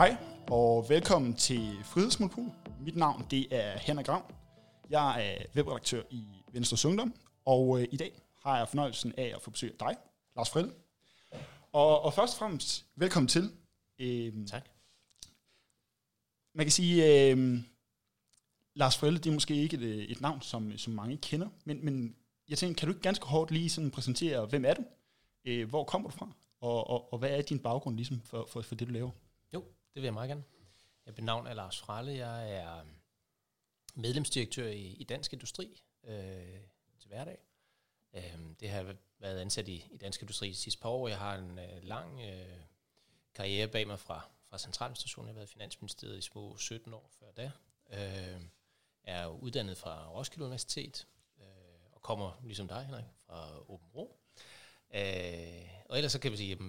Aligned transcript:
Hej, 0.00 0.16
og 0.50 0.88
velkommen 0.88 1.34
til 1.34 1.84
Frihedsmonopol. 1.84 2.52
Mit 2.80 2.96
navn 2.96 3.26
det 3.30 3.46
er 3.50 3.78
Henrik 3.78 4.08
Ravn. 4.08 4.34
Jeg 4.90 5.32
er 5.32 5.44
webredaktør 5.56 6.02
i 6.10 6.24
Venstre 6.52 6.88
Ungdom, 6.88 7.14
og 7.44 7.80
øh, 7.80 7.88
i 7.92 7.96
dag 7.96 8.22
har 8.42 8.58
jeg 8.58 8.68
fornøjelsen 8.68 9.14
af 9.16 9.32
at 9.34 9.42
få 9.42 9.50
besøg 9.50 9.70
af 9.70 9.78
dig, 9.78 9.96
Lars 10.36 10.50
Frille. 10.50 10.72
Og, 11.72 12.02
og 12.02 12.14
først 12.14 12.34
og 12.34 12.38
fremmest, 12.38 12.86
velkommen 12.96 13.28
til. 13.28 13.52
Øhm, 13.98 14.46
tak. 14.46 14.68
Man 16.54 16.66
kan 16.66 16.72
sige, 16.72 17.30
øh, 17.30 17.58
Lars 18.74 18.98
Frille, 18.98 19.18
det 19.18 19.30
er 19.30 19.34
måske 19.34 19.54
ikke 19.54 19.76
et, 19.76 20.12
et 20.12 20.20
navn, 20.20 20.42
som, 20.42 20.78
som 20.78 20.92
mange 20.92 21.16
kender, 21.16 21.48
men, 21.64 21.84
men 21.84 22.16
jeg 22.48 22.58
tænker, 22.58 22.78
kan 22.78 22.88
du 22.88 22.92
ikke 22.92 23.02
ganske 23.02 23.26
hårdt 23.26 23.50
lige 23.50 23.70
sådan 23.70 23.90
præsentere, 23.90 24.46
hvem 24.46 24.64
er 24.64 24.74
du? 24.74 24.84
Øh, 25.44 25.68
hvor 25.68 25.84
kommer 25.84 26.10
du 26.10 26.16
fra? 26.16 26.28
Og, 26.60 26.90
og, 26.90 27.12
og 27.12 27.18
hvad 27.18 27.30
er 27.30 27.42
din 27.42 27.58
baggrund 27.58 27.96
ligesom 27.96 28.20
for, 28.24 28.48
for, 28.50 28.62
for 28.62 28.74
det, 28.74 28.88
du 28.88 28.92
laver? 28.92 29.10
Det 29.94 30.02
vil 30.02 30.04
jeg 30.04 30.14
meget 30.14 30.28
gerne. 30.28 30.44
Jeg 31.06 31.14
benavn 31.14 31.46
er 31.46 31.54
Lars 31.54 31.78
Fralle. 31.78 32.12
Jeg 32.12 32.52
er 32.52 32.78
øhm, 32.78 32.94
medlemsdirektør 33.94 34.66
i, 34.66 34.82
i 34.82 35.04
Dansk 35.04 35.32
Industri 35.32 35.82
øh, 36.04 36.60
til 36.98 37.08
hverdag. 37.08 37.38
Øh, 38.14 38.38
det 38.60 38.70
har 38.70 38.76
jeg 38.82 38.96
været 39.18 39.40
ansat 39.40 39.68
i, 39.68 39.88
i 39.90 39.96
Dansk 39.96 40.22
Industri 40.22 40.48
de 40.48 40.54
sidste 40.54 40.80
par 40.80 40.88
år. 40.88 41.08
Jeg 41.08 41.18
har 41.18 41.34
en 41.34 41.58
øh, 41.58 41.82
lang 41.82 42.20
øh, 42.20 42.60
karriere 43.34 43.68
bag 43.68 43.86
mig 43.86 43.98
fra, 43.98 44.28
fra 44.48 44.58
centraladministrationen. 44.58 45.28
Jeg 45.28 45.32
har 45.32 45.38
været 45.38 45.48
i 45.48 45.52
Finansministeriet 45.52 46.18
i 46.18 46.20
små 46.20 46.56
17 46.56 46.94
år 46.94 47.10
før 47.18 47.30
da. 47.32 47.50
Øh, 47.92 48.42
er 49.04 49.26
uddannet 49.26 49.78
fra 49.78 50.08
Roskilde 50.08 50.44
Universitet 50.44 51.06
øh, 51.38 51.44
og 51.92 52.02
kommer, 52.02 52.40
ligesom 52.44 52.68
dig, 52.68 52.84
Henrik, 52.84 53.04
fra 53.26 53.58
Åben 53.70 53.88
Rå. 53.94 54.16
Øh, 54.94 55.68
og 55.88 55.96
ellers 55.96 56.12
så 56.12 56.20
kan 56.20 56.32
vi 56.32 56.36
sige, 56.36 56.52
at 56.52 56.60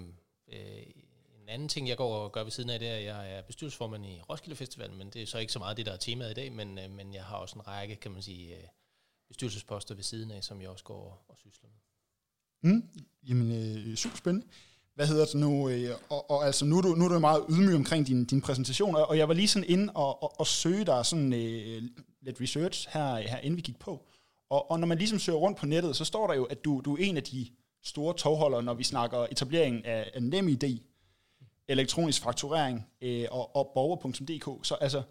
øh, 0.48 1.11
en 1.44 1.50
anden 1.50 1.70
ting, 1.70 1.88
jeg 1.88 1.98
går 1.98 2.16
og 2.16 2.32
gør 2.32 2.44
ved 2.44 2.52
siden 2.52 2.70
af, 2.70 2.80
det 2.80 2.88
er, 2.88 2.96
at 2.96 3.04
jeg 3.04 3.38
er 3.38 3.42
bestyrelsesformand 3.42 4.06
i 4.06 4.22
Roskilde 4.30 4.56
Festival, 4.56 4.94
men 4.94 5.10
det 5.10 5.22
er 5.22 5.26
så 5.26 5.38
ikke 5.38 5.54
så 5.54 5.60
meget 5.60 5.78
det, 5.78 5.86
der 5.86 5.92
er 5.92 5.98
temaet 5.98 6.32
i 6.32 6.34
dag, 6.34 6.52
men, 6.52 6.80
øh, 6.80 6.92
men 6.92 7.14
jeg 7.14 7.24
har 7.24 7.36
også 7.36 7.56
en 7.56 7.68
række, 7.68 7.96
kan 7.96 8.12
man 8.12 8.22
sige, 8.22 8.56
øh, 8.56 8.64
bestyrelsesposter 9.28 9.96
ved 9.96 10.04
siden 10.04 10.32
af, 10.32 10.44
som 10.44 10.62
jeg 10.62 10.70
også 10.70 10.84
går 10.84 11.04
og, 11.04 11.26
og 11.28 11.38
sysler 11.38 11.70
med. 11.70 12.72
Mm, 12.72 12.90
jamen, 13.28 13.52
øh, 13.52 13.96
super 13.96 14.18
spændende. 14.18 14.48
Hvad 14.96 15.08
hedder 15.08 15.26
det 15.26 15.36
nu? 15.36 15.70
Øh, 15.70 15.96
og, 16.10 16.32
og 16.32 16.46
altså, 16.46 16.66
nu 16.66 16.78
er, 16.78 16.82
du, 16.82 16.88
nu 16.88 17.06
er 17.06 17.10
du 17.10 17.20
meget 17.20 17.46
ydmyg 17.50 17.76
omkring 17.76 18.08
din, 18.08 18.26
din 18.26 18.42
præsentation, 18.42 18.96
og 18.96 19.18
jeg 19.18 19.28
var 19.28 19.34
lige 19.34 19.48
sådan 19.48 19.70
inde 19.70 19.94
og, 19.96 20.24
og, 20.24 20.40
og 20.40 20.48
søge 20.48 20.86
dig 20.86 21.06
sådan 21.06 21.34
øh, 21.34 21.84
lidt 22.22 22.42
research 22.42 22.90
her, 22.90 23.16
her, 23.16 23.38
inden 23.38 23.58
vi 23.58 23.62
gik 23.62 23.80
på. 23.80 24.06
Og, 24.50 24.72
og 24.72 24.80
når 24.80 24.88
man 24.88 24.98
ligesom 24.98 25.20
søger 25.20 25.40
rundt 25.40 25.58
på 25.58 25.66
nettet, 25.66 25.96
så 25.96 26.06
står 26.06 26.28
der 26.28 26.34
jo, 26.34 26.44
at 26.44 26.66
du, 26.66 26.82
du 26.86 26.94
er 26.94 26.98
en 27.00 27.18
af 27.18 27.24
de 27.24 27.48
store 27.84 28.14
togholdere, 28.14 28.64
når 28.64 28.74
vi 28.74 28.84
snakker 28.84 29.28
etableringen 29.32 29.86
af, 29.86 30.12
af 30.14 30.24
NemID, 30.24 30.80
elektronisk 31.68 32.22
fakturering 32.22 32.88
øh, 33.02 33.28
og, 33.32 33.56
og 33.56 33.72
borger.dk. 33.74 34.66
Så 34.66 34.76
altså, 34.76 35.04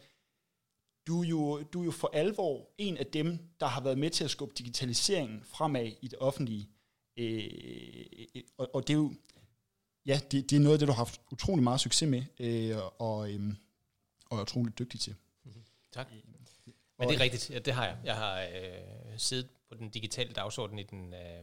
du 1.06 1.22
er, 1.22 1.26
jo, 1.26 1.62
du 1.62 1.80
er 1.80 1.84
jo 1.84 1.90
for 1.90 2.10
alvor 2.12 2.70
en 2.78 2.96
af 2.96 3.06
dem, 3.06 3.38
der 3.60 3.66
har 3.66 3.80
været 3.80 3.98
med 3.98 4.10
til 4.10 4.24
at 4.24 4.30
skubbe 4.30 4.54
digitaliseringen 4.58 5.44
fremad 5.44 5.92
i 6.00 6.08
det 6.08 6.18
offentlige. 6.18 6.68
Øh, 7.16 8.42
og, 8.58 8.74
og 8.74 8.88
det 8.88 8.94
er 8.94 8.98
jo, 8.98 9.12
ja, 10.06 10.20
det, 10.30 10.50
det 10.50 10.56
er 10.56 10.60
noget 10.60 10.74
af 10.74 10.78
det, 10.78 10.88
du 10.88 10.92
har 10.92 10.96
haft 10.96 11.20
utrolig 11.32 11.62
meget 11.62 11.80
succes 11.80 12.08
med, 12.08 12.22
øh, 12.40 12.76
og, 12.98 13.32
øh, 13.32 13.40
og 14.30 14.38
er 14.38 14.42
utrolig 14.42 14.78
dygtig 14.78 15.00
til. 15.00 15.14
Mm-hmm. 15.44 15.62
Tak. 15.92 16.06
Men 16.98 17.08
det 17.08 17.16
er 17.16 17.20
rigtigt, 17.20 17.50
ja, 17.50 17.58
det 17.58 17.74
har 17.74 17.86
jeg. 17.86 17.98
Jeg 18.04 18.16
har 18.16 18.40
øh, 18.42 19.18
siddet 19.18 19.48
på 19.68 19.74
den 19.74 19.90
digitale 19.90 20.32
dagsorden 20.32 20.78
i 20.78 20.82
den, 20.82 21.14
øh, 21.14 21.42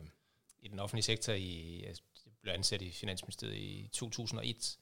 i 0.59 0.67
den 0.67 0.79
offentlige 0.79 1.03
sektor. 1.03 1.33
I, 1.33 1.83
jeg 1.85 1.95
blev 2.41 2.53
ansat 2.53 2.81
i 2.81 2.91
Finansministeriet 2.91 3.55
i 3.55 3.89
2001. 3.93 4.77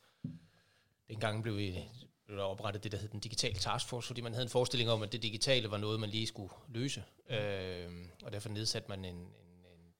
Dengang 1.10 1.44
blev, 1.44 1.58
vi, 1.58 1.84
blev 2.26 2.38
der 2.38 2.44
oprettet 2.44 2.84
det, 2.84 2.92
der 2.92 2.98
hed 2.98 3.10
den 3.10 3.20
digitale 3.20 3.56
taskforce, 3.56 4.08
fordi 4.08 4.22
man 4.22 4.34
havde 4.34 4.44
en 4.44 4.50
forestilling 4.50 4.90
om, 4.90 5.04
at 5.04 5.12
det 5.12 5.24
digitale 5.24 5.72
var 5.72 5.78
noget, 5.78 6.00
man 6.00 6.10
lige 6.10 6.28
skulle 6.28 6.54
løse. 6.70 7.04
Øh, 7.30 7.90
og 8.24 8.32
derfor 8.32 8.50
nedsatte 8.50 8.90
man 8.90 9.06
en, 9.06 9.16
en 9.16 9.30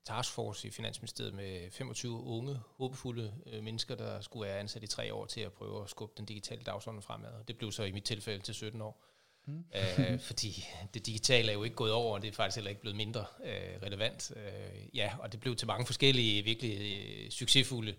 taskforce 0.04 0.68
i 0.68 0.70
Finansministeriet 0.70 1.34
med 1.34 1.70
25 1.70 2.22
unge, 2.22 2.60
håbefulde 2.76 3.34
øh, 3.46 3.64
mennesker, 3.64 3.94
der 3.94 4.20
skulle 4.20 4.48
være 4.48 4.58
ansat 4.58 4.82
i 4.82 4.86
tre 4.86 5.14
år 5.14 5.26
til 5.26 5.40
at 5.40 5.52
prøve 5.52 5.82
at 5.82 5.90
skubbe 5.90 6.14
den 6.16 6.24
digitale 6.24 6.62
dagsorden 6.62 7.02
fremad. 7.02 7.44
Det 7.48 7.56
blev 7.56 7.72
så 7.72 7.82
i 7.82 7.92
mit 7.92 8.04
tilfælde 8.04 8.42
til 8.42 8.54
17 8.54 8.80
år. 8.80 9.02
Mm. 9.46 9.64
øh, 9.74 10.20
fordi 10.20 10.64
det 10.94 11.06
digitale 11.06 11.48
er 11.48 11.52
jo 11.52 11.62
ikke 11.62 11.76
gået 11.76 11.92
over, 11.92 12.14
og 12.14 12.22
det 12.22 12.28
er 12.28 12.32
faktisk 12.32 12.56
heller 12.56 12.68
ikke 12.68 12.80
blevet 12.80 12.96
mindre 12.96 13.24
øh, 13.44 13.82
relevant. 13.82 14.32
Øh, 14.36 14.96
ja, 14.96 15.12
og 15.18 15.32
det 15.32 15.40
blev 15.40 15.56
til 15.56 15.66
mange 15.66 15.86
forskellige, 15.86 16.42
virkelig 16.42 16.98
øh, 16.98 17.30
succesfulde 17.30 17.94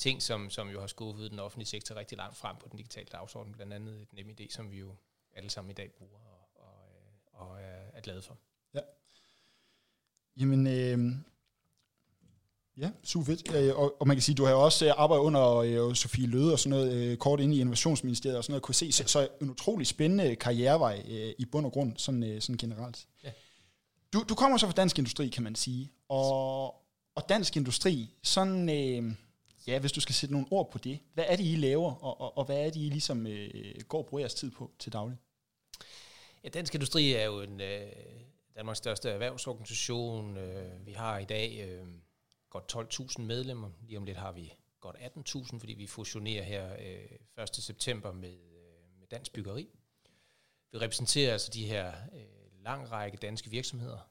ting, 0.00 0.22
som, 0.22 0.50
som 0.50 0.68
jo 0.68 0.80
har 0.80 0.86
skuffet 0.86 1.30
den 1.30 1.38
offentlige 1.38 1.68
sektor 1.68 1.94
rigtig 1.96 2.18
langt 2.18 2.36
frem 2.36 2.56
på 2.56 2.68
den 2.70 2.76
digitale 2.76 3.06
dagsorden, 3.12 3.52
blandt 3.52 3.72
andet 3.72 4.02
et 4.02 4.12
NemID, 4.12 4.50
som 4.50 4.70
vi 4.70 4.78
jo 4.78 4.94
alle 5.32 5.50
sammen 5.50 5.70
i 5.70 5.74
dag 5.74 5.90
bruger 5.98 6.18
og, 6.18 6.48
og, 7.32 7.60
øh, 7.60 7.60
og 7.60 7.60
er, 7.94 8.00
glade 8.00 8.22
for. 8.22 8.38
Ja. 8.74 8.80
Jamen, 10.36 10.66
øh, 10.66 11.16
Ja, 12.76 12.90
super 13.02 13.24
fedt. 13.24 13.54
Øh, 13.54 13.78
og, 13.78 14.00
og 14.00 14.06
man 14.08 14.16
kan 14.16 14.22
sige, 14.22 14.34
du 14.34 14.44
har 14.44 14.52
jo 14.52 14.64
også 14.64 14.86
øh, 14.86 14.92
arbejdet 14.96 15.22
under 15.22 15.54
øh, 15.56 15.94
Sofie 15.94 16.26
Løde 16.26 16.52
og 16.52 16.58
sådan 16.58 16.78
noget, 16.78 17.18
kort 17.18 17.40
inde 17.40 17.56
i 17.56 17.60
Innovationsministeriet 17.60 18.38
og 18.38 18.44
sådan 18.44 18.52
noget, 18.52 18.62
kunne 18.62 18.74
se, 18.74 18.92
så, 18.92 19.04
så 19.06 19.28
en 19.40 19.50
utrolig 19.50 19.86
spændende 19.86 20.36
karrierevej 20.36 21.02
i 21.38 21.44
bund 21.52 21.66
og 21.66 21.72
grund, 21.72 21.96
sådan, 21.96 22.40
sådan 22.40 22.56
generelt. 22.56 23.06
Ja. 23.24 23.32
Du, 24.12 24.24
du 24.28 24.34
kommer 24.34 24.58
så 24.58 24.66
fra 24.66 24.72
Dansk 24.72 24.98
Industri, 24.98 25.28
kan 25.28 25.42
man 25.42 25.54
sige, 25.54 25.92
og, 26.08 26.64
og 27.14 27.28
Dansk 27.28 27.56
Industri, 27.56 28.14
sådan, 28.22 28.68
øh, 28.68 29.14
ja, 29.66 29.78
hvis 29.78 29.92
du 29.92 30.00
skal 30.00 30.14
sætte 30.14 30.32
nogle 30.32 30.46
ord 30.50 30.70
på 30.70 30.78
det, 30.78 30.98
hvad 31.14 31.24
er 31.28 31.36
det, 31.36 31.44
I 31.44 31.56
laver, 31.56 31.94
og, 31.94 32.20
og, 32.20 32.38
og 32.38 32.44
hvad 32.44 32.58
er 32.58 32.70
det, 32.70 32.76
I 32.76 32.88
ligesom 32.88 33.26
øh, 33.26 33.74
går 33.88 33.98
og 33.98 34.06
bruger 34.06 34.20
jeres 34.20 34.34
tid 34.34 34.50
på 34.50 34.70
til 34.78 34.92
daglig? 34.92 35.18
Ja, 36.44 36.48
Dansk 36.48 36.74
Industri 36.74 37.12
er 37.12 37.24
jo 37.24 37.40
en 37.40 37.60
øh, 37.60 37.92
Danmarks 38.56 38.78
største 38.78 39.10
erhvervsorganisation. 39.10 40.36
Øh, 40.36 40.86
vi 40.86 40.92
har 40.92 41.18
i 41.18 41.24
dag... 41.24 41.68
Øh, 41.68 41.86
godt 42.50 42.92
12.000 43.18 43.22
medlemmer. 43.22 43.70
Lige 43.82 43.98
om 43.98 44.04
lidt 44.04 44.16
har 44.16 44.32
vi 44.32 44.52
godt 44.80 44.96
18.000, 44.96 45.58
fordi 45.58 45.72
vi 45.72 45.86
fusionerer 45.86 46.42
her 46.42 46.76
øh, 47.36 47.44
1. 47.44 47.56
september 47.56 48.12
med, 48.12 48.32
øh, 48.32 48.98
med 48.98 49.06
Dansk 49.06 49.32
Byggeri. 49.32 49.68
Vi 50.72 50.78
repræsenterer 50.78 51.32
altså 51.32 51.50
de 51.54 51.66
her 51.66 51.92
øh, 52.14 52.64
lang 52.64 52.90
række 52.90 53.16
danske 53.16 53.50
virksomheder, 53.50 54.09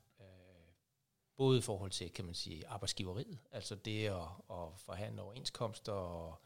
både 1.40 1.58
i 1.58 1.62
forhold 1.62 1.92
til, 1.92 2.12
kan 2.12 2.26
man 2.26 2.34
sige, 2.34 2.68
arbejdsgiveriet, 2.68 3.40
altså 3.52 3.76
det 3.76 4.08
at, 4.08 4.28
at 4.52 4.68
forhandle 4.78 5.22
overenskomster 5.22 5.92
og, 5.92 6.42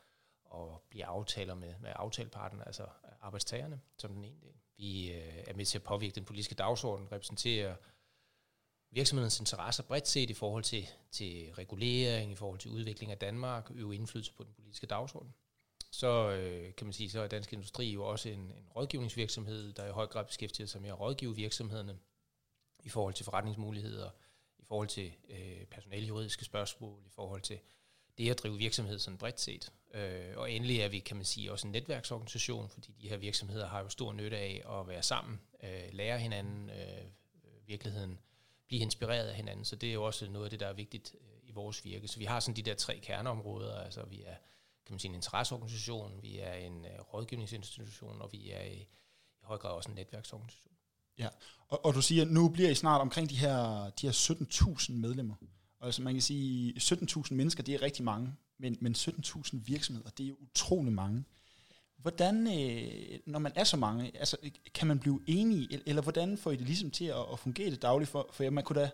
og 0.46 0.84
blive 0.90 1.06
aftaler 1.06 1.54
med, 1.54 1.74
med 1.80 1.92
aftaleparten, 1.96 2.62
altså 2.66 2.86
arbejdstagerne, 3.22 3.82
som 3.98 4.14
den 4.14 4.24
ene 4.24 4.42
del. 4.42 4.54
Vi 4.78 5.12
øh, 5.12 5.44
er 5.48 5.54
med 5.54 5.66
til 5.66 5.78
at 5.78 5.84
påvirke 5.84 6.16
den 6.16 6.26
politiske 6.26 6.56
dagsorden, 6.56 7.12
repræsenterer 7.12 7.76
virksomhedens 8.92 9.40
interesser 9.40 9.84
bredt 9.84 10.08
set 10.08 10.30
i 10.30 10.34
forhold 10.34 10.64
til, 10.64 10.88
til 11.12 11.54
regulering, 11.54 12.32
i 12.32 12.36
forhold 12.36 12.60
til 12.60 12.72
udvikling 12.72 13.12
af 13.12 13.18
Danmark, 13.18 13.72
øve 13.76 13.96
indflydelse 13.96 14.34
på 14.34 14.44
den 14.44 14.54
politiske 14.54 14.88
dagsorden. 14.88 15.34
Så 15.92 16.30
øh, 16.30 16.76
kan 16.76 16.88
man 16.88 16.94
sige, 16.94 17.10
så 17.10 17.22
er 17.22 17.28
Dansk 17.28 17.54
Industri 17.54 17.92
jo 17.92 18.06
også 18.06 18.30
en, 18.30 18.40
en 18.40 18.68
rådgivningsvirksomhed, 18.76 19.74
der 19.74 19.88
i 19.88 19.92
høj 19.92 20.08
grad 20.08 20.26
beskæftiger 20.26 20.68
sig 20.68 20.82
med 20.82 20.90
at 20.90 21.00
rådgive 21.00 21.36
virksomhederne 21.36 21.98
i 22.84 22.90
forhold 22.90 23.14
til 23.14 23.26
forretningsmuligheder, 23.26 24.10
i 24.64 24.66
forhold 24.68 24.88
til 24.88 25.14
øh, 25.30 25.66
personaljuridiske 25.66 26.46
spørgsmål, 26.46 27.04
i 27.06 27.10
forhold 27.10 27.42
til 27.42 27.60
det 28.18 28.30
at 28.30 28.40
drive 28.40 28.58
virksomhed 28.58 29.00
sådan 29.00 29.18
bredt 29.18 29.40
set. 29.40 29.72
Øh, 29.94 30.38
og 30.38 30.52
endelig 30.52 30.80
er 30.80 30.88
vi, 30.88 31.00
kan 31.00 31.18
man 31.18 31.26
sige, 31.26 31.52
også 31.52 31.68
en 31.68 31.72
netværksorganisation, 31.72 32.70
fordi 32.70 32.96
de 33.02 33.10
her 33.10 33.18
virksomheder 33.18 33.68
har 33.68 33.80
jo 33.80 33.90
stor 33.90 34.14
nytte 34.14 34.38
af 34.38 34.80
at 34.80 34.88
være 34.88 35.04
sammen, 35.04 35.42
øh, 35.64 35.90
lære 35.92 36.20
hinanden 36.20 36.70
øh, 36.70 37.06
virkeligheden, 37.68 38.20
blive 38.68 38.82
inspireret 38.82 39.28
af 39.28 39.36
hinanden. 39.36 39.66
Så 39.66 39.76
det 39.76 39.90
er 39.90 39.94
jo 39.94 40.04
også 40.04 40.30
noget 40.30 40.46
af 40.46 40.50
det, 40.50 40.60
der 40.60 40.68
er 40.68 40.74
vigtigt 40.74 41.16
øh, 41.22 41.50
i 41.50 41.52
vores 41.52 41.86
virke. 41.86 42.08
Så 42.08 42.20
vi 42.20 42.26
har 42.26 42.40
sådan 42.40 42.56
de 42.56 42.62
der 42.62 42.76
tre 42.76 43.00
kerneområder. 43.04 43.76
Altså 43.76 44.06
vi 44.06 44.24
er 44.26 44.36
kan 44.86 44.94
man 44.94 45.00
sige, 45.00 45.10
en 45.10 45.16
interesseorganisation, 45.16 46.22
vi 46.22 46.40
er 46.40 46.54
en 46.54 46.86
øh, 46.86 47.00
rådgivningsinstitution, 47.00 48.22
og 48.22 48.32
vi 48.32 48.52
er 48.52 48.64
i, 48.64 48.80
i 49.42 49.44
høj 49.44 49.58
grad 49.58 49.72
også 49.72 49.90
en 49.90 49.96
netværksorganisation. 49.96 50.73
Ja, 51.18 51.28
og, 51.68 51.86
og 51.86 51.94
du 51.94 52.02
siger, 52.02 52.22
at 52.22 52.32
nu 52.32 52.50
bliver 52.50 52.70
I 52.70 52.76
snart 52.76 53.02
omkring 53.02 53.30
de 53.30 53.36
her, 53.36 53.90
de 54.02 54.08
her 54.08 54.12
17.000 54.14 54.94
medlemmer. 54.94 55.36
Og 55.80 55.86
altså 55.86 56.02
man 56.02 56.14
kan 56.14 56.22
sige, 56.22 56.74
17.000 56.78 57.34
mennesker, 57.34 57.64
det 57.64 57.76
er 57.76 57.82
rigtig 57.82 58.06
mange, 58.06 58.34
men, 58.60 58.78
men 58.82 58.96
17.000 58.96 59.58
virksomheder, 59.66 60.10
det 60.10 60.24
er 60.24 60.28
jo 60.28 60.36
utrolig 60.42 60.94
mange. 60.94 61.24
Hvordan, 61.98 62.48
øh, 62.48 63.20
når 63.26 63.40
man 63.40 63.52
er 63.56 63.64
så 63.64 63.78
mange, 63.78 64.18
altså, 64.18 64.38
kan 64.74 64.88
man 64.88 65.00
blive 65.00 65.22
enige, 65.28 65.80
eller 65.86 66.02
hvordan 66.02 66.38
får 66.38 66.52
I 66.52 66.56
det 66.56 66.66
ligesom 66.66 66.92
til 66.92 67.06
at, 67.06 67.26
at 67.34 67.40
fungere 67.40 67.72
det 67.72 67.82
dagligt? 67.82 68.12
For, 68.12 68.30
for 68.34 68.50
man, 68.50 68.64
kunne 68.64 68.82
da, 68.82 68.90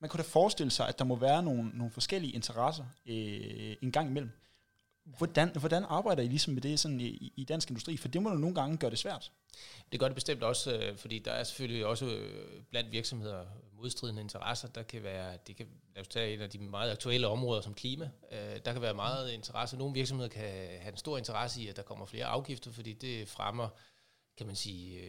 man 0.00 0.10
kunne 0.10 0.22
da 0.22 0.28
forestille 0.28 0.70
sig, 0.70 0.88
at 0.88 0.98
der 0.98 1.04
må 1.04 1.16
være 1.16 1.42
nogle, 1.42 1.70
nogle 1.74 1.90
forskellige 1.90 2.32
interesser 2.32 2.84
øh, 3.06 3.76
en 3.82 3.92
gang 3.92 4.08
imellem. 4.08 4.30
Hvordan, 5.04 5.48
hvordan 5.48 5.84
arbejder 5.84 6.22
I 6.22 6.28
ligesom 6.28 6.54
med 6.54 6.62
det 6.62 6.80
sådan 6.80 7.00
i, 7.00 7.32
i 7.36 7.44
dansk 7.44 7.70
industri? 7.70 7.96
For 7.96 8.08
det 8.08 8.22
må 8.22 8.30
jo 8.30 8.36
nogle 8.36 8.54
gange 8.54 8.76
gøre 8.76 8.90
det 8.90 8.98
svært. 8.98 9.32
Det 9.92 10.00
gør 10.00 10.06
det 10.06 10.14
bestemt 10.14 10.42
også, 10.42 10.76
øh, 10.76 10.96
fordi 10.96 11.18
der 11.18 11.32
er 11.32 11.44
selvfølgelig 11.44 11.86
også 11.86 12.06
øh, 12.06 12.62
blandt 12.70 12.92
virksomheder 12.92 13.46
modstridende 13.76 14.22
interesser. 14.22 14.68
Der 14.68 14.82
kan 14.82 15.02
være, 15.02 15.38
det 15.46 15.56
kan 15.56 15.66
lad 15.94 16.00
os 16.00 16.08
tage 16.08 16.34
en 16.34 16.40
af 16.40 16.50
de 16.50 16.58
meget 16.58 16.90
aktuelle 16.90 17.26
områder 17.26 17.60
som 17.60 17.74
klima. 17.74 18.10
Øh, 18.32 18.60
der 18.64 18.72
kan 18.72 18.82
være 18.82 18.94
meget 18.94 19.30
interesse. 19.30 19.76
Nogle 19.76 19.94
virksomheder 19.94 20.28
kan 20.28 20.42
have 20.80 20.88
en 20.88 20.96
stor 20.96 21.18
interesse 21.18 21.62
i, 21.62 21.68
at 21.68 21.76
der 21.76 21.82
kommer 21.82 22.06
flere 22.06 22.26
afgifter, 22.26 22.70
fordi 22.72 22.92
det 22.92 23.28
fremmer, 23.28 23.68
kan 24.36 24.46
man 24.46 24.56
sige, 24.56 25.00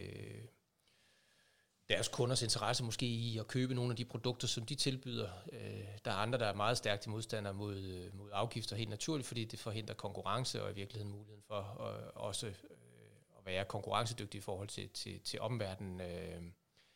deres 1.88 2.08
kunders 2.08 2.42
interesse 2.42 2.84
måske 2.84 3.06
i 3.06 3.38
at 3.38 3.46
købe 3.46 3.74
nogle 3.74 3.90
af 3.90 3.96
de 3.96 4.04
produkter, 4.04 4.48
som 4.48 4.66
de 4.66 4.74
tilbyder. 4.74 5.30
Øh, 5.52 5.84
der 6.04 6.10
er 6.10 6.14
andre, 6.14 6.38
der 6.38 6.46
er 6.46 6.54
meget 6.54 6.78
stærkt 6.78 7.06
i 7.06 7.08
modstandere 7.08 7.54
mod, 7.54 7.76
øh, 7.76 8.18
mod 8.18 8.30
afgifter, 8.32 8.76
helt 8.76 8.90
naturligt, 8.90 9.28
fordi 9.28 9.44
det 9.44 9.58
forhindrer 9.58 9.94
konkurrence 9.94 10.62
og 10.62 10.70
i 10.70 10.74
virkeligheden 10.74 11.12
muligheden 11.12 11.42
for 11.46 11.88
øh, 11.88 12.10
også 12.14 12.46
at 12.46 13.46
være 13.46 13.64
konkurrencedygtig 13.64 14.38
i 14.38 14.42
forhold 14.42 14.68
til, 14.68 14.88
til, 14.88 15.20
til 15.20 15.40
omverdenen. 15.40 16.00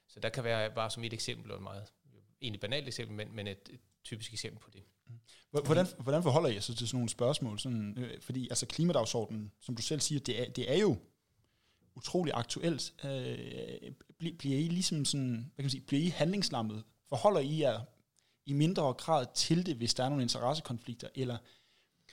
Så 0.09 0.21
der 0.21 0.29
kan 0.29 0.45
være 0.45 0.71
bare 0.71 0.91
som 0.91 1.05
et 1.05 1.13
eksempel, 1.13 1.51
og 1.51 1.57
et 1.57 1.63
meget 1.63 1.93
egentlig 2.43 2.61
banalt 2.61 2.87
eksempel, 2.87 3.17
men, 3.17 3.37
men 3.37 3.47
et, 3.47 3.69
et 3.71 3.81
typisk 4.05 4.33
eksempel 4.33 4.61
på 4.61 4.71
det. 4.71 4.83
Hvordan, 5.51 5.87
hvordan 5.99 6.23
forholder 6.23 6.49
jeg 6.51 6.63
så 6.63 6.75
til 6.75 6.89
sådan 6.89 6.97
nogle 6.97 7.09
spørgsmål? 7.09 7.59
Sådan, 7.59 7.99
øh, 7.99 8.21
fordi 8.21 8.49
altså 8.49 8.67
klimadagsordenen, 8.67 9.53
som 9.61 9.77
du 9.77 9.83
selv 9.83 10.01
siger, 10.01 10.21
det 10.21 10.41
er, 10.41 10.51
det 10.51 10.73
er 10.73 10.79
jo 10.79 10.97
utrolig 11.95 12.35
aktuelt. 12.35 12.95
Øh, 13.05 13.93
bliver 14.39 14.59
I 14.59 14.63
ligesom 14.63 15.05
sådan, 15.05 15.31
hvad 15.31 15.57
kan 15.57 15.65
man 15.65 15.71
sige, 15.71 15.81
bliver 15.81 16.03
I 16.03 16.09
handlingslammet? 16.09 16.85
Forholder 17.09 17.41
I 17.41 17.61
jer 17.61 17.81
i 18.47 18.53
mindre 18.53 18.93
grad 18.93 19.27
til 19.35 19.67
det, 19.67 19.77
hvis 19.77 19.95
der 19.95 20.05
er 20.05 20.09
nogle 20.09 20.23
interessekonflikter, 20.23 21.09
eller 21.15 21.39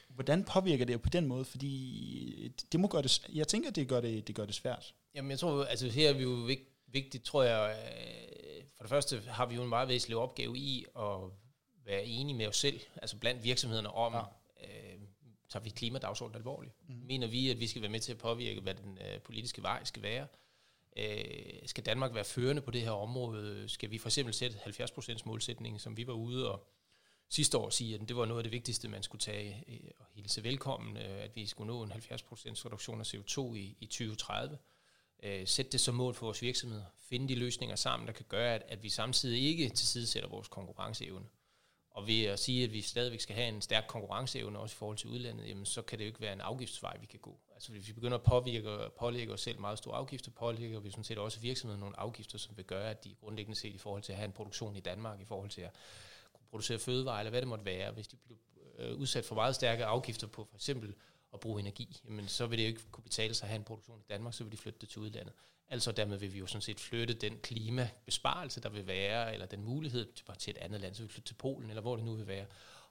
hvordan 0.09 0.43
påvirker 0.43 0.85
det 0.85 1.01
på 1.01 1.09
den 1.09 1.25
måde? 1.25 1.45
Fordi 1.45 2.51
det 2.71 2.79
må 2.79 2.87
gøre 2.87 3.01
det, 3.01 3.29
jeg 3.33 3.47
tænker, 3.47 3.71
det 3.71 3.87
gør 3.87 4.01
det, 4.01 4.27
det 4.27 4.35
gør 4.35 4.45
det 4.45 4.55
svært. 4.55 4.93
Jamen 5.15 5.31
jeg 5.31 5.39
tror, 5.39 5.63
altså 5.63 5.87
her 5.89 6.09
er 6.09 6.13
vi 6.13 6.23
jo 6.23 6.49
vigtigt, 6.87 7.23
tror 7.23 7.43
jeg, 7.43 7.77
øh, 7.77 8.63
for 8.75 8.83
det 8.83 8.89
første 8.89 9.21
har 9.27 9.45
vi 9.45 9.55
jo 9.55 9.63
en 9.63 9.69
meget 9.69 9.87
væsentlig 9.87 10.17
opgave 10.17 10.57
i 10.57 10.85
at 10.99 11.19
være 11.85 12.05
enige 12.05 12.37
med 12.37 12.47
os 12.47 12.57
selv, 12.57 12.79
altså 12.95 13.17
blandt 13.17 13.43
virksomhederne 13.43 13.89
om, 13.89 14.13
ja. 14.13 14.21
øh, 14.63 14.99
tager 15.49 15.63
vi 15.63 15.69
klimadagsordenen 15.69 16.37
alvorligt? 16.37 16.73
Mm. 16.87 16.95
Mener 16.95 17.27
vi, 17.27 17.49
at 17.49 17.59
vi 17.59 17.67
skal 17.67 17.81
være 17.81 17.91
med 17.91 17.99
til 17.99 18.11
at 18.11 18.17
påvirke, 18.17 18.61
hvad 18.61 18.73
den 18.73 18.97
øh, 18.97 19.21
politiske 19.21 19.63
vej 19.63 19.83
skal 19.83 20.03
være? 20.03 20.27
Øh, 20.97 21.59
skal 21.65 21.85
Danmark 21.85 22.13
være 22.13 22.25
førende 22.25 22.61
på 22.61 22.71
det 22.71 22.81
her 22.81 22.91
område? 22.91 23.69
Skal 23.69 23.91
vi 23.91 23.97
for 23.97 24.09
eksempel 24.09 24.33
sætte 24.33 24.57
70% 24.57 25.17
målsætningen, 25.25 25.79
som 25.79 25.97
vi 25.97 26.07
var 26.07 26.13
ude 26.13 26.51
og 26.51 26.67
sidste 27.29 27.57
år 27.57 27.69
sige, 27.69 27.95
at 27.95 28.01
det 28.07 28.15
var 28.15 28.25
noget 28.25 28.39
af 28.39 28.43
det 28.43 28.51
vigtigste, 28.51 28.87
man 28.87 29.03
skulle 29.03 29.19
tage 29.19 29.63
øh, 29.67 29.91
og 29.99 30.05
hilse 30.13 30.43
velkommen, 30.43 30.97
øh, 30.97 31.23
at 31.23 31.35
vi 31.35 31.45
skulle 31.45 31.67
nå 31.67 31.83
en 31.83 31.91
70% 31.91 31.95
reduktion 32.65 32.99
af 32.99 33.13
CO2 33.13 33.55
i, 33.55 33.77
i 33.79 33.85
2030. 33.85 34.57
Øh, 35.23 35.47
sætte 35.47 35.71
det 35.71 35.79
som 35.79 35.95
mål 35.95 36.13
for 36.13 36.25
vores 36.25 36.41
virksomheder. 36.41 36.85
Finde 37.09 37.27
de 37.27 37.35
løsninger 37.35 37.75
sammen, 37.75 38.07
der 38.07 38.13
kan 38.13 38.25
gøre, 38.29 38.55
at, 38.55 38.63
at 38.67 38.83
vi 38.83 38.89
samtidig 38.89 39.43
ikke 39.43 39.69
tilsidesætter 39.69 40.29
vores 40.29 40.47
konkurrenceevne. 40.47 41.25
Og 41.89 42.07
ved 42.07 42.23
at 42.23 42.39
sige, 42.39 42.63
at 42.63 42.73
vi 42.73 42.81
stadigvæk 42.81 43.21
skal 43.21 43.35
have 43.35 43.47
en 43.47 43.61
stærk 43.61 43.85
konkurrenceevne 43.87 44.59
også 44.59 44.73
i 44.73 44.77
forhold 44.77 44.97
til 44.97 45.09
udlandet, 45.09 45.49
jamen, 45.49 45.65
så 45.65 45.81
kan 45.81 45.99
det 45.99 46.05
jo 46.05 46.07
ikke 46.07 46.21
være 46.21 46.33
en 46.33 46.41
afgiftsvej, 46.41 46.97
vi 46.99 47.05
kan 47.05 47.19
gå. 47.19 47.39
Altså 47.57 47.71
hvis 47.71 47.87
vi 47.87 47.93
begynder 47.93 48.17
at 48.17 48.23
påvirke, 48.23 48.89
pålægge 48.97 49.33
os 49.33 49.41
selv 49.41 49.59
meget 49.59 49.77
store 49.77 49.97
afgifter, 49.97 50.31
pålægger 50.31 50.79
vi 50.79 50.89
sådan 50.89 51.03
set 51.03 51.17
også 51.17 51.39
virksomheden 51.39 51.79
nogle 51.79 51.99
afgifter, 51.99 52.37
som 52.37 52.57
vil 52.57 52.65
gøre, 52.65 52.89
at 52.89 53.03
de 53.03 53.15
grundlæggende 53.19 53.59
set 53.59 53.73
i 53.73 53.77
forhold 53.77 54.01
til 54.01 54.11
at 54.11 54.17
have 54.17 54.25
en 54.25 54.31
produktion 54.31 54.75
i 54.75 54.79
Danmark, 54.79 55.21
i 55.21 55.25
forhold 55.25 55.49
til 55.49 55.61
at 55.61 55.71
kunne 56.33 56.45
producere 56.49 56.79
fødevarer, 56.79 57.19
eller 57.19 57.29
hvad 57.29 57.41
det 57.41 57.47
måtte 57.47 57.65
være, 57.65 57.91
hvis 57.91 58.07
de 58.07 58.15
bliver 58.15 58.39
øh, 58.77 58.95
udsat 58.95 59.25
for 59.25 59.35
meget 59.35 59.55
stærke 59.55 59.85
afgifter 59.85 60.27
på 60.27 60.47
for 60.49 60.55
eksempel 60.55 60.93
at 61.33 61.39
bruge 61.39 61.59
energi, 61.59 62.01
jamen 62.05 62.27
så 62.27 62.47
vil 62.47 62.57
det 62.57 62.63
jo 62.63 62.67
ikke 62.67 62.81
kunne 62.91 63.03
betale 63.03 63.33
sig 63.33 63.45
at 63.45 63.49
have 63.49 63.59
en 63.59 63.63
produktion 63.63 63.99
i 63.99 64.05
Danmark, 64.09 64.33
så 64.33 64.43
vil 64.43 64.51
de 64.51 64.57
flytte 64.57 64.79
det 64.79 64.89
til 64.89 65.01
udlandet. 65.01 65.33
Altså 65.69 65.91
dermed 65.91 66.17
vil 66.17 66.33
vi 66.33 66.39
jo 66.39 66.47
sådan 66.47 66.61
set 66.61 66.79
flytte 66.79 67.13
den 67.13 67.39
klimabesparelse, 67.39 68.61
der 68.61 68.69
vil 68.69 68.87
være, 68.87 69.33
eller 69.33 69.45
den 69.45 69.63
mulighed 69.63 70.13
til, 70.13 70.25
til 70.39 70.51
et 70.51 70.57
andet 70.57 70.81
land, 70.81 70.93
så 70.95 71.01
vil 71.01 71.09
vi 71.09 71.13
flytte 71.13 71.29
til 71.29 71.35
Polen, 71.35 71.69
eller 71.69 71.81
hvor 71.81 71.95
det 71.95 72.05
nu 72.05 72.13
vil 72.13 72.27
være, 72.27 72.45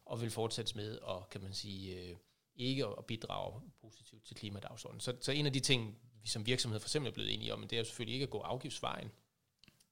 og 0.05 0.21
vil 0.21 0.31
fortsætte 0.31 0.77
med 0.77 0.99
at, 1.09 1.31
kan 1.31 1.43
man 1.43 1.53
sige, 1.53 2.01
øh, 2.01 2.17
ikke 2.57 2.87
at 2.87 3.07
bidrage 3.07 3.61
positivt 3.81 4.25
til 4.25 4.37
klimadagsordenen. 4.37 5.01
Så, 5.01 5.17
så 5.21 5.33
en 5.33 5.47
af 5.47 5.53
de 5.53 5.61
ting, 5.61 5.99
vi 6.23 6.29
som 6.29 6.47
virksomhed 6.47 6.81
for 6.81 6.89
eksempel 6.89 7.11
er 7.11 7.15
blevet 7.15 7.35
enige 7.35 7.55
om, 7.55 7.63
det 7.63 7.73
er 7.73 7.79
jo 7.81 7.85
selvfølgelig 7.85 8.15
ikke 8.15 8.25
at 8.25 8.31
gå 8.31 8.39
afgiftsvejen, 8.39 9.11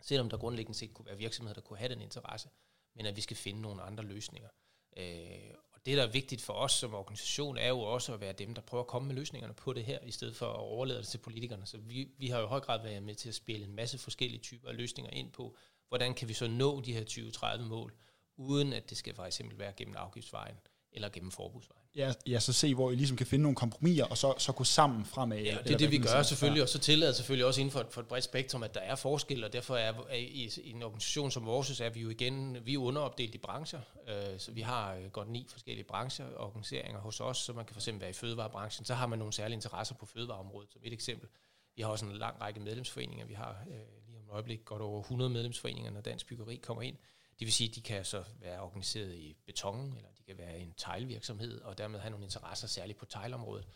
selvom 0.00 0.30
der 0.30 0.36
grundlæggende 0.36 0.78
set 0.78 0.94
kunne 0.94 1.06
være 1.06 1.18
virksomheder, 1.18 1.54
der 1.54 1.60
kunne 1.60 1.78
have 1.78 1.88
den 1.88 2.00
interesse 2.00 2.48
men 2.94 3.06
at 3.06 3.16
vi 3.16 3.20
skal 3.20 3.36
finde 3.36 3.60
nogle 3.60 3.82
andre 3.82 4.04
løsninger. 4.04 4.48
Øh, 4.96 5.54
og 5.72 5.86
det, 5.86 5.96
der 5.96 6.02
er 6.02 6.10
vigtigt 6.10 6.42
for 6.42 6.52
os 6.52 6.72
som 6.72 6.94
organisation, 6.94 7.56
er 7.56 7.68
jo 7.68 7.80
også 7.80 8.14
at 8.14 8.20
være 8.20 8.32
dem, 8.32 8.54
der 8.54 8.62
prøver 8.62 8.84
at 8.84 8.88
komme 8.88 9.08
med 9.08 9.14
løsningerne 9.14 9.54
på 9.54 9.72
det 9.72 9.84
her, 9.84 9.98
i 10.00 10.10
stedet 10.10 10.36
for 10.36 10.46
at 10.46 10.58
overlade 10.58 10.98
det 10.98 11.06
til 11.06 11.18
politikerne. 11.18 11.66
Så 11.66 11.78
vi, 11.78 12.08
vi 12.18 12.28
har 12.28 12.38
jo 12.38 12.44
i 12.44 12.48
høj 12.48 12.60
grad 12.60 12.82
været 12.82 13.02
med 13.02 13.14
til 13.14 13.28
at 13.28 13.34
spille 13.34 13.66
en 13.66 13.74
masse 13.74 13.98
forskellige 13.98 14.40
typer 14.40 14.68
af 14.68 14.76
løsninger 14.76 15.10
ind 15.12 15.32
på, 15.32 15.56
hvordan 15.88 16.14
kan 16.14 16.28
vi 16.28 16.34
så 16.34 16.48
nå 16.48 16.80
de 16.80 16.92
her 16.92 17.00
2030 17.00 17.66
mål, 17.66 17.94
uden 18.36 18.72
at 18.72 18.90
det 18.90 18.98
skal 18.98 19.14
for 19.14 19.24
eksempel 19.24 19.58
være 19.58 19.72
gennem 19.72 19.96
afgiftsvejen 19.96 20.56
eller 20.92 21.08
gennem 21.08 21.30
forbudsvejen. 21.30 21.83
Ja, 21.96 22.12
ja, 22.26 22.40
så 22.40 22.52
se, 22.52 22.74
hvor 22.74 22.90
I 22.90 22.94
ligesom 22.94 23.16
kan 23.16 23.26
finde 23.26 23.42
nogle 23.42 23.56
kompromiser, 23.56 24.04
og 24.04 24.18
så, 24.18 24.34
så 24.38 24.52
gå 24.52 24.64
sammen 24.64 25.04
fremad. 25.04 25.38
Ja, 25.38 25.58
det 25.64 25.72
er 25.72 25.78
det, 25.78 25.90
vi 25.90 25.98
gør 25.98 26.22
selvfølgelig, 26.22 26.62
og 26.62 26.68
så 26.68 26.78
tillader 26.78 27.12
selvfølgelig 27.12 27.46
også 27.46 27.60
inden 27.60 27.72
for 27.72 27.80
et, 27.80 27.86
for 27.90 28.00
et 28.00 28.06
bredt 28.06 28.24
spektrum, 28.24 28.62
at 28.62 28.74
der 28.74 28.80
er 28.80 28.94
forskel, 28.94 29.44
og 29.44 29.52
derfor 29.52 29.76
er, 29.76 29.92
er 30.10 30.16
i, 30.16 30.50
i 30.64 30.70
en 30.70 30.82
organisation 30.82 31.30
som 31.30 31.46
vores, 31.46 31.80
er 31.80 31.90
vi 31.90 32.00
jo 32.00 32.08
igen, 32.08 32.56
vi 32.64 32.74
er 32.74 32.78
underopdelt 32.78 33.34
i 33.34 33.38
brancher, 33.38 33.80
øh, 34.08 34.38
så 34.38 34.52
vi 34.52 34.60
har 34.60 34.94
øh, 34.94 35.10
godt 35.10 35.30
ni 35.30 35.46
forskellige 35.50 35.84
brancher, 35.84 36.26
organiseringer 36.36 37.00
hos 37.00 37.20
os, 37.20 37.38
så 37.38 37.52
man 37.52 37.64
kan 37.64 37.74
for 37.74 37.80
eksempel 37.80 38.00
være 38.00 38.10
i 38.10 38.14
fødevarebranchen, 38.14 38.84
så 38.84 38.94
har 38.94 39.06
man 39.06 39.18
nogle 39.18 39.32
særlige 39.32 39.54
interesser 39.54 39.94
på 39.94 40.06
fødevareområdet, 40.06 40.72
som 40.72 40.80
et 40.84 40.92
eksempel. 40.92 41.28
Vi 41.76 41.82
har 41.82 41.88
også 41.88 42.06
en 42.06 42.12
lang 42.12 42.40
række 42.40 42.60
medlemsforeninger, 42.60 43.26
vi 43.26 43.34
har 43.34 43.56
øh, 43.70 43.76
lige 44.06 44.18
om 44.18 44.24
et 44.24 44.30
øjeblik 44.30 44.64
godt 44.64 44.82
over 44.82 45.00
100 45.00 45.30
medlemsforeninger, 45.30 45.90
når 45.90 46.00
dansk 46.00 46.26
byggeri 46.26 46.56
kommer 46.56 46.82
ind, 46.82 46.96
det 47.38 47.46
vil 47.46 47.52
sige, 47.52 47.68
at 47.68 47.74
de 47.74 47.80
kan 47.80 48.04
så 48.04 48.24
være 48.40 48.60
organiseret 48.60 49.14
i 49.14 49.36
beton, 49.46 49.96
eller 49.96 50.08
de 50.18 50.22
kan 50.22 50.38
være 50.38 50.58
en 50.58 50.74
teglvirksomhed, 50.76 51.60
og 51.60 51.78
dermed 51.78 52.00
have 52.00 52.10
nogle 52.10 52.24
interesser, 52.24 52.66
særligt 52.66 52.98
på 52.98 53.04
teglområdet. 53.04 53.66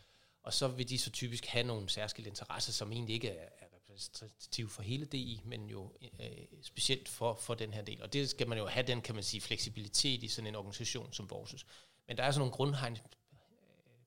Og 0.43 0.53
så 0.53 0.67
vil 0.67 0.89
de 0.89 0.97
så 0.97 1.11
typisk 1.11 1.45
have 1.45 1.63
nogle 1.63 1.89
særskilte 1.89 2.29
interesser, 2.29 2.71
som 2.71 2.91
egentlig 2.91 3.13
ikke 3.13 3.29
er, 3.29 3.49
er 3.59 3.65
repræsentative 3.75 4.69
for 4.69 4.81
hele 4.81 5.05
DI, 5.05 5.41
men 5.45 5.69
jo 5.69 5.91
øh, 6.19 6.27
specielt 6.61 7.09
for, 7.09 7.35
for 7.35 7.53
den 7.53 7.73
her 7.73 7.81
del. 7.81 8.01
Og 8.03 8.13
det 8.13 8.29
skal 8.29 8.47
man 8.47 8.57
jo 8.57 8.67
have 8.67 8.87
den, 8.87 9.01
kan 9.01 9.15
man 9.15 9.23
sige, 9.23 9.41
fleksibilitet 9.41 10.23
i 10.23 10.27
sådan 10.27 10.47
en 10.47 10.55
organisation 10.55 11.13
som 11.13 11.29
vores. 11.29 11.65
Men 12.07 12.17
der 12.17 12.23
er 12.23 12.31
sådan 12.31 12.39
nogle 12.39 12.53
grundhegns, 12.53 12.99
øh, 12.99 13.05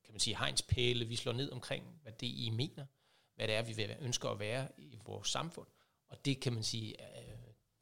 kan 0.04 0.12
man 0.12 0.20
sige, 0.20 0.38
hegnspæle, 0.38 1.04
vi 1.04 1.16
slår 1.16 1.32
ned 1.32 1.50
omkring, 1.52 2.00
hvad 2.02 2.12
DI 2.12 2.50
mener, 2.50 2.86
hvad 3.34 3.48
det 3.48 3.56
er, 3.56 3.62
vi 3.62 3.94
ønsker 4.00 4.28
at 4.28 4.38
være 4.38 4.68
i 4.78 4.98
vores 5.06 5.28
samfund. 5.28 5.66
Og 6.08 6.24
det 6.24 6.40
kan 6.40 6.52
man 6.52 6.62
sige, 6.62 6.96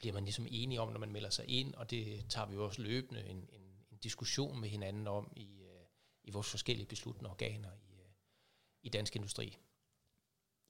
bliver 0.00 0.12
man 0.14 0.24
ligesom 0.24 0.46
enige 0.50 0.80
om, 0.80 0.92
når 0.92 0.98
man 0.98 1.12
melder 1.12 1.30
sig 1.30 1.48
ind, 1.48 1.74
og 1.74 1.90
det 1.90 2.24
tager 2.28 2.46
vi 2.46 2.54
jo 2.54 2.64
også 2.64 2.82
løbende 2.82 3.26
en, 3.26 3.36
en, 3.36 3.62
en 3.92 3.98
diskussion 4.02 4.60
med 4.60 4.68
hinanden 4.68 5.06
om 5.06 5.32
i, 5.36 5.62
uh, 5.62 5.86
i 6.24 6.30
vores 6.30 6.50
forskellige 6.50 6.86
besluttende 6.86 7.30
organer 7.30 7.72
i, 7.72 7.92
uh, 7.92 8.10
i 8.82 8.88
dansk 8.88 9.16
industri. 9.16 9.56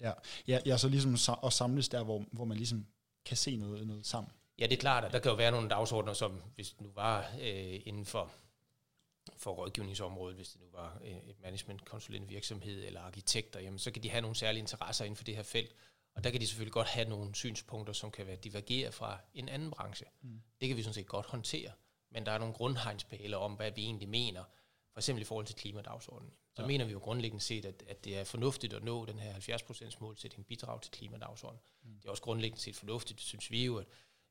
Ja, 0.00 0.12
ja, 0.46 0.60
ja 0.66 0.76
så 0.76 0.88
ligesom 0.88 1.16
at 1.44 1.52
samles 1.52 1.88
der, 1.88 2.02
hvor, 2.02 2.25
hvor 2.32 2.44
man 2.44 2.56
ligesom 2.56 2.87
kan 3.25 3.37
se 3.37 3.56
noget, 3.56 3.87
noget 3.87 4.06
sammen. 4.06 4.32
Ja, 4.58 4.66
det 4.66 4.72
er 4.72 4.80
klart, 4.80 5.04
at 5.04 5.12
der 5.12 5.18
kan 5.18 5.30
jo 5.30 5.37
være 5.37 5.50
nogle 5.50 5.68
dagsordner, 5.68 6.12
som 6.12 6.42
hvis 6.54 6.70
det 6.70 6.80
nu 6.80 6.90
var 6.94 7.32
øh, 7.40 7.80
inden 7.87 8.04
for, 8.04 8.32
for 9.37 9.52
rådgivningsområdet, 9.52 10.37
hvis 10.37 10.49
det 10.49 10.60
nu 10.60 10.66
var 10.72 11.00
øh, 11.04 11.16
et 11.16 11.40
management 11.42 11.82
virksomhed 12.28 12.84
eller 12.84 13.00
arkitekter, 13.00 13.60
jamen, 13.60 13.78
så 13.78 13.90
kan 13.90 14.02
de 14.02 14.10
have 14.10 14.20
nogle 14.20 14.37
særlige 14.37 14.60
interesser 14.60 15.04
inden 15.04 15.16
for 15.16 15.25
det 15.25 15.37
her 15.37 15.42
felt, 15.42 15.75
og 16.14 16.25
der 16.25 16.31
kan 16.31 16.40
de 16.40 16.47
selvfølgelig 16.47 16.73
godt 16.73 16.88
have 16.88 17.09
nogle 17.09 17.35
synspunkter, 17.35 17.93
som 17.93 18.11
kan 18.11 18.26
være 18.26 18.37
divergere 18.37 18.93
fra 18.93 19.19
en 19.35 19.49
anden 19.49 19.71
branche. 19.71 20.07
Mm. 20.23 20.43
Det 20.61 20.69
kan 20.69 20.76
vi 20.76 20.83
sådan 20.83 20.95
set 20.95 21.07
godt 21.07 21.26
håndtere. 21.26 21.73
Men 22.11 22.26
der 22.26 22.33
er 22.33 22.38
nogle 22.38 22.55
grundhegnspæle 22.55 23.37
om, 23.37 23.52
hvad 23.52 23.71
vi 23.71 23.83
egentlig 23.83 24.09
mener, 24.09 24.45
for 24.93 25.00
eksempel 25.00 25.23
i 25.23 25.25
forhold 25.25 25.47
til 25.47 25.57
klimadagsordenen. 25.57 26.33
Så 26.55 26.62
ja. 26.62 26.69
mener 26.69 26.85
vi 26.85 26.93
jo 26.93 26.99
grundlæggende 26.99 27.45
set, 27.45 27.64
at, 27.64 27.83
at 27.87 28.05
det 28.05 28.19
er 28.19 28.25
fornuftigt 28.25 28.73
at 28.73 28.85
nå 28.85 29.05
den 29.05 29.19
her 29.19 29.35
70% 29.35 29.97
målsætning 30.00 30.47
bidrag 30.47 30.83
til 30.83 30.93
klimadagsordenen. 30.93 31.62
Mm. 31.83 31.95
Det 31.95 32.07
er 32.07 32.11
også 32.11 32.23
grundlæggende 32.23 32.62
set 32.62 32.76
fornuftigt, 32.76 33.21
synes 33.21 33.50
vi 33.50 33.64
jo, 33.64 33.79
at 33.79 33.87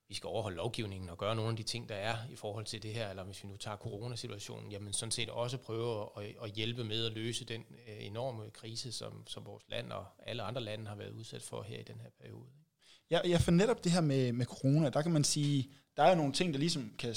vi 0.10 0.16
skal 0.16 0.28
overholde 0.28 0.58
lovgivningen 0.58 1.10
og 1.10 1.18
gøre 1.18 1.36
nogle 1.36 1.50
af 1.52 1.58
de 1.58 1.64
ting, 1.64 1.90
der 1.90 1.96
er 1.96 2.16
i 2.32 2.36
forhold 2.36 2.66
til 2.66 2.84
det 2.84 2.94
her, 2.94 3.10
eller 3.10 3.24
hvis 3.24 3.44
vi 3.44 3.48
nu 3.48 3.58
tager 3.58 3.78
coronasituationen, 3.78 4.72
jamen 4.72 4.94
sådan 4.94 5.12
set 5.12 5.30
også 5.30 5.58
prøve 5.58 6.10
at, 6.18 6.24
at 6.44 6.52
hjælpe 6.52 6.84
med 6.84 7.06
at 7.06 7.14
løse 7.14 7.46
den 7.46 7.66
øh, 7.88 8.06
enorme 8.06 8.50
krise, 8.54 8.92
som, 8.92 9.28
som 9.28 9.46
vores 9.46 9.64
land 9.70 9.92
og 9.92 10.06
alle 10.26 10.44
andre 10.44 10.62
lande 10.62 10.88
har 10.88 10.96
været 10.96 11.12
udsat 11.12 11.42
for 11.42 11.62
her 11.64 11.80
i 11.80 11.84
den 11.84 12.00
her 12.02 12.10
periode. 12.22 12.46
Ja, 13.12 13.20
jeg 13.26 13.42
for 13.42 13.52
netop 13.52 13.84
det 13.84 13.92
her 13.92 14.02
med, 14.02 14.34
med 14.34 14.46
corona, 14.46 14.90
der 14.90 15.02
kan 15.02 15.12
man 15.12 15.24
sige, 15.24 15.70
der 15.98 16.04
er 16.04 16.16
nogle 16.16 16.34
ting, 16.34 16.54
der 16.54 16.60
ligesom 16.60 16.94
kan, 17.00 17.16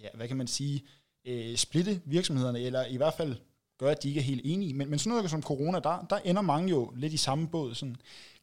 ja, 0.00 0.08
hvad 0.14 0.28
kan 0.28 0.36
man 0.36 0.46
sige, 0.46 0.84
øh, 1.24 1.56
splitte 1.56 2.00
virksomhederne, 2.04 2.60
eller 2.60 2.86
i 2.86 2.96
hvert 2.96 3.14
fald 3.14 3.36
gøre, 3.78 3.90
at 3.90 4.02
de 4.02 4.08
ikke 4.08 4.20
er 4.20 4.24
helt 4.24 4.42
enige. 4.44 4.74
Men, 4.74 4.90
men 4.90 4.98
sådan 4.98 5.16
noget 5.16 5.30
som 5.30 5.42
corona, 5.42 5.78
der, 5.78 6.06
der 6.10 6.16
ender 6.16 6.42
mange 6.42 6.70
jo 6.70 6.92
lidt 6.96 7.12
i 7.12 7.16
samme 7.16 7.48
båd. 7.48 7.74
Sådan. 7.74 7.96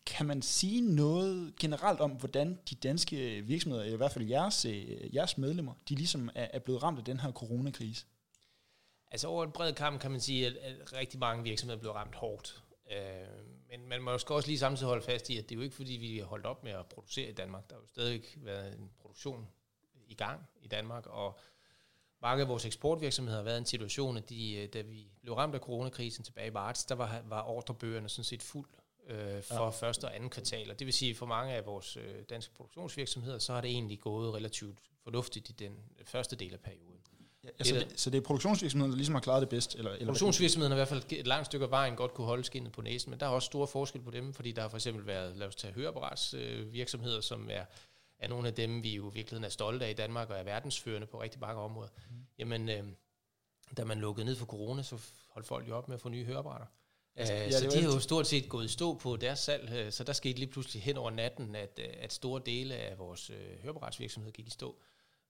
Kan 0.05 0.25
man 0.25 0.41
sige 0.41 0.95
noget 0.95 1.55
generelt 1.59 1.99
om, 1.99 2.11
hvordan 2.11 2.59
de 2.69 2.75
danske 2.75 3.41
virksomheder, 3.41 3.83
eller 3.83 3.95
i 3.95 3.97
hvert 3.97 4.11
fald 4.11 4.27
jeres, 4.27 4.65
øh, 4.65 5.15
jeres 5.15 5.37
medlemmer, 5.37 5.73
de 5.89 5.95
ligesom 5.95 6.29
er, 6.35 6.47
er 6.53 6.59
blevet 6.59 6.83
ramt 6.83 6.99
af 6.99 7.05
den 7.05 7.19
her 7.19 7.31
coronakrise? 7.31 8.05
Altså 9.11 9.27
over 9.27 9.43
en 9.43 9.51
bred 9.51 9.73
kamp 9.73 10.01
kan 10.01 10.11
man 10.11 10.21
sige, 10.21 10.47
at, 10.47 10.57
at 10.57 10.93
rigtig 10.93 11.19
mange 11.19 11.43
virksomheder 11.43 11.79
blev 11.79 11.91
ramt 11.91 12.15
hårdt. 12.15 12.63
Øh, 12.91 12.97
men 13.69 13.89
man 13.89 14.01
må 14.01 14.11
også 14.11 14.43
lige 14.47 14.59
samtidig 14.59 14.87
holde 14.87 15.05
fast 15.05 15.29
i, 15.29 15.37
at 15.37 15.49
det 15.49 15.55
er 15.55 15.59
jo 15.59 15.61
ikke 15.61 15.75
fordi, 15.75 15.93
vi 15.93 16.17
har 16.17 16.25
holdt 16.25 16.45
op 16.45 16.63
med 16.63 16.71
at 16.71 16.85
producere 16.85 17.29
i 17.29 17.33
Danmark. 17.33 17.69
Der 17.69 17.75
har 17.75 17.81
jo 17.81 17.87
stadig 17.87 18.23
været 18.37 18.79
en 18.79 18.91
produktion 18.99 19.47
i 20.07 20.13
gang 20.13 20.41
i 20.61 20.67
Danmark, 20.67 21.07
og 21.07 21.39
mange 22.21 22.41
af 22.41 22.47
vores 22.47 22.65
eksportvirksomheder 22.65 23.37
har 23.37 23.43
været 23.43 23.57
i 23.57 23.59
en 23.59 23.65
situation, 23.65 24.17
at 24.17 24.29
de, 24.29 24.55
øh, 24.55 24.69
da 24.73 24.81
vi 24.81 25.07
blev 25.21 25.33
ramt 25.33 25.55
af 25.55 25.61
coronakrisen 25.61 26.23
tilbage 26.23 26.47
i 26.47 26.51
marts, 26.51 26.85
der 26.85 26.95
var, 26.95 27.21
var 27.25 27.41
ordrebøgerne 27.41 28.09
sådan 28.09 28.23
set 28.23 28.43
fuld 28.43 28.69
øh, 29.07 29.43
for 29.43 29.63
ja. 29.63 29.69
første 29.69 30.05
og 30.05 30.15
anden 30.15 30.29
kvartal. 30.29 30.71
Og 30.71 30.79
det 30.79 30.85
vil 30.85 30.93
sige, 30.93 31.11
at 31.11 31.17
for 31.17 31.25
mange 31.25 31.53
af 31.53 31.65
vores 31.65 31.97
øh, 31.97 32.03
danske 32.29 32.53
produktionsvirksomheder, 32.53 33.39
så 33.39 33.53
har 33.53 33.61
det 33.61 33.69
egentlig 33.69 33.99
gået 33.99 34.33
relativt 34.33 34.79
fornuftigt 35.03 35.49
i 35.49 35.53
den 35.53 35.75
første 36.05 36.35
del 36.35 36.53
af 36.53 36.59
perioden. 36.59 37.01
Ja, 37.43 37.49
altså 37.59 37.75
det, 37.75 37.99
så 37.99 38.09
det 38.09 38.17
er 38.17 38.21
produktionsvirksomheden, 38.21 38.91
der 38.91 38.95
ligesom 38.95 39.15
har 39.15 39.21
klaret 39.21 39.41
det 39.41 39.49
bedst? 39.49 39.75
Eller, 39.75 39.91
eller 39.91 40.05
produktionsvirksomheden 40.05 40.71
har 40.71 40.75
i 40.75 40.79
hvert 40.79 40.87
fald 40.87 41.03
et 41.09 41.27
langt 41.27 41.45
stykke 41.45 41.65
af 41.65 41.71
vejen 41.71 41.95
godt 41.95 42.13
kunne 42.13 42.27
holde 42.27 42.43
skinnet 42.43 42.71
på 42.71 42.81
næsen, 42.81 43.09
men 43.09 43.19
der 43.19 43.25
er 43.25 43.29
også 43.29 43.45
store 43.45 43.67
forskel 43.67 44.01
på 44.01 44.11
dem, 44.11 44.33
fordi 44.33 44.51
der 44.51 44.61
har 44.61 44.69
for 44.69 44.77
eksempel 44.77 45.07
været, 45.07 45.37
lad 45.37 45.47
os 45.47 45.55
tage 45.55 45.73
høreapparatsvirksomheder, 45.73 46.71
virksomheder, 46.71 47.21
som 47.21 47.49
er, 47.51 47.65
er 48.19 48.27
nogle 48.27 48.47
af 48.47 48.53
dem, 48.53 48.83
vi 48.83 48.95
jo 48.95 49.11
i 49.11 49.13
virkeligheden 49.13 49.43
er 49.43 49.49
stolte 49.49 49.85
af 49.85 49.89
i 49.89 49.93
Danmark 49.93 50.29
og 50.29 50.37
er 50.37 50.43
verdensførende 50.43 51.07
på 51.07 51.21
rigtig 51.21 51.39
mange 51.39 51.61
områder. 51.61 51.89
Mm. 52.09 52.15
Jamen, 52.37 52.69
øh, 52.69 52.83
da 53.77 53.83
man 53.83 53.99
lukkede 53.99 54.25
ned 54.25 54.35
for 54.35 54.45
corona, 54.45 54.83
så 54.83 54.97
holdt 55.29 55.47
folk 55.47 55.67
jo 55.67 55.77
op 55.77 55.87
med 55.87 55.95
at 55.95 56.01
få 56.01 56.09
nye 56.09 56.25
høreapparater. 56.25 56.65
Altså, 57.15 57.33
ja, 57.33 57.51
så 57.51 57.69
de 57.69 57.81
har 57.81 57.93
jo 57.93 57.99
stort 57.99 58.27
set 58.27 58.49
gået 58.49 58.65
i 58.65 58.67
stå 58.67 58.93
på 58.93 59.15
deres 59.15 59.39
salg, 59.39 59.71
øh, 59.73 59.91
så 59.91 60.03
der 60.03 60.13
skete 60.13 60.39
lige 60.39 60.49
pludselig 60.51 60.83
hen 60.83 60.97
over 60.97 61.11
natten, 61.11 61.55
at, 61.55 61.79
øh, 61.79 61.93
at 61.99 62.13
store 62.13 62.41
dele 62.45 62.75
af 62.75 62.99
vores 62.99 63.29
øh, 63.29 63.59
høreapparatsvirksomhed 63.61 64.31
gik 64.31 64.47
i 64.47 64.51
stå. 64.51 64.81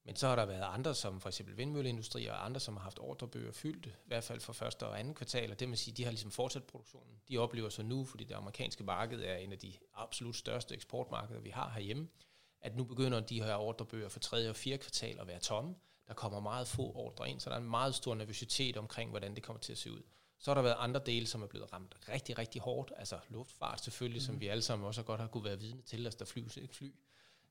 Men 0.06 0.16
så 0.16 0.28
har 0.28 0.36
der 0.36 0.46
været 0.46 0.66
andre, 0.74 0.96
som 0.96 1.22
for 1.22 1.30
eksempel 1.30 1.58
vindmølleindustri 1.58 2.26
og 2.26 2.46
andre, 2.46 2.60
som 2.60 2.78
har 2.78 2.84
haft 2.84 3.00
ordrebøger 3.00 3.52
fyldt, 3.52 3.86
i 3.86 4.08
hvert 4.08 4.24
fald 4.24 4.40
for 4.40 4.54
første 4.54 4.88
og 4.88 5.00
anden 5.00 5.14
kvartal, 5.14 5.52
og 5.52 5.60
det 5.60 5.70
vil 5.70 5.78
sige, 5.78 5.94
de 5.98 6.04
har 6.04 6.12
ligesom 6.12 6.32
fortsat 6.32 6.64
produktionen. 6.64 7.16
De 7.30 7.38
oplever 7.38 7.70
så 7.70 7.84
nu, 7.84 8.06
fordi 8.06 8.24
det 8.24 8.36
amerikanske 8.36 8.84
marked 8.84 9.22
er 9.22 9.36
en 9.36 9.52
af 9.52 9.60
de 9.60 9.74
absolut 9.94 10.36
største 10.36 10.76
eksportmarkeder, 10.76 11.40
vi 11.40 11.50
har 11.50 11.70
herhjemme, 11.70 12.08
at 12.62 12.76
nu 12.76 12.84
begynder 12.84 13.20
de 13.20 13.44
her 13.44 13.56
ordrebøger 13.56 14.10
for 14.10 14.20
tredje 14.20 14.50
og 14.50 14.56
fjerde 14.56 14.78
kvartal 14.78 15.20
at 15.20 15.28
være 15.28 15.40
tomme. 15.40 15.76
Der 16.08 16.14
kommer 16.14 16.40
meget 16.40 16.68
få 16.68 16.92
ordre 16.96 17.30
ind, 17.30 17.40
så 17.40 17.50
der 17.50 17.56
er 17.56 17.60
en 17.60 17.70
meget 17.70 17.96
stor 17.96 18.16
nervøsitet 18.16 18.78
omkring, 18.78 19.10
hvordan 19.10 19.36
det 19.36 19.44
kommer 19.44 19.60
til 19.60 19.72
at 19.72 19.78
se 19.78 19.92
ud. 19.92 20.02
Så 20.42 20.52
har 20.52 20.56
der 20.56 20.62
været 20.62 20.76
andre 20.80 21.02
dele, 21.06 21.28
som 21.28 21.42
er 21.44 21.48
blevet 21.48 21.74
ramt 21.74 21.96
rigtig, 22.10 22.38
rigtig 22.38 22.62
hårdt. 22.62 22.92
Altså 22.98 23.20
luftfart 23.30 23.84
selvfølgelig, 23.84 24.22
mm. 24.22 24.26
som 24.26 24.42
vi 24.42 24.48
alle 24.48 24.62
sammen 24.62 24.88
også 24.88 25.04
godt 25.04 25.22
har 25.22 25.28
kunne 25.28 25.44
være 25.44 25.60
vidne 25.60 25.82
til, 25.82 26.08
at 26.08 26.20
der 26.20 26.26
flyves 26.26 26.58
ikke 26.58 26.76
fly. 26.76 26.92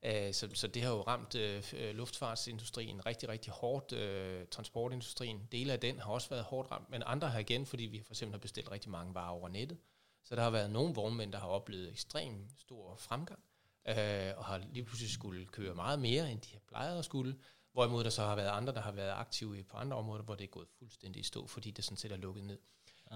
Uh, 0.07 0.33
så, 0.33 0.49
så 0.55 0.69
det 0.69 0.83
har 0.83 0.91
jo 0.91 1.03
ramt 1.03 1.35
uh, 1.35 1.97
luftfartsindustrien 1.97 3.07
rigtig, 3.07 3.29
rigtig 3.29 3.53
hårdt. 3.53 3.93
Uh, 3.93 4.49
transportindustrien, 4.49 5.49
dele 5.53 5.73
af 5.73 5.81
den 5.81 5.99
har 6.01 6.13
også 6.13 6.29
været 6.29 6.45
hårdt 6.45 6.71
ramt, 6.71 6.91
men 6.91 7.03
andre 7.07 7.29
har 7.29 7.39
igen, 7.39 7.67
fordi 7.67 7.85
vi 7.85 8.03
for 8.03 8.13
eksempel 8.13 8.33
har 8.33 8.41
bestilt 8.41 8.71
rigtig 8.71 8.91
mange 8.91 9.15
varer 9.15 9.31
over 9.31 9.49
nettet. 9.49 9.79
Så 10.25 10.37
der 10.37 10.43
har 10.43 10.51
været 10.51 10.71
nogle 10.71 10.95
vognmænd, 10.95 11.33
der 11.33 11.39
har 11.39 11.49
oplevet 11.49 11.91
ekstrem 11.91 12.49
stor 12.59 12.97
fremgang, 12.97 13.43
uh, 13.89 14.39
og 14.39 14.45
har 14.45 14.59
lige 14.73 14.85
pludselig 14.85 15.11
skulle 15.11 15.47
køre 15.47 15.75
meget 15.75 15.99
mere, 15.99 16.33
end 16.33 16.41
de 16.41 16.53
har 16.53 16.63
plejet 16.69 16.99
at 16.99 17.05
skulle. 17.05 17.37
Hvorimod 17.73 18.05
der 18.05 18.11
så 18.11 18.23
har 18.23 18.37
været 18.37 18.49
andre, 18.49 18.75
der 18.75 18.81
har 18.81 18.93
været 18.93 19.11
aktive 19.11 19.63
på 19.63 19.77
andre 19.77 19.97
områder, 19.97 20.23
hvor 20.23 20.35
det 20.35 20.45
er 20.45 20.49
gået 20.49 20.69
fuldstændig 20.79 21.21
i 21.21 21.25
stå, 21.25 21.47
fordi 21.47 21.71
det 21.71 21.85
sådan 21.85 21.97
set 21.97 22.13
er 22.13 22.17
lukket 22.17 22.45
ned. 22.45 22.59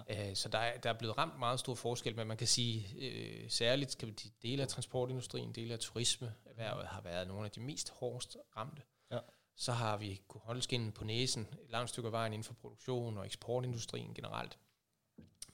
Ja. 0.08 0.30
Øh, 0.30 0.36
så 0.36 0.48
der 0.48 0.58
er, 0.58 0.78
der 0.78 0.90
er 0.90 0.98
blevet 0.98 1.18
ramt 1.18 1.38
meget 1.38 1.60
stor 1.60 1.74
forskel, 1.74 2.16
men 2.16 2.26
man 2.26 2.36
kan 2.36 2.46
sige, 2.46 2.96
øh, 2.98 3.50
særligt 3.50 3.98
kan 3.98 4.08
de 4.08 4.30
dele 4.42 4.62
af 4.62 4.68
transportindustrien, 4.68 5.52
dele 5.52 5.72
af 5.72 5.78
turismeerhvervet 5.78 6.86
har 6.86 7.00
været 7.00 7.28
nogle 7.28 7.44
af 7.44 7.50
de 7.50 7.60
mest 7.60 7.90
hårdest 7.90 8.36
ramte. 8.56 8.82
Ja. 9.10 9.18
Så 9.56 9.72
har 9.72 9.96
vi 9.96 10.20
kunne 10.28 10.40
holde 10.40 10.62
skinnen 10.62 10.92
på 10.92 11.04
næsen 11.04 11.48
et 11.62 11.70
langt 11.70 11.90
stykke 11.90 12.06
af 12.06 12.12
vejen 12.12 12.32
inden 12.32 12.44
for 12.44 12.54
produktion 12.54 13.18
og 13.18 13.26
eksportindustrien 13.26 14.14
generelt. 14.14 14.58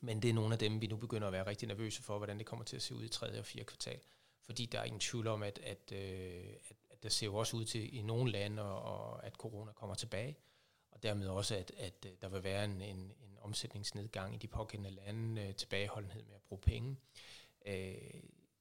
Men 0.00 0.23
det 0.23 0.30
er 0.30 0.35
nogle 0.35 0.52
af 0.52 0.59
dem, 0.59 0.80
vi 0.80 0.87
nu 0.87 0.97
begynder 0.97 1.26
at 1.26 1.32
være 1.32 1.47
rigtig 1.47 1.68
nervøse 1.68 2.02
for, 2.02 2.18
hvordan 2.18 2.38
det 2.38 2.47
kommer 2.47 2.64
til 2.64 2.76
at 2.76 2.82
se 2.82 2.94
ud 2.94 3.04
i 3.04 3.09
tredje 3.09 3.38
og 3.38 3.47
fjerde 3.47 3.64
kvartal. 3.64 4.00
Fordi 4.42 4.66
der 4.66 4.80
er 4.80 4.85
ingen 4.85 5.00
tvivl 5.00 5.26
om, 5.26 5.42
at, 5.42 5.59
at, 5.59 5.92
øh, 5.92 6.44
at, 6.70 6.76
at 6.90 7.02
der 7.02 7.09
ser 7.09 7.26
jo 7.26 7.35
også 7.35 7.56
ud 7.56 7.64
til 7.64 7.97
i 7.97 8.02
nogle 8.02 8.32
lande, 8.32 8.62
og, 8.62 8.82
og 8.82 9.26
at 9.26 9.32
corona 9.32 9.73
kommer 9.73 9.94
tilbage. 9.94 10.38
Og 10.90 11.02
dermed 11.02 11.28
også, 11.28 11.56
at, 11.56 11.73
at 11.76 12.06
der 12.20 12.28
vil 12.28 12.44
være 12.44 12.64
en, 12.64 12.82
en, 12.82 12.97
en 12.97 13.29
omsætningsnedgang 13.40 14.35
i 14.35 14.38
de 14.38 14.47
pågældende 14.47 14.90
lande, 14.90 15.42
øh, 15.42 15.54
tilbageholdenhed 15.54 16.23
med 16.23 16.35
at 16.35 16.42
bruge 16.42 16.61
penge. 16.61 16.97
Øh, 17.66 17.94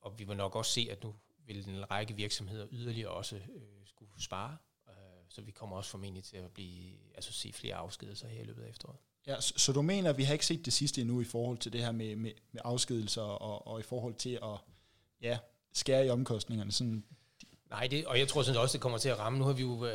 og 0.01 0.19
vi 0.19 0.23
vil 0.23 0.37
nok 0.37 0.55
også 0.55 0.71
se, 0.71 0.87
at 0.91 1.03
nu 1.03 1.15
vil 1.45 1.69
en 1.69 1.91
række 1.91 2.13
virksomheder 2.13 2.67
yderligere 2.71 3.11
også 3.11 3.35
øh, 3.35 3.41
skulle 3.85 4.11
spare, 4.23 4.57
øh, 4.89 4.93
så 5.29 5.41
vi 5.41 5.51
kommer 5.51 5.77
også 5.77 5.91
formentlig 5.91 6.23
til 6.23 6.37
at 6.37 6.51
blive, 6.51 6.93
altså 7.15 7.33
se 7.33 7.53
flere 7.53 7.75
afskedelser 7.75 8.27
her 8.27 8.41
i 8.41 8.45
løbet 8.45 8.63
af 8.63 8.69
efteråret. 8.69 8.97
Ja, 9.27 9.41
så, 9.41 9.53
så 9.57 9.73
du 9.73 9.81
mener, 9.81 10.09
at 10.09 10.17
vi 10.17 10.23
har 10.23 10.33
ikke 10.33 10.45
set 10.45 10.65
det 10.65 10.73
sidste 10.73 11.01
endnu 11.01 11.21
i 11.21 11.25
forhold 11.25 11.57
til 11.57 11.73
det 11.73 11.81
her 11.81 11.91
med, 11.91 12.15
med, 12.15 12.31
med 12.51 12.61
afskedelser 12.65 13.21
og, 13.21 13.67
og 13.67 13.79
i 13.79 13.83
forhold 13.83 14.13
til 14.13 14.39
at 14.43 14.57
ja, 15.21 15.39
skære 15.73 16.05
i 16.05 16.09
omkostningerne? 16.09 16.71
Sådan. 16.71 17.03
Nej, 17.69 17.87
det, 17.87 18.05
og 18.05 18.19
jeg 18.19 18.27
tror 18.27 18.41
sådan 18.41 18.61
også, 18.61 18.73
det 18.73 18.81
kommer 18.81 18.97
til 18.97 19.09
at 19.09 19.19
ramme. 19.19 19.39
Nu 19.39 19.45
har 19.45 19.53
vi 19.53 19.61
jo 19.61 19.87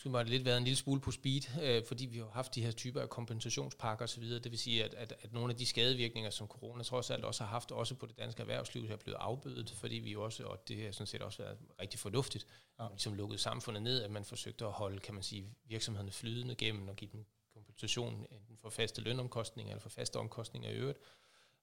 undskyld 0.00 0.10
mig, 0.10 0.24
lidt 0.24 0.44
været 0.44 0.58
en 0.58 0.64
lille 0.64 0.76
smule 0.76 1.00
på 1.00 1.10
speed, 1.10 1.42
øh, 1.62 1.84
fordi 1.84 2.06
vi 2.06 2.18
har 2.18 2.30
haft 2.32 2.54
de 2.54 2.62
her 2.62 2.70
typer 2.70 3.00
af 3.00 3.08
kompensationspakker 3.08 4.04
osv. 4.04 4.22
Det 4.22 4.50
vil 4.50 4.58
sige, 4.58 4.84
at, 4.84 4.94
at, 4.94 5.12
at 5.22 5.32
nogle 5.32 5.52
af 5.52 5.56
de 5.56 5.66
skadevirkninger, 5.66 6.30
som 6.30 6.46
corona 6.46 6.82
trods 6.82 7.10
alt 7.10 7.24
også 7.24 7.44
har 7.44 7.50
haft, 7.50 7.72
også 7.72 7.94
på 7.94 8.06
det 8.06 8.18
danske 8.18 8.40
erhvervsliv, 8.40 8.84
er 8.84 8.96
blevet 8.96 9.16
afbødet, 9.20 9.70
fordi 9.70 9.94
vi 9.94 10.16
også, 10.16 10.44
og 10.44 10.68
det 10.68 10.84
har 10.84 10.92
sådan 10.92 11.06
set 11.06 11.22
også 11.22 11.42
været 11.42 11.58
rigtig 11.80 12.00
fornuftigt, 12.00 12.46
ja. 12.80 12.88
ligesom 12.88 13.14
lukket 13.14 13.40
samfundet 13.40 13.82
ned, 13.82 14.02
at 14.02 14.10
man 14.10 14.24
forsøgte 14.24 14.64
at 14.64 14.72
holde, 14.72 14.98
kan 14.98 15.14
man 15.14 15.22
sige, 15.22 15.44
virksomhederne 15.64 16.10
flydende 16.10 16.54
gennem 16.54 16.88
og 16.88 16.96
give 16.96 17.10
dem 17.12 17.26
kompensation 17.54 18.26
enten 18.30 18.56
for 18.56 18.70
faste 18.70 19.00
lønomkostninger 19.00 19.72
eller 19.72 19.82
for 19.82 19.88
faste 19.88 20.16
omkostninger 20.16 20.70
i 20.70 20.74
øvrigt. 20.74 20.98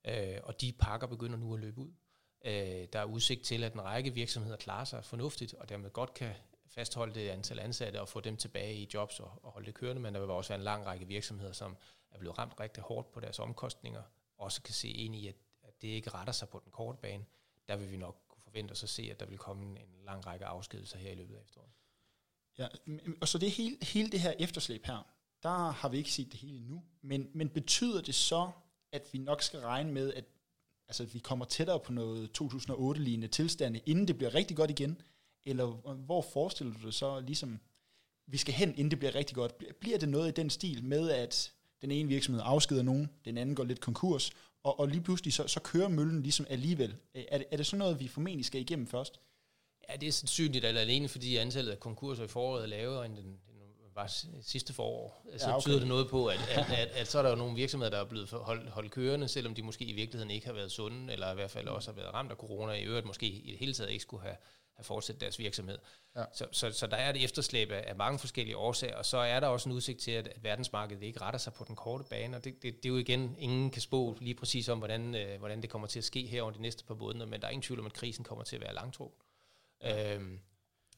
Øh, 0.08 0.38
og 0.44 0.62
de 0.62 0.74
pakker 0.80 1.08
begynder 1.08 1.38
nu 1.38 1.54
at 1.54 1.60
løbe 1.60 1.82
ud. 1.82 1.92
Øh, 2.46 2.88
der 2.94 3.00
er 3.00 3.06
udsigt 3.06 3.44
til, 3.44 3.64
at 3.64 3.74
en 3.74 3.84
række 3.84 4.14
virksomheder 4.14 4.58
klarer 4.58 4.86
sig 4.86 5.06
fornuftigt, 5.06 5.54
og 5.54 5.70
dermed 5.70 5.90
godt 5.90 6.14
kan 6.14 6.34
fastholde 6.68 7.14
det 7.14 7.30
antal 7.30 7.60
ansatte 7.60 8.02
og 8.02 8.10
få 8.10 8.20
dem 8.20 8.38
tilbage 8.38 8.76
i 8.76 8.90
jobs 8.94 9.20
og, 9.20 9.40
og 9.44 9.52
holde 9.52 9.66
det 9.66 9.74
kørende, 9.74 10.02
men 10.02 10.14
der 10.14 10.20
vil 10.20 10.30
også 10.30 10.50
være 10.50 10.60
en 10.60 10.64
lang 10.64 10.86
række 10.86 11.08
virksomheder, 11.08 11.52
som 11.52 11.78
er 12.12 12.18
blevet 12.20 12.38
ramt 12.38 12.60
rigtig 12.60 12.84
hårdt 12.84 13.12
på 13.12 13.20
deres 13.20 13.40
omkostninger, 13.40 14.02
også 14.38 14.62
kan 14.62 14.74
se 14.74 14.90
ind 14.90 15.16
i, 15.16 15.28
at, 15.28 15.36
at 15.64 15.82
det 15.82 15.88
ikke 15.88 16.10
retter 16.10 16.34
sig 16.34 16.50
på 16.50 16.62
den 16.64 16.72
korte 16.72 16.98
bane. 17.02 17.26
Der 17.68 17.76
vil 17.76 17.92
vi 17.92 17.98
nok 17.98 18.22
kunne 18.30 18.42
forvente 18.42 18.72
os 18.72 18.84
at 18.84 18.90
se, 18.90 19.08
at 19.12 19.20
der 19.20 19.26
vil 19.26 19.38
komme 19.38 19.80
en 19.80 20.04
lang 20.06 20.26
række 20.26 20.46
afskedelser 20.46 20.98
her 20.98 21.12
i 21.12 21.16
løbet 21.16 21.36
af 21.36 21.42
efteråret. 21.42 21.70
Ja, 22.58 22.68
og 23.22 23.28
så 23.28 23.38
det 23.38 23.52
hele, 23.52 23.78
hele 23.82 24.12
det 24.12 24.20
her 24.20 24.34
efterslæb 24.40 24.86
her, 24.86 25.08
der 25.44 25.72
har 25.72 25.90
vi 25.90 25.98
ikke 25.98 26.12
set 26.12 26.32
det 26.32 26.40
hele 26.40 26.58
endnu, 26.58 26.84
men, 27.02 27.30
men 27.34 27.50
betyder 27.50 28.02
det 28.02 28.16
så, 28.16 28.52
at 28.92 29.08
vi 29.12 29.18
nok 29.18 29.42
skal 29.42 29.60
regne 29.60 29.92
med, 29.92 30.14
at 30.14 30.26
altså, 30.88 31.06
vi 31.06 31.20
kommer 31.20 31.46
tættere 31.46 31.80
på 31.80 31.92
noget 31.92 32.42
2008-lignende 32.42 33.28
tilstande, 33.28 33.80
inden 33.86 34.08
det 34.08 34.18
bliver 34.18 34.36
rigtig 34.36 34.58
godt 34.58 34.72
igen? 34.72 35.02
Eller 35.50 35.66
hvor 35.94 36.22
forestiller 36.22 36.74
du 36.74 36.86
dig 36.86 36.94
så 36.94 37.20
ligesom, 37.20 37.60
vi 38.28 38.38
skal 38.38 38.54
hen, 38.54 38.70
inden 38.70 38.92
det 38.92 39.00
bliver 39.00 39.16
rigtig 39.16 39.36
godt? 39.36 39.54
Bliver 39.80 39.98
det 39.98 40.10
noget 40.10 40.28
i 40.28 40.32
den 40.32 40.50
stil 40.50 40.84
med, 40.84 41.10
at 41.10 41.52
den 41.82 41.92
ene 41.92 42.10
virksomhed 42.10 42.42
afskeder 42.46 42.84
nogen, 42.84 43.10
den 43.26 43.38
anden 43.38 43.56
går 43.56 43.64
lidt 43.64 43.82
konkurs, 43.82 44.32
og, 44.64 44.80
og 44.80 44.88
lige 44.88 45.02
pludselig 45.02 45.34
så, 45.34 45.48
så 45.48 45.60
kører 45.60 45.88
møllen 45.88 46.24
ligesom 46.24 46.46
alligevel. 46.50 46.96
Er 47.14 47.38
det, 47.38 47.48
er 47.52 47.58
det 47.58 47.66
sådan 47.66 47.80
noget, 47.80 48.00
vi 48.00 48.08
formentlig 48.08 48.46
skal 48.46 48.62
igennem 48.62 48.88
først? 48.88 49.20
Ja, 49.90 49.96
det 49.96 50.08
er 50.08 50.12
sandsynligt, 50.12 50.66
eller 50.66 50.82
alene 50.82 51.08
fordi 51.08 51.38
antallet 51.38 51.72
af 51.72 51.80
konkurser 51.80 52.24
i 52.24 52.28
foråret 52.28 52.64
er 52.64 52.68
lavere, 52.68 53.06
end 53.06 53.16
den, 53.16 53.40
var 53.98 54.12
sidste 54.42 54.74
forår, 54.74 55.26
så 55.38 55.50
ja, 55.50 55.56
okay. 55.56 55.62
tyder 55.62 55.80
det 55.80 55.88
noget 55.88 56.08
på, 56.10 56.28
at, 56.28 56.40
at, 56.50 56.72
at, 56.72 56.88
at 56.88 57.08
så 57.08 57.18
er 57.18 57.24
der 57.24 57.30
jo 57.30 57.36
nogle 57.36 57.56
virksomheder, 57.56 57.90
der 57.90 58.00
er 58.00 58.06
blevet 58.06 58.30
holdt, 58.30 58.70
holdt 58.70 58.92
kørende, 58.92 59.28
selvom 59.28 59.56
de 59.56 59.64
måske 59.64 59.86
i 59.86 59.94
virkeligheden 59.94 60.32
ikke 60.32 60.46
har 60.46 60.54
været 60.54 60.72
sunde, 60.72 61.14
eller 61.14 61.32
i 61.32 61.36
hvert 61.36 61.52
fald 61.52 61.68
også 61.68 61.92
har 61.92 61.96
været 61.96 62.14
ramt 62.14 62.32
af 62.32 62.38
corona, 62.38 62.74
i 62.74 62.84
øvrigt 62.84 63.06
måske 63.06 63.26
i 63.26 63.52
det 63.52 63.60
hele 63.60 63.74
taget 63.74 63.92
ikke 63.92 64.02
skulle 64.02 64.24
have, 64.24 64.36
have 64.78 64.84
fortsat 64.84 65.22
deres 65.22 65.40
virksomhed. 65.40 65.78
Ja. 66.16 66.24
Så, 66.34 66.48
så, 66.52 66.72
så 66.72 66.88
der 66.88 66.98
er 66.98 67.10
et 67.10 67.24
efterslæb 67.24 67.72
af, 67.72 67.84
af 67.88 67.96
mange 67.96 68.20
forskellige 68.20 68.58
årsager, 68.58 68.96
og 68.96 69.06
så 69.06 69.18
er 69.18 69.40
der 69.40 69.48
også 69.48 69.70
en 69.70 69.76
udsigt 69.76 70.00
til, 70.00 70.12
at, 70.12 70.28
at 70.28 70.44
verdensmarkedet 70.44 71.04
ikke 71.04 71.22
retter 71.22 71.38
sig 71.38 71.54
på 71.54 71.64
den 71.68 71.76
korte 71.76 72.04
bane, 72.10 72.38
og 72.38 72.44
det, 72.44 72.64
det, 72.64 72.84
det 72.84 72.86
er 72.86 72.94
jo 72.94 72.98
igen, 72.98 73.36
ingen 73.38 73.72
kan 73.72 73.82
spå 73.82 74.18
lige 74.22 74.36
præcis 74.36 74.70
om, 74.70 74.78
hvordan, 74.78 75.16
øh, 75.16 75.40
hvordan 75.40 75.62
det 75.62 75.70
kommer 75.70 75.88
til 75.88 76.00
at 76.00 76.06
ske 76.06 76.26
her 76.26 76.42
over 76.42 76.52
de 76.52 76.62
næste 76.62 76.86
par 76.86 76.96
måneder, 76.96 77.26
men 77.26 77.42
der 77.42 77.48
er 77.48 77.52
ingen 77.52 77.62
tvivl 77.62 77.80
om, 77.80 77.86
at 77.86 77.94
krisen 77.94 78.24
kommer 78.24 78.44
til 78.44 78.56
at 78.56 78.62
være 78.62 78.74
langtro. 78.74 79.22
Ja. 79.82 80.16
Øhm, 80.16 80.40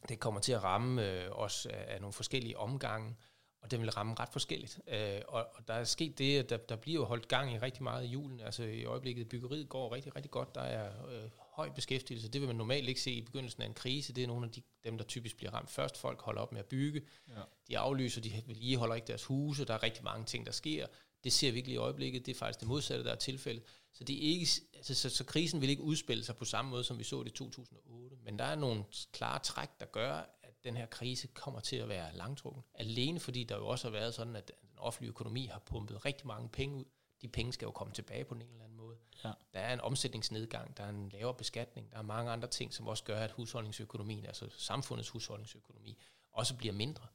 det 0.09 0.19
kommer 0.19 0.41
til 0.41 0.51
at 0.51 0.63
ramme 0.63 1.11
øh, 1.11 1.29
os 1.31 1.65
af, 1.65 1.85
af 1.87 2.01
nogle 2.01 2.13
forskellige 2.13 2.57
omgange, 2.57 3.15
og 3.61 3.71
den 3.71 3.81
vil 3.81 3.91
ramme 3.91 4.15
ret 4.19 4.29
forskelligt. 4.29 4.79
Øh, 4.87 5.21
og, 5.27 5.47
og 5.55 5.67
der 5.67 5.73
er 5.73 5.83
sket 5.83 6.17
det, 6.17 6.39
at 6.39 6.49
der, 6.49 6.57
der 6.57 6.75
bliver 6.75 7.05
holdt 7.05 7.27
gang 7.27 7.53
i 7.53 7.57
rigtig 7.57 7.83
meget 7.83 8.05
i 8.05 8.07
julen. 8.07 8.39
Altså 8.39 8.63
i 8.63 8.83
øjeblikket, 8.83 9.29
byggeriet 9.29 9.69
går 9.69 9.93
rigtig, 9.95 10.15
rigtig 10.15 10.31
godt. 10.31 10.55
Der 10.55 10.61
er 10.61 11.07
øh, 11.07 11.29
høj 11.37 11.69
beskæftigelse. 11.69 12.29
Det 12.29 12.41
vil 12.41 12.47
man 12.47 12.55
normalt 12.55 12.89
ikke 12.89 13.01
se 13.01 13.11
i 13.11 13.21
begyndelsen 13.21 13.61
af 13.61 13.65
en 13.65 13.73
krise. 13.73 14.13
Det 14.13 14.23
er 14.23 14.27
nogle 14.27 14.45
af 14.45 14.51
de, 14.51 14.61
dem, 14.83 14.97
der 14.97 15.05
typisk 15.05 15.37
bliver 15.37 15.53
ramt 15.53 15.69
først. 15.69 15.97
Folk 15.97 16.21
holder 16.21 16.41
op 16.41 16.51
med 16.51 16.59
at 16.59 16.65
bygge. 16.65 17.01
Ja. 17.29 17.33
De 17.67 17.77
aflyser, 17.77 18.21
de 18.21 18.43
vedligeholder 18.45 18.95
ikke 18.95 19.07
deres 19.07 19.25
huse. 19.25 19.65
Der 19.65 19.73
er 19.73 19.83
rigtig 19.83 20.03
mange 20.03 20.25
ting, 20.25 20.45
der 20.45 20.51
sker. 20.51 20.87
Det 21.23 21.33
ser 21.33 21.51
vi 21.51 21.57
ikke 21.57 21.71
i 21.71 21.77
øjeblikket. 21.77 22.25
Det 22.25 22.35
er 22.35 22.39
faktisk 22.39 22.59
det 22.59 22.67
modsatte, 22.67 23.03
der 23.03 23.11
er 23.11 23.15
tilfældet. 23.15 23.63
Så, 23.93 24.03
det 24.03 24.15
er 24.15 24.21
ikke, 24.21 24.47
altså, 24.73 24.93
så, 24.95 25.09
så 25.09 25.23
krisen 25.23 25.61
vil 25.61 25.69
ikke 25.69 25.81
udspille 25.81 26.23
sig 26.23 26.35
på 26.35 26.45
samme 26.45 26.71
måde, 26.71 26.83
som 26.83 26.99
vi 26.99 27.03
så 27.03 27.23
det 27.23 27.29
i 27.29 27.33
2008. 27.33 28.15
Men 28.23 28.39
der 28.39 28.45
er 28.45 28.55
nogle 28.55 28.83
klare 29.11 29.39
træk, 29.39 29.69
der 29.79 29.85
gør, 29.85 30.38
at 30.59 30.63
den 30.63 30.77
her 30.77 30.85
krise 30.85 31.27
kommer 31.27 31.59
til 31.59 31.75
at 31.75 31.89
være 31.89 32.15
langtrukken. 32.15 32.63
Alene 32.73 33.19
fordi 33.19 33.43
der 33.43 33.55
jo 33.55 33.67
også 33.67 33.87
har 33.87 33.91
været 33.91 34.13
sådan, 34.13 34.35
at 34.35 34.47
den 34.47 34.69
offentlige 34.77 35.09
økonomi 35.09 35.45
har 35.45 35.59
pumpet 35.59 36.05
rigtig 36.05 36.27
mange 36.27 36.49
penge 36.49 36.75
ud. 36.75 36.85
De 37.21 37.27
penge 37.27 37.53
skal 37.53 37.65
jo 37.65 37.71
komme 37.71 37.93
tilbage 37.93 38.25
på 38.25 38.35
en 38.35 38.41
eller 38.41 38.63
anden 38.63 38.77
måde. 38.77 38.97
Ja. 39.23 39.31
Der 39.53 39.59
er 39.59 39.73
en 39.73 39.81
omsætningsnedgang, 39.81 40.77
der 40.77 40.83
er 40.83 40.89
en 40.89 41.09
lavere 41.09 41.33
beskatning, 41.33 41.91
der 41.91 41.97
er 41.97 42.01
mange 42.01 42.31
andre 42.31 42.47
ting, 42.47 42.73
som 42.73 42.87
også 42.87 43.03
gør, 43.03 43.19
at 43.19 43.31
husholdningsøkonomien, 43.31 44.25
altså 44.25 44.49
samfundets 44.57 45.09
husholdningsøkonomi, 45.09 45.97
også 46.31 46.55
bliver 46.55 46.73
mindre. 46.73 47.07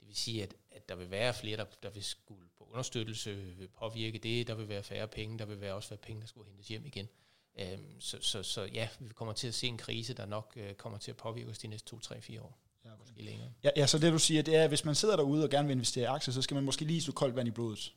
Det 0.00 0.08
vil 0.08 0.16
sige, 0.16 0.42
at, 0.42 0.54
at 0.70 0.88
der 0.88 0.94
vil 0.94 1.10
være 1.10 1.34
flere, 1.34 1.56
der, 1.56 1.64
der 1.82 1.90
vil 1.90 2.04
skulle 2.04 2.48
på 2.58 2.64
understøttelse, 2.64 3.34
vil 3.34 3.68
påvirke 3.68 4.18
det, 4.18 4.46
der 4.46 4.54
vil 4.54 4.68
være 4.68 4.82
færre 4.82 5.08
penge, 5.08 5.38
der 5.38 5.44
vil 5.44 5.60
være 5.60 5.74
også 5.74 5.88
være 5.88 5.98
penge, 5.98 6.20
der 6.20 6.26
skal 6.26 6.42
hentes 6.42 6.68
hjem 6.68 6.86
igen. 6.86 7.08
Øhm, 7.58 8.00
så, 8.00 8.18
så, 8.20 8.42
så 8.42 8.62
ja, 8.62 8.88
vi 9.00 9.14
kommer 9.14 9.34
til 9.34 9.48
at 9.48 9.54
se 9.54 9.66
en 9.66 9.78
krise, 9.78 10.14
der 10.14 10.26
nok 10.26 10.52
øh, 10.56 10.74
kommer 10.74 10.98
til 10.98 11.10
at 11.10 11.16
påvirke 11.16 11.50
os 11.50 11.58
de 11.58 11.68
næste 11.68 11.88
to, 11.88 11.98
tre, 11.98 12.20
fire 12.20 12.42
år. 12.42 12.58
Længere. 13.22 13.48
Ja, 13.64 13.70
ja, 13.76 13.86
så 13.86 13.98
det 13.98 14.12
du 14.12 14.18
siger, 14.18 14.42
det 14.42 14.56
er, 14.56 14.62
at 14.62 14.68
hvis 14.68 14.84
man 14.84 14.94
sidder 14.94 15.16
derude 15.16 15.44
og 15.44 15.50
gerne 15.50 15.68
vil 15.68 15.74
investere 15.74 16.02
i 16.04 16.06
aktier, 16.06 16.34
så 16.34 16.42
skal 16.42 16.54
man 16.54 16.64
måske 16.64 16.84
lige 16.84 17.02
så 17.02 17.12
koldt 17.12 17.36
vand 17.36 17.48
i 17.48 17.50
blodet 17.50 17.92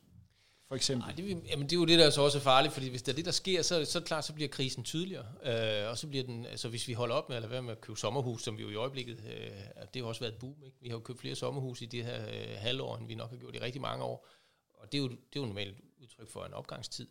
for 0.68 0.74
eksempel? 0.74 1.06
Nej, 1.06 1.14
det, 1.16 1.50
jamen, 1.50 1.64
det 1.64 1.72
er 1.72 1.80
jo 1.80 1.84
det, 1.84 1.98
der 1.98 2.10
så 2.10 2.22
også 2.22 2.38
er 2.38 2.42
farligt, 2.42 2.74
fordi 2.74 2.88
hvis 2.88 3.02
det 3.02 3.12
er 3.12 3.16
det, 3.16 3.24
der 3.24 3.30
sker, 3.30 3.62
så, 3.62 3.84
så 3.84 4.00
klart, 4.00 4.24
så 4.24 4.32
bliver 4.32 4.48
krisen 4.48 4.84
tydeligere. 4.84 5.26
Øh, 5.44 5.90
og 5.90 5.98
så 5.98 6.06
bliver 6.06 6.24
den, 6.24 6.46
altså 6.46 6.68
hvis 6.68 6.88
vi 6.88 6.92
holder 6.92 7.14
op 7.14 7.28
med 7.28 7.36
at 7.36 7.42
lade 7.42 7.52
være 7.52 7.62
med 7.62 7.72
at 7.72 7.80
købe 7.80 7.98
sommerhus, 7.98 8.42
som 8.42 8.58
vi 8.58 8.62
jo 8.62 8.70
i 8.70 8.74
øjeblikket, 8.74 9.22
øh, 9.26 9.50
det 9.94 10.02
har 10.02 10.08
også 10.08 10.20
været 10.20 10.32
et 10.32 10.38
boom, 10.38 10.54
ikke? 10.64 10.76
Vi 10.80 10.88
har 10.88 10.96
jo 10.96 11.00
købt 11.00 11.20
flere 11.20 11.34
sommerhus 11.34 11.82
i 11.82 11.86
det 11.86 12.04
her 12.04 12.26
øh, 12.26 12.56
halvår, 12.58 12.96
end 12.96 13.06
vi 13.06 13.14
nok 13.14 13.30
har 13.30 13.36
gjort 13.36 13.54
i 13.54 13.60
rigtig 13.60 13.80
mange 13.80 14.04
år. 14.04 14.28
Og 14.74 14.92
det 14.92 14.98
er 14.98 15.02
jo, 15.02 15.08
det 15.08 15.36
er 15.36 15.40
jo 15.40 15.46
normalt 15.46 15.76
udtryk 16.02 16.30
for 16.30 16.44
en 16.44 16.54
opgangstid. 16.54 17.06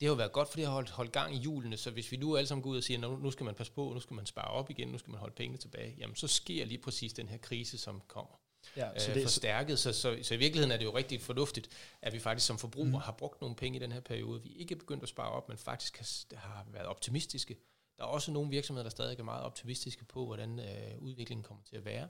Det 0.00 0.06
har 0.06 0.12
jo 0.12 0.16
været 0.16 0.32
godt, 0.32 0.48
for 0.48 0.56
det 0.56 0.66
har 0.66 0.72
holdt, 0.72 0.90
holdt 0.90 1.12
gang 1.12 1.34
i 1.34 1.38
julene, 1.38 1.76
så 1.76 1.90
hvis 1.90 2.12
vi 2.12 2.16
nu 2.16 2.36
alle 2.36 2.48
sammen 2.48 2.62
går 2.62 2.70
ud 2.70 2.76
og 2.76 2.82
siger, 2.82 2.98
nu, 2.98 3.30
skal 3.30 3.44
man 3.44 3.54
passe 3.54 3.72
på, 3.72 3.92
nu 3.94 4.00
skal 4.00 4.14
man 4.14 4.26
spare 4.26 4.50
op 4.50 4.70
igen, 4.70 4.88
nu 4.88 4.98
skal 4.98 5.10
man 5.10 5.20
holde 5.20 5.34
pengene 5.34 5.58
tilbage, 5.58 5.94
jamen 5.98 6.16
så 6.16 6.28
sker 6.28 6.64
lige 6.64 6.78
præcis 6.78 7.12
den 7.12 7.28
her 7.28 7.38
krise, 7.38 7.78
som 7.78 8.02
kommer 8.08 8.40
ja, 8.76 8.98
så 8.98 9.10
øh, 9.10 9.14
det 9.14 9.20
er 9.20 9.24
forstærket. 9.24 9.78
Så, 9.78 9.92
så, 9.92 10.18
så 10.22 10.34
i 10.34 10.36
virkeligheden 10.36 10.72
er 10.72 10.76
det 10.76 10.84
jo 10.84 10.96
rigtig 10.96 11.20
fornuftigt, 11.20 11.68
at 12.02 12.12
vi 12.12 12.18
faktisk 12.18 12.46
som 12.46 12.58
forbrugere 12.58 12.90
mm. 12.90 12.94
har 12.94 13.12
brugt 13.12 13.40
nogle 13.40 13.56
penge 13.56 13.76
i 13.76 13.82
den 13.82 13.92
her 13.92 14.00
periode. 14.00 14.42
Vi 14.42 14.48
ikke 14.48 14.74
er 14.74 14.78
begyndt 14.78 15.02
at 15.02 15.08
spare 15.08 15.30
op, 15.30 15.48
men 15.48 15.58
faktisk 15.58 15.98
har, 15.98 16.36
har 16.36 16.66
været 16.72 16.86
optimistiske. 16.86 17.56
Der 17.96 18.04
er 18.04 18.08
også 18.08 18.30
nogle 18.30 18.50
virksomheder, 18.50 18.82
der 18.82 18.90
stadig 18.90 19.18
er 19.18 19.22
meget 19.22 19.44
optimistiske 19.44 20.04
på, 20.04 20.26
hvordan 20.26 20.58
øh, 20.58 20.98
udviklingen 20.98 21.44
kommer 21.44 21.64
til 21.64 21.76
at 21.76 21.84
være. 21.84 22.08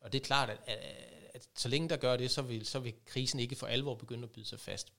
Og 0.00 0.12
det 0.12 0.20
er 0.20 0.24
klart, 0.24 0.50
at, 0.50 0.58
at, 0.66 0.78
at 1.34 1.48
så 1.56 1.68
længe 1.68 1.88
der 1.88 1.96
gør 1.96 2.16
det, 2.16 2.30
så 2.30 2.42
vil, 2.42 2.66
så 2.66 2.78
vil 2.78 2.94
krisen 3.04 3.40
ikke 3.40 3.56
for 3.56 3.66
alvor 3.66 3.94
begynde 3.94 4.24
at 4.24 4.30
byde 4.30 4.44
sig 4.44 4.60
fast. 4.60 4.92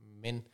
Men 0.00 0.46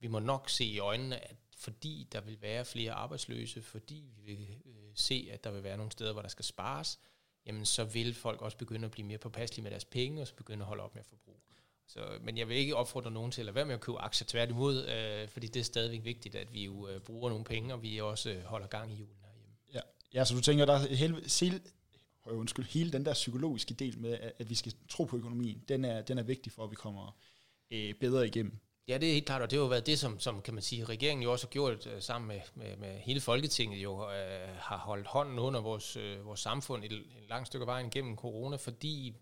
vi 0.00 0.06
må 0.06 0.18
nok 0.18 0.50
se 0.50 0.64
i 0.64 0.78
øjnene, 0.78 1.24
at 1.24 1.36
fordi 1.56 2.08
der 2.12 2.20
vil 2.20 2.42
være 2.42 2.64
flere 2.64 2.92
arbejdsløse, 2.92 3.62
fordi 3.62 4.04
vi 4.16 4.34
vil 4.34 4.56
øh, 4.64 4.90
se, 4.94 5.28
at 5.32 5.44
der 5.44 5.50
vil 5.50 5.62
være 5.62 5.76
nogle 5.76 5.92
steder, 5.92 6.12
hvor 6.12 6.22
der 6.22 6.28
skal 6.28 6.44
spares, 6.44 6.98
jamen 7.46 7.64
så 7.64 7.84
vil 7.84 8.14
folk 8.14 8.42
også 8.42 8.56
begynde 8.56 8.84
at 8.84 8.90
blive 8.90 9.06
mere 9.06 9.18
påpasselige 9.18 9.62
med 9.62 9.70
deres 9.70 9.84
penge, 9.84 10.22
og 10.22 10.26
så 10.26 10.34
begynde 10.34 10.62
at 10.62 10.66
holde 10.66 10.82
op 10.82 10.94
med 10.94 11.00
at 11.00 11.06
forbruge. 11.06 11.40
Så, 11.86 12.18
men 12.20 12.38
jeg 12.38 12.48
vil 12.48 12.56
ikke 12.56 12.76
opfordre 12.76 13.10
nogen 13.10 13.30
til 13.32 13.48
at 13.48 13.54
være 13.54 13.64
med 13.64 13.74
at 13.74 13.80
købe 13.80 13.98
aktier 13.98 14.26
tværtimod, 14.26 14.86
øh, 14.86 15.28
fordi 15.28 15.46
det 15.46 15.60
er 15.60 15.64
stadigvæk 15.64 16.04
vigtigt, 16.04 16.34
at 16.34 16.54
vi 16.54 16.64
jo 16.64 16.88
øh, 16.88 17.00
bruger 17.00 17.30
nogle 17.30 17.44
penge, 17.44 17.74
og 17.74 17.82
vi 17.82 18.00
også 18.00 18.30
øh, 18.30 18.42
holder 18.42 18.66
gang 18.66 18.92
i 18.92 18.94
julen 18.94 19.16
herhjemme. 19.22 19.54
Ja. 19.74 19.80
ja, 20.14 20.24
så 20.24 20.34
du 20.34 20.40
tænker, 20.40 20.64
der 20.64 20.72
er 20.72 20.94
hele, 20.94 21.22
hele, 21.40 21.60
øh, 22.28 22.38
undskyld, 22.38 22.64
hele 22.64 22.92
den 22.92 23.04
der 23.04 23.12
psykologiske 23.12 23.74
del 23.74 23.98
med, 23.98 24.12
at, 24.12 24.32
at 24.38 24.50
vi 24.50 24.54
skal 24.54 24.74
tro 24.88 25.04
på 25.04 25.16
økonomien, 25.16 25.64
den 25.68 25.84
er, 25.84 26.02
den 26.02 26.18
er 26.18 26.22
vigtig 26.22 26.52
for, 26.52 26.64
at 26.64 26.70
vi 26.70 26.76
kommer 26.76 27.16
øh, 27.70 27.94
bedre 27.94 28.26
igennem. 28.26 28.58
Ja, 28.88 28.98
det 28.98 29.08
er 29.08 29.12
helt 29.12 29.26
klart, 29.26 29.42
og 29.42 29.50
det 29.50 29.58
har 29.58 29.64
jo 29.64 29.68
været 29.68 29.86
det, 29.86 29.98
som, 29.98 30.20
som 30.20 30.42
kan 30.42 30.54
man 30.54 30.62
sige, 30.62 30.84
regeringen 30.84 31.22
jo 31.22 31.32
også 31.32 31.46
har 31.46 31.50
gjort 31.50 31.86
øh, 31.86 32.02
sammen 32.02 32.28
med, 32.28 32.40
med, 32.54 32.76
med 32.76 32.98
hele 32.98 33.20
Folketinget, 33.20 33.82
jo 33.82 34.10
øh, 34.10 34.48
har 34.58 34.78
holdt 34.78 35.06
hånden 35.06 35.38
under 35.38 35.60
vores, 35.60 35.96
øh, 35.96 36.26
vores 36.26 36.40
samfund 36.40 36.84
et, 36.84 36.92
et 36.92 37.04
langt 37.28 37.46
stykke 37.46 37.66
vejen 37.66 37.90
gennem 37.90 38.16
corona, 38.16 38.56
fordi 38.56 39.14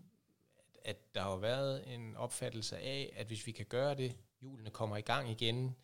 at, 0.81 1.15
der 1.15 1.21
har 1.21 1.35
været 1.35 1.93
en 1.93 2.15
opfattelse 2.15 2.77
af, 2.77 3.13
at 3.15 3.27
hvis 3.27 3.47
vi 3.47 3.51
kan 3.51 3.65
gøre 3.65 3.95
det, 3.95 4.15
julene 4.41 4.69
kommer 4.69 4.97
i 4.97 5.01
gang 5.01 5.29
igen, 5.29 5.75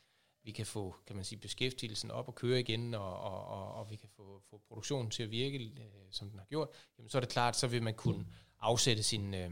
vi 0.44 0.52
kan 0.52 0.66
få 0.66 0.96
kan 1.08 1.16
man 1.16 1.26
sige, 1.26 1.40
beskæftigelsen 1.40 2.12
op 2.12 2.28
og 2.28 2.36
køre 2.36 2.60
igen, 2.60 2.94
og, 2.94 3.20
og, 3.20 3.46
og, 3.46 3.74
og 3.74 3.92
vi 3.92 3.96
kan 3.96 4.10
få, 4.16 4.42
få 4.50 4.62
produktionen 4.68 5.12
til 5.12 5.24
at 5.24 5.32
virke, 5.32 5.58
øh, 5.58 5.84
som 6.12 6.30
den 6.30 6.40
har 6.40 6.46
gjort, 6.46 6.70
jamen, 6.98 7.10
så 7.10 7.18
er 7.18 7.20
det 7.20 7.30
klart, 7.30 7.56
så 7.56 7.68
vil 7.68 7.84
man 7.84 7.94
kunne 7.94 8.26
afsætte 8.60 9.04
sin... 9.04 9.34
Øh, 9.34 9.52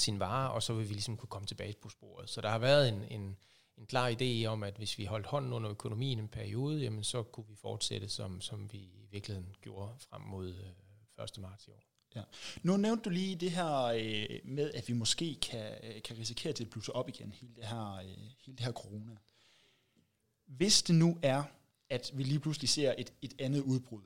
sine 0.00 0.20
varer, 0.20 0.48
og 0.48 0.62
så 0.62 0.74
vil 0.74 0.88
vi 0.88 0.94
ligesom 0.94 1.16
kunne 1.16 1.28
komme 1.28 1.46
tilbage 1.46 1.74
på 1.82 1.88
sporet. 1.88 2.30
Så 2.30 2.40
der 2.40 2.48
har 2.48 2.58
været 2.58 2.88
en, 2.88 3.04
en, 3.10 3.36
en 3.78 3.86
klar 3.86 4.10
idé 4.10 4.46
om, 4.46 4.62
at 4.62 4.76
hvis 4.76 4.98
vi 4.98 5.04
holdt 5.04 5.26
hånden 5.26 5.52
under 5.52 5.70
økonomien 5.70 6.18
en 6.18 6.28
periode, 6.28 6.80
jamen 6.80 7.04
så 7.04 7.22
kunne 7.22 7.46
vi 7.48 7.56
fortsætte, 7.56 8.08
som, 8.08 8.40
som 8.40 8.72
vi 8.72 8.78
i 8.78 9.06
virkeligheden 9.10 9.54
gjorde 9.62 9.94
frem 9.98 10.20
mod 10.20 10.48
øh, 10.48 11.24
1. 11.24 11.38
marts 11.38 11.66
i 11.66 11.70
år. 11.70 11.82
Ja. 12.14 12.22
Nu 12.62 12.76
nævnte 12.76 13.02
du 13.04 13.10
lige 13.10 13.36
det 13.36 13.50
her 13.50 13.82
øh, 13.84 14.40
med, 14.44 14.70
at 14.74 14.88
vi 14.88 14.92
måske 14.92 15.34
kan, 15.34 15.74
øh, 15.82 16.02
kan 16.02 16.18
risikere 16.18 16.52
til 16.52 16.64
at 16.64 16.70
blusse 16.70 16.92
op 16.92 17.08
igen, 17.08 17.32
hele 17.32 17.54
det, 17.56 17.64
her, 17.64 17.94
øh, 17.94 18.06
hele 18.40 18.56
det 18.56 18.60
her 18.60 18.72
corona. 18.72 19.16
Hvis 20.46 20.82
det 20.82 20.94
nu 20.94 21.18
er, 21.22 21.42
at 21.90 22.10
vi 22.14 22.22
lige 22.22 22.40
pludselig 22.40 22.68
ser 22.68 22.94
et, 22.98 23.12
et 23.22 23.34
andet 23.38 23.60
udbrud, 23.60 24.02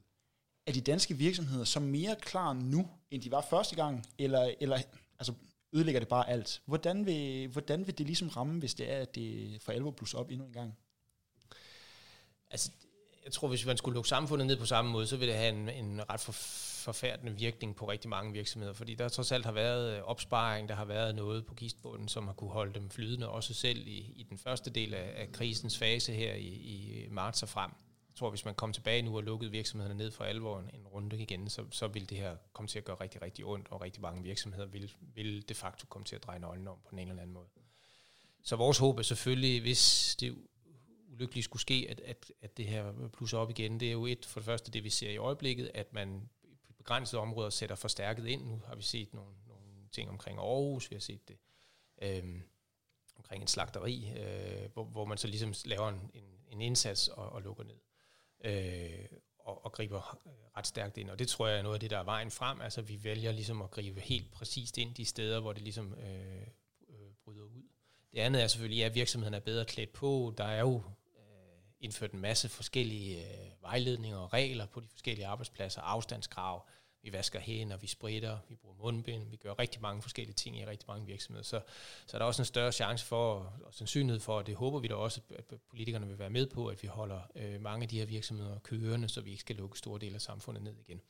er 0.67 0.73
de 0.73 0.81
danske 0.81 1.15
virksomheder 1.15 1.65
så 1.65 1.81
mere 1.81 2.17
klar 2.21 2.53
nu, 2.53 2.89
end 3.11 3.23
de 3.23 3.31
var 3.31 3.47
første 3.51 3.77
gang, 3.77 4.07
eller, 4.19 4.55
eller 4.61 4.79
altså, 5.19 5.33
ødelægger 5.73 6.01
det 6.01 6.09
bare 6.09 6.29
alt. 6.29 6.63
Hvordan 6.65 7.07
vil, 7.07 7.49
hvordan 7.49 7.87
vil 7.87 7.99
det 7.99 8.07
ligesom 8.07 8.29
ramme, 8.29 8.59
hvis 8.59 8.75
det 8.75 8.93
er, 8.93 8.99
at 8.99 9.15
det 9.15 9.59
for 9.63 9.73
alvor 9.73 9.91
plus 9.91 10.15
op 10.15 10.31
endnu 10.31 10.47
en 10.47 10.53
gang? 10.53 10.79
Altså, 12.51 12.71
jeg 13.25 13.33
tror, 13.33 13.49
hvis 13.49 13.67
man 13.67 13.77
skulle 13.77 13.95
lukke 13.95 14.09
samfundet 14.09 14.47
ned 14.47 14.57
på 14.57 14.67
samme 14.67 14.91
måde, 14.91 15.07
så 15.07 15.17
ville 15.17 15.33
det 15.33 15.41
have 15.41 15.55
en, 15.55 15.69
en 15.69 16.11
ret 16.11 16.21
for, 16.21 16.33
forfærdende 16.85 17.33
virkning 17.33 17.77
på 17.77 17.89
rigtig 17.89 18.11
mange 18.11 18.33
virksomheder, 18.33 18.73
fordi 18.73 18.95
der 18.95 19.09
trods 19.09 19.33
alt 19.33 19.45
har 19.45 19.53
været 19.53 19.97
øh, 19.97 20.03
opsparing, 20.03 20.69
der 20.69 20.75
har 20.75 20.85
været 20.85 21.15
noget 21.15 21.47
på 21.47 21.55
kistbunden, 21.55 22.09
som 22.09 22.27
har 22.27 22.35
kunne 22.35 22.51
holde 22.51 22.75
dem 22.75 22.91
flydende, 22.91 23.29
også 23.29 23.55
selv 23.55 23.87
i, 23.87 24.13
i 24.17 24.27
den 24.31 24.39
første 24.39 24.71
del 24.71 24.95
af, 24.95 25.13
af 25.17 25.33
krisens 25.33 25.79
fase 25.79 26.13
her 26.13 26.35
i, 26.35 26.47
i 26.47 27.09
marts 27.11 27.43
og 27.43 27.49
frem 27.49 27.71
tror, 28.19 28.31
hvis 28.31 28.45
man 28.45 28.55
kom 28.55 28.73
tilbage 28.73 29.03
nu 29.03 29.17
og 29.17 29.23
lukkede 29.23 29.51
virksomhederne 29.51 29.99
ned 29.99 30.11
for 30.11 30.25
alvor 30.25 30.59
en, 30.59 30.87
runde 30.87 31.23
igen, 31.23 31.51
så, 31.51 31.65
så 31.71 31.89
vil 31.89 32.11
det 32.11 32.19
her 32.19 32.37
komme 32.53 32.69
til 32.69 32.79
at 32.79 32.85
gøre 32.85 32.97
rigtig, 33.01 33.23
rigtig 33.23 33.45
ondt, 33.45 33.69
og 33.71 33.81
rigtig 33.81 34.03
mange 34.03 34.23
virksomheder 34.23 34.67
vil, 34.67 34.93
vil 35.01 35.49
de 35.49 35.55
facto 35.55 35.87
komme 35.87 36.05
til 36.05 36.17
at 36.17 36.23
dreje 36.23 36.39
nøglen 36.39 36.69
om 36.69 36.79
på 36.89 36.97
en 36.97 37.09
eller 37.09 37.23
anden 37.23 37.35
måde. 37.35 37.47
Så 38.43 38.57
vores 38.57 38.79
håb 38.79 38.99
er 38.99 39.03
selvfølgelig, 39.03 39.61
hvis 39.61 40.17
det 40.21 40.37
ulykkeligt 41.09 41.45
skulle 41.45 41.61
ske, 41.61 41.87
at, 41.91 42.01
at, 42.01 42.33
at 42.43 42.57
det 42.57 42.67
her 42.67 43.09
plusser 43.13 43.39
op 43.39 43.51
igen, 43.51 43.81
det 43.81 43.89
er 43.89 43.93
jo 43.93 44.07
et 44.07 44.27
for 44.27 44.41
det 44.41 44.45
første 44.45 44.71
det, 44.71 44.85
vi 44.85 44.91
ser 44.91 45.11
i 45.11 45.17
øjeblikket, 45.17 45.71
at 45.75 45.93
man 45.93 46.29
på 46.67 46.73
begrænsede 46.73 47.23
områder 47.23 47.51
sætter 47.51 47.77
forstærket 47.77 48.27
ind. 48.27 48.45
Nu 48.45 48.63
har 48.67 48.75
vi 48.75 48.83
set 48.83 49.15
nogle, 49.15 49.35
nogle 49.47 49.89
ting 49.93 50.11
omkring 50.11 50.39
Aarhus, 50.39 50.91
vi 50.91 50.95
har 50.95 51.01
set 51.01 51.29
det 51.29 51.37
øhm, 52.03 52.43
omkring 53.17 53.43
en 53.43 53.49
slagteri, 53.49 54.13
øh, 54.17 54.73
hvor, 54.73 54.85
hvor 54.85 55.05
man 55.05 55.19
så 55.19 55.27
ligesom 55.27 55.55
laver 55.65 55.89
en, 55.89 56.11
en, 56.15 56.25
en 56.49 56.61
indsats 56.61 57.09
og, 57.09 57.29
og 57.29 57.43
lukker 57.43 57.65
ned 57.65 57.79
øh, 58.45 59.07
og, 59.39 59.65
og 59.65 59.73
griber 59.73 60.19
ret 60.57 60.67
stærkt 60.67 60.97
ind. 60.97 61.11
Og 61.11 61.19
det 61.19 61.29
tror 61.29 61.49
jeg 61.49 61.59
er 61.59 61.63
noget 61.63 61.77
af 61.77 61.81
det, 61.81 61.91
der 61.91 61.99
er 61.99 62.05
vejen 62.05 62.31
frem. 62.31 62.61
Altså 62.61 62.83
vi 62.83 63.05
vælger 63.05 63.33
ligesom 63.33 63.63
at 63.63 63.71
gribe 63.71 64.01
helt 64.01 64.33
præcist 64.33 64.79
ind 64.79 64.95
de 64.95 65.05
steder, 65.05 65.41
hvor 65.41 65.53
det 65.53 65.63
ligesom 65.63 65.95
øh, 65.95 66.43
øh 66.89 67.13
bryder 67.25 67.45
ud. 67.45 67.63
Det 68.13 68.19
andet 68.19 68.43
er 68.43 68.47
selvfølgelig, 68.47 68.85
at 68.85 68.95
virksomheden 68.95 69.35
er 69.35 69.41
bedre 69.41 69.65
klædt 69.65 69.93
på. 69.93 70.35
Der 70.39 70.45
er 70.45 70.61
jo 70.61 70.83
øh, 71.17 71.63
indført 71.81 72.13
en 72.13 72.21
masse 72.21 72.49
forskellige 72.49 73.21
øh, 73.21 73.63
vejledninger 73.63 74.19
og 74.19 74.33
regler 74.33 74.67
på 74.67 74.81
de 74.81 74.89
forskellige 74.89 75.27
arbejdspladser, 75.27 75.81
afstandskrav, 75.81 76.69
vi 77.09 77.13
vasker 77.13 77.41
hænder, 77.41 77.77
vi 77.77 77.87
spritter, 77.87 78.39
vi 78.49 78.55
bruger 78.55 78.77
mundbind, 78.77 79.31
vi 79.31 79.37
gør 79.37 79.59
rigtig 79.59 79.83
mange 79.83 80.03
forskellige 80.03 80.35
ting 80.35 80.59
i 80.59 80.67
rigtig 80.67 80.85
mange 80.89 81.07
virksomheder. 81.07 81.45
Så, 81.45 81.61
så 82.07 82.17
er 82.17 82.19
der 82.19 82.27
også 82.27 82.43
en 82.43 82.47
større 82.47 82.73
chance 82.73 83.07
for, 83.07 83.35
og 83.65 83.75
sandsynlighed 83.75 84.21
for, 84.21 84.37
og 84.39 84.47
det 84.47 84.55
håber 84.55 84.79
vi 84.79 84.89
da 84.89 84.95
også, 84.95 85.21
at 85.39 85.45
politikerne 85.71 86.07
vil 86.07 86.19
være 86.19 86.31
med 86.31 86.47
på, 86.47 86.67
at 86.67 86.83
vi 86.83 86.89
holder 86.89 87.21
øh, 87.35 87.61
mange 87.61 87.83
af 87.83 87.89
de 87.89 87.99
her 87.99 88.07
virksomheder 88.07 88.59
kørende, 88.59 89.09
så 89.09 89.21
vi 89.21 89.31
ikke 89.31 89.41
skal 89.41 89.57
lukke 89.57 89.79
store 89.79 89.99
dele 89.99 90.15
af 90.15 90.21
samfundet 90.21 90.63
ned 90.63 90.77
igen. 90.79 91.01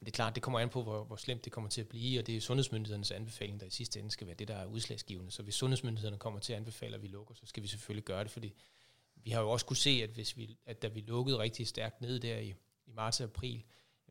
Men 0.00 0.06
det 0.06 0.12
er 0.12 0.16
klart, 0.16 0.34
det 0.34 0.42
kommer 0.42 0.60
an 0.60 0.68
på, 0.68 0.82
hvor, 0.82 1.04
hvor 1.04 1.16
slemt 1.16 1.44
det 1.44 1.52
kommer 1.52 1.70
til 1.70 1.80
at 1.80 1.88
blive, 1.88 2.20
og 2.20 2.26
det 2.26 2.36
er 2.36 2.40
sundhedsmyndighedernes 2.40 3.10
anbefaling, 3.10 3.60
der 3.60 3.66
i 3.66 3.70
sidste 3.70 4.00
ende 4.00 4.10
skal 4.10 4.26
være 4.26 4.36
det, 4.36 4.48
der 4.48 4.56
er 4.56 4.66
udslagsgivende. 4.66 5.30
Så 5.30 5.42
hvis 5.42 5.54
sundhedsmyndighederne 5.54 6.18
kommer 6.18 6.40
til 6.40 6.52
at 6.52 6.56
anbefale, 6.56 6.94
at 6.94 7.02
vi 7.02 7.08
lukker, 7.08 7.34
så 7.34 7.46
skal 7.46 7.62
vi 7.62 7.68
selvfølgelig 7.68 8.04
gøre 8.04 8.24
det, 8.24 8.30
fordi 8.30 8.54
vi 9.16 9.30
har 9.30 9.40
jo 9.40 9.50
også 9.50 9.66
kunne 9.66 9.76
se, 9.76 10.00
at, 10.02 10.10
hvis 10.10 10.36
vi, 10.36 10.58
at 10.66 10.82
da 10.82 10.88
vi 10.88 11.00
lukkede 11.00 11.38
rigtig 11.38 11.66
stærkt 11.66 12.00
ned 12.00 12.20
der 12.20 12.38
i, 12.38 12.54
i 12.86 12.92
marts 12.92 13.20
og 13.20 13.24
april, 13.24 13.64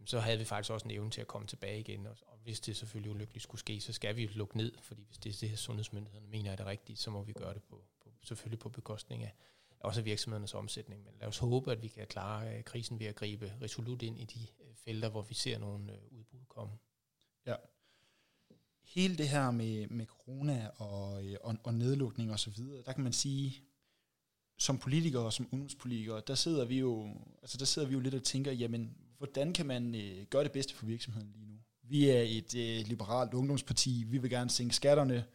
så 0.06 0.20
havde 0.20 0.38
vi 0.38 0.46
faktisk 0.46 0.72
også 0.72 0.88
en 0.88 0.92
evne 0.92 1.12
til 1.12 1.22
at 1.22 1.28
komme 1.28 1.48
tilbage 1.48 1.80
igen. 1.80 2.08
Og, 2.08 2.18
og 2.26 2.38
hvis 2.44 2.60
det 2.60 2.78
selvfølgelig 2.78 3.12
ulykkeligt 3.12 3.44
skulle 3.44 3.60
ske, 3.60 3.82
så 3.82 3.94
skal 3.94 4.16
vi 4.16 4.26
lukke 4.26 4.58
ned, 4.58 4.72
fordi 4.82 5.04
hvis 5.08 5.18
det 5.18 5.36
er 5.36 5.40
det 5.40 5.50
her 5.50 5.56
sundhedsmyndighederne 5.56 6.28
mener 6.28 6.52
er 6.52 6.56
det 6.56 6.66
rigtigt, 6.66 7.00
så 7.00 7.12
må 7.12 7.24
vi 7.24 7.34
gøre 7.34 7.54
det 7.54 7.64
på, 7.64 7.84
på 8.02 8.10
selvfølgelig 8.24 8.60
på 8.60 8.70
bekostning 8.70 9.24
af 9.24 9.34
også 9.84 10.02
virksomhedernes 10.02 10.54
omsætning. 10.54 11.04
Men 11.04 11.14
lad 11.20 11.28
os 11.28 11.38
håbe, 11.38 11.72
at 11.72 11.82
vi 11.82 11.88
kan 11.88 12.08
klare 12.08 12.58
øh, 12.58 12.64
krisen 12.64 13.00
ved 13.00 13.08
at 13.08 13.16
gribe 13.16 13.54
resolut 13.62 14.02
ind 14.02 14.20
i 14.20 14.24
de 14.24 14.40
øh, 14.42 14.76
felter, 14.76 15.10
hvor 15.10 15.22
vi 15.22 15.34
ser 15.34 15.58
nogle 15.58 15.94
øh, 15.94 16.00
udbrud 16.12 16.46
komme. 16.48 16.74
Ja. 17.46 17.56
Hele 18.84 19.18
det 19.18 19.30
her 19.30 19.52
med, 19.52 19.88
med 19.88 20.06
corona 20.06 20.70
og, 20.78 21.24
og, 21.42 21.56
og 21.64 21.74
nedlukning 21.74 22.32
og 22.32 22.40
så 22.40 22.50
videre, 22.50 22.84
der 22.84 22.94
kan 22.94 23.04
man 23.04 23.14
sige, 23.14 23.64
som 24.58 24.78
politikere 24.78 25.26
og 25.26 25.34
som 25.34 25.50
ungdomspolitikere, 25.52 26.22
der 26.28 26.36
sidder 26.36 26.66
vi 26.66 26.80
jo, 26.80 27.16
altså 27.42 27.58
der 27.58 27.66
sidder 27.66 27.88
vi 27.88 27.94
jo 27.94 28.00
lidt 28.00 28.16
og 28.16 28.24
tænker, 28.24 28.52
jamen, 28.52 28.98
hvordan 29.24 29.54
kan 29.54 29.66
man 29.66 29.96
øh, 29.96 30.26
gøre 30.30 30.44
det 30.44 30.52
bedste 30.52 30.74
for 30.74 30.86
virksomheden 30.86 31.32
lige 31.32 31.46
nu? 31.46 31.54
Vi 31.84 32.10
er 32.10 32.22
et 32.22 32.56
øh, 32.56 32.88
liberalt 32.88 33.34
ungdomsparti. 33.34 34.04
Vi 34.08 34.18
vil 34.18 34.30
gerne 34.30 34.50
sænke 34.50 34.76
skatterne. 34.76 35.26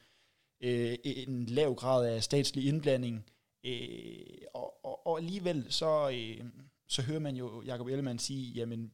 Øh, 0.61 0.97
en 1.05 1.47
lav 1.47 1.75
grad 1.75 2.07
af 2.07 2.23
statslig 2.23 2.67
indblanding. 2.67 3.25
Øh, 3.65 4.39
og, 4.55 4.85
og, 4.85 5.07
og 5.07 5.19
alligevel 5.19 5.67
så, 5.69 6.11
øh, 6.11 6.45
så 6.87 7.03
hører 7.03 7.19
man 7.19 7.37
jo 7.37 7.63
Jacob 7.63 7.87
Ellemann 7.87 8.19
sige, 8.19 8.53
jamen 8.53 8.93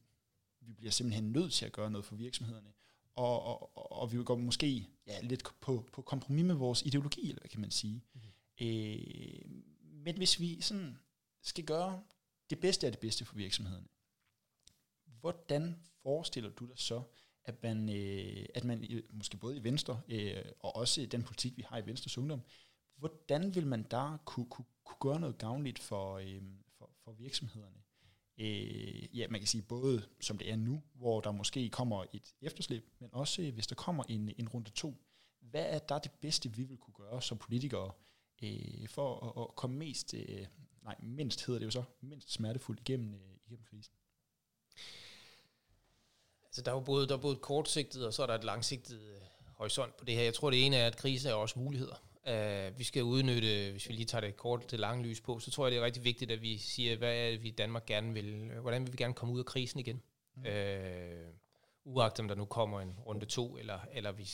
vi 0.61 0.73
bliver 0.73 0.91
simpelthen 0.91 1.31
nødt 1.31 1.53
til 1.53 1.65
at 1.65 1.71
gøre 1.71 1.91
noget 1.91 2.05
for 2.05 2.15
virksomhederne. 2.15 2.69
Og, 3.15 3.43
og, 3.43 3.91
og 4.01 4.11
vi 4.11 4.23
går 4.23 4.35
måske 4.35 4.87
ja, 5.07 5.21
lidt 5.21 5.43
på, 5.61 5.89
på 5.93 6.01
kompromis 6.01 6.45
med 6.45 6.55
vores 6.55 6.81
ideologi, 6.81 7.29
eller 7.29 7.41
hvad 7.41 7.49
kan 7.49 7.61
man 7.61 7.71
sige. 7.71 8.01
Mm-hmm. 8.13 8.67
Øh, 8.67 9.61
men 9.83 10.17
hvis 10.17 10.39
vi 10.39 10.61
sådan 10.61 10.97
skal 11.41 11.63
gøre 11.63 12.01
det 12.49 12.59
bedste 12.59 12.87
af 12.87 12.91
det 12.91 12.99
bedste 12.99 13.25
for 13.25 13.35
virksomhederne, 13.35 13.87
hvordan 15.25 15.75
forestiller 16.03 16.49
du 16.49 16.65
dig 16.65 16.77
så, 16.77 17.01
at 17.45 17.63
man, 17.63 17.89
øh, 17.89 18.45
at 18.55 18.63
man 18.63 19.03
måske 19.09 19.37
både 19.37 19.57
i 19.57 19.63
Venstre, 19.63 20.01
øh, 20.07 20.43
og 20.59 20.75
også 20.75 21.05
den 21.05 21.23
politik, 21.23 21.57
vi 21.57 21.65
har 21.69 21.77
i 21.77 21.85
Venstres 21.85 22.17
Ungdom, 22.17 22.41
hvordan 22.97 23.55
vil 23.55 23.67
man 23.67 23.83
der 23.91 24.17
kunne, 24.25 24.49
kunne, 24.49 24.65
kunne 24.83 25.11
gøre 25.11 25.19
noget 25.19 25.37
gavnligt 25.37 25.79
for, 25.79 26.17
øh, 26.17 26.41
for, 26.77 26.89
for 27.03 27.11
virksomhederne? 27.11 27.77
Øh, 28.37 29.17
ja, 29.17 29.27
man 29.27 29.39
kan 29.39 29.47
sige 29.47 29.61
både 29.61 30.05
som 30.21 30.37
det 30.37 30.51
er 30.51 30.55
nu, 30.55 30.83
hvor 30.93 31.21
der 31.21 31.31
måske 31.31 31.69
kommer 31.69 32.05
et 32.13 32.35
efterslæb, 32.41 32.89
men 32.99 33.09
også 33.13 33.41
øh, 33.41 33.53
hvis 33.53 33.67
der 33.67 33.75
kommer 33.75 34.03
en, 34.09 34.33
en 34.37 34.49
runde 34.49 34.69
to. 34.69 34.95
Hvad 35.41 35.65
er 35.69 35.79
der 35.79 35.99
det 35.99 36.11
bedste, 36.11 36.55
vi 36.55 36.63
vil 36.63 36.77
kunne 36.77 36.93
gøre 36.93 37.21
som 37.21 37.37
politikere, 37.37 37.91
øh, 38.43 38.87
for 38.87 39.39
at, 39.39 39.43
at 39.43 39.55
komme 39.55 39.77
mest, 39.77 40.13
øh, 40.13 40.47
nej, 40.83 40.95
mindst 40.99 41.45
hedder 41.45 41.59
det 41.59 41.65
jo 41.65 41.71
så, 41.71 41.83
mindst 42.01 42.31
smertefuldt 42.31 42.79
igennem, 42.79 43.13
øh, 43.13 43.35
igennem 43.45 43.65
krisen? 43.65 43.95
Altså, 46.55 46.63
der 46.63 46.71
er 46.71 46.75
jo 46.75 46.81
både, 46.81 47.07
der 47.07 47.13
er 47.13 47.21
både 47.21 47.35
kortsigtet, 47.35 48.07
og 48.07 48.13
så 48.13 48.23
er 48.23 48.27
der 48.27 48.35
et 48.35 48.43
langsigtet 48.43 49.01
øh, 49.01 49.21
horisont 49.55 49.97
på 49.97 50.05
det 50.05 50.15
her. 50.15 50.23
Jeg 50.23 50.33
tror, 50.33 50.49
det 50.49 50.65
ene 50.65 50.75
er, 50.75 50.87
at 50.87 50.97
krise 50.97 51.29
er 51.29 51.33
også 51.33 51.59
muligheder. 51.59 51.95
Uh, 52.29 52.79
vi 52.79 52.83
skal 52.83 53.03
udnytte, 53.03 53.71
hvis 53.71 53.89
vi 53.89 53.93
lige 53.93 54.05
tager 54.05 54.21
det 54.21 54.37
kort 54.37 54.67
til 54.67 54.79
lange 54.79 55.03
lys 55.03 55.21
på, 55.21 55.39
så 55.39 55.51
tror 55.51 55.65
jeg, 55.65 55.71
det 55.71 55.79
er 55.79 55.85
rigtig 55.85 56.03
vigtigt, 56.03 56.31
at 56.31 56.41
vi 56.41 56.57
siger, 56.57 56.97
hvad 56.97 57.15
er 57.15 57.31
det, 57.31 57.43
vi 57.43 57.47
i 57.47 57.51
Danmark 57.51 57.85
gerne 57.85 58.13
vil, 58.13 58.51
hvordan 58.61 58.85
vil 58.85 58.91
vi 58.91 58.97
gerne 58.97 59.13
komme 59.13 59.33
ud 59.33 59.39
af 59.39 59.45
krisen 59.45 59.79
igen? 59.79 60.01
Mm. 60.35 60.43
Uh, 60.43 61.93
uagtet 61.95 62.19
om 62.19 62.27
der 62.27 62.35
nu 62.35 62.45
kommer 62.45 62.81
en 62.81 62.93
runde 63.05 63.25
to, 63.25 63.57
eller, 63.57 63.79
eller 63.93 64.11
vi 64.11 64.29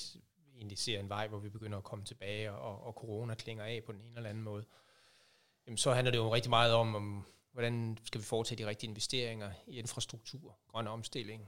egentlig 0.56 0.78
ser 0.78 1.00
en 1.00 1.10
vej, 1.10 1.28
hvor 1.28 1.40
vi 1.40 1.50
begynder 1.50 1.78
at 1.78 1.84
komme 1.84 2.06
tilbage, 2.06 2.52
og, 2.52 2.84
og 2.84 2.94
corona 2.94 3.34
klinger 3.34 3.64
af 3.64 3.84
på 3.86 3.92
den 3.92 4.02
ene 4.02 4.18
eller 4.18 4.30
anden 4.30 4.44
måde, 4.44 4.66
jamen, 5.68 5.78
så 5.78 5.94
handler 5.94 6.12
det 6.12 6.18
jo 6.18 6.34
rigtig 6.34 6.50
meget 6.50 6.74
om, 6.74 6.96
om, 6.96 7.26
hvordan 7.52 7.98
skal 8.04 8.22
vi 8.22 8.26
foretage 8.26 8.64
de 8.64 8.70
rigtige 8.70 8.90
investeringer 8.90 9.52
i 9.68 9.80
infrastruktur, 9.80 10.58
grøn 10.68 10.88
omstilling, 10.88 11.48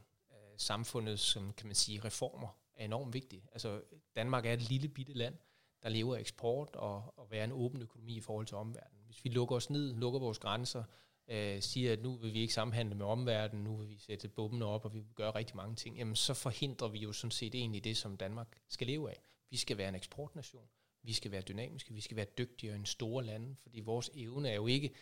samfundet, 0.58 1.20
som 1.20 1.54
kan 1.54 1.68
man 1.68 1.76
sige, 1.76 2.00
reformer 2.00 2.58
er 2.76 2.86
enormt 2.86 3.14
vigtige. 3.14 3.44
Altså, 3.52 3.82
Danmark 4.16 4.46
er 4.46 4.54
et 4.54 4.70
lille 4.70 4.88
bitte 4.88 5.14
land, 5.14 5.36
der 5.84 5.90
lever 5.90 6.16
af 6.16 6.20
eksport 6.20 6.76
og, 6.76 7.14
og 7.18 7.32
være 7.32 7.44
en 7.44 7.52
åben 7.52 7.82
økonomi 7.82 8.16
i 8.16 8.20
forhold 8.20 8.46
til 8.46 8.58
omverdenen. 8.58 9.04
Hvis 9.06 9.24
vi 9.24 9.30
lukker 9.30 9.56
os 9.56 9.70
ned, 9.70 9.94
lukker 9.94 10.20
vores 10.20 10.40
grænser, 10.40 10.84
øh, 11.28 11.62
siger, 11.62 11.94
at 11.94 12.02
nu 12.02 12.16
vil 12.16 12.34
vi 12.34 12.40
ikke 12.40 12.54
samhandle 12.54 12.96
med 12.96 13.06
omverdenen, 13.06 13.64
nu 13.64 13.76
vil 13.76 13.90
vi 13.90 13.98
sætte 13.98 14.28
bombene 14.28 14.66
op, 14.66 14.86
og 14.86 14.94
vi 14.94 15.00
vil 15.00 15.14
gøre 15.16 15.32
rigtig 15.32 15.56
mange 15.56 15.76
ting, 15.76 15.98
jamen 15.98 16.16
så 16.16 16.34
forhindrer 16.34 16.88
vi 16.88 17.00
jo 17.00 17.14
sådan 17.14 17.32
set 17.32 17.56
egentlig 17.56 17.84
det, 17.84 17.98
som 17.98 18.18
Danmark 18.18 18.62
skal 18.70 18.88
leve 18.88 19.10
af. 19.10 19.22
Vi 19.50 19.58
skal 19.58 19.78
være 19.78 19.90
en 19.90 19.96
eksportnation, 19.96 20.70
vi 21.04 21.14
skal 21.14 21.32
være 21.32 21.42
dynamiske, 21.42 21.94
vi 21.94 22.02
skal 22.02 22.18
være 22.18 22.26
dygtigere 22.38 22.76
end 22.76 22.86
store 22.86 23.24
lande, 23.24 23.56
fordi 23.62 23.80
vores 23.80 24.12
evne 24.14 24.50
er 24.50 24.56
jo 24.56 24.68
ikke, 24.68 24.94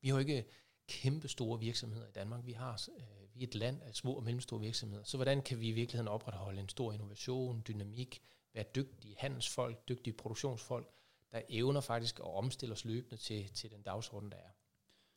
vi 0.00 0.08
har 0.08 0.14
jo 0.14 0.20
ikke 0.20 0.44
kæmpe 0.88 1.28
store 1.28 1.60
virksomheder 1.60 2.08
i 2.08 2.12
Danmark. 2.12 2.46
Vi 2.46 2.52
har 2.52 2.88
øh, 2.98 3.17
vi 3.38 3.44
er 3.44 3.48
et 3.48 3.54
land 3.54 3.82
af 3.82 3.94
små 3.94 4.12
og 4.12 4.22
mellemstore 4.22 4.60
virksomheder. 4.60 5.04
Så 5.04 5.16
hvordan 5.16 5.42
kan 5.42 5.60
vi 5.60 5.68
i 5.68 5.72
virkeligheden 5.72 6.08
opretholde 6.08 6.60
en 6.60 6.68
stor 6.68 6.92
innovation, 6.92 7.62
dynamik, 7.68 8.22
være 8.54 8.64
dygtige 8.74 9.14
handelsfolk, 9.18 9.88
dygtige 9.88 10.14
produktionsfolk, 10.14 10.90
der 11.32 11.40
evner 11.48 11.80
faktisk 11.80 12.18
at 12.18 12.34
omstille 12.34 12.72
os 12.72 12.84
løbende 12.84 13.16
til, 13.16 13.52
til 13.54 13.70
den 13.70 13.82
dagsorden, 13.82 14.30
der 14.30 14.36
er. 14.36 14.50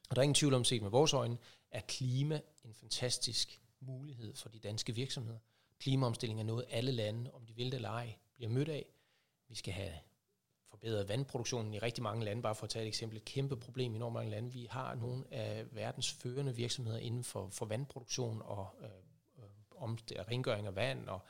Og 0.10 0.16
der 0.16 0.22
er 0.22 0.24
ingen 0.24 0.36
tvivl 0.36 0.54
om, 0.54 0.64
set 0.64 0.82
med 0.82 0.90
vores 0.90 1.14
øjne, 1.14 1.38
at 1.72 1.88
klima 1.88 2.42
en 2.64 2.74
fantastisk 2.74 3.62
mulighed 3.80 4.36
for 4.36 4.50
de 4.50 4.60
danske 4.60 4.96
virksomheder. 4.96 5.40
Klimaomstilling 5.80 6.40
er 6.40 6.44
noget, 6.44 6.66
alle 6.70 6.92
lande, 6.92 7.32
om 7.32 7.46
de 7.46 7.56
vil 7.56 7.66
det 7.66 7.74
eller 7.74 7.90
ej, 7.90 8.16
bliver 8.36 8.50
mødt 8.50 8.70
af. 8.70 8.86
Vi 9.48 9.56
skal 9.56 9.74
have 9.74 9.94
forbedret 10.72 11.10
vandproduktionen 11.10 11.74
i 11.74 11.80
rigtig 11.80 12.04
mange 12.04 12.26
lande, 12.26 12.42
bare 12.42 12.56
for 12.56 12.64
at 12.64 12.70
tage 12.70 12.84
et 12.84 12.88
eksempel, 12.88 13.18
et 13.18 13.26
kæmpe 13.26 13.58
problem 13.58 13.94
i 13.94 13.96
enormt 13.96 14.14
mange 14.14 14.32
lande. 14.32 14.52
Vi 14.52 14.68
har 14.70 14.96
nogle 14.96 15.24
af 15.32 15.66
verdens 15.72 16.12
førende 16.12 16.56
virksomheder 16.56 17.00
inden 17.00 17.24
for, 17.24 17.50
for 17.52 17.66
vandproduktion 17.66 18.42
og 18.42 18.68
øh, 18.82 18.88
øh 19.38 19.44
om, 19.76 19.98
øh, 20.16 20.20
rengøring 20.28 20.68
af 20.68 20.76
vand 20.76 21.10
og 21.10 21.22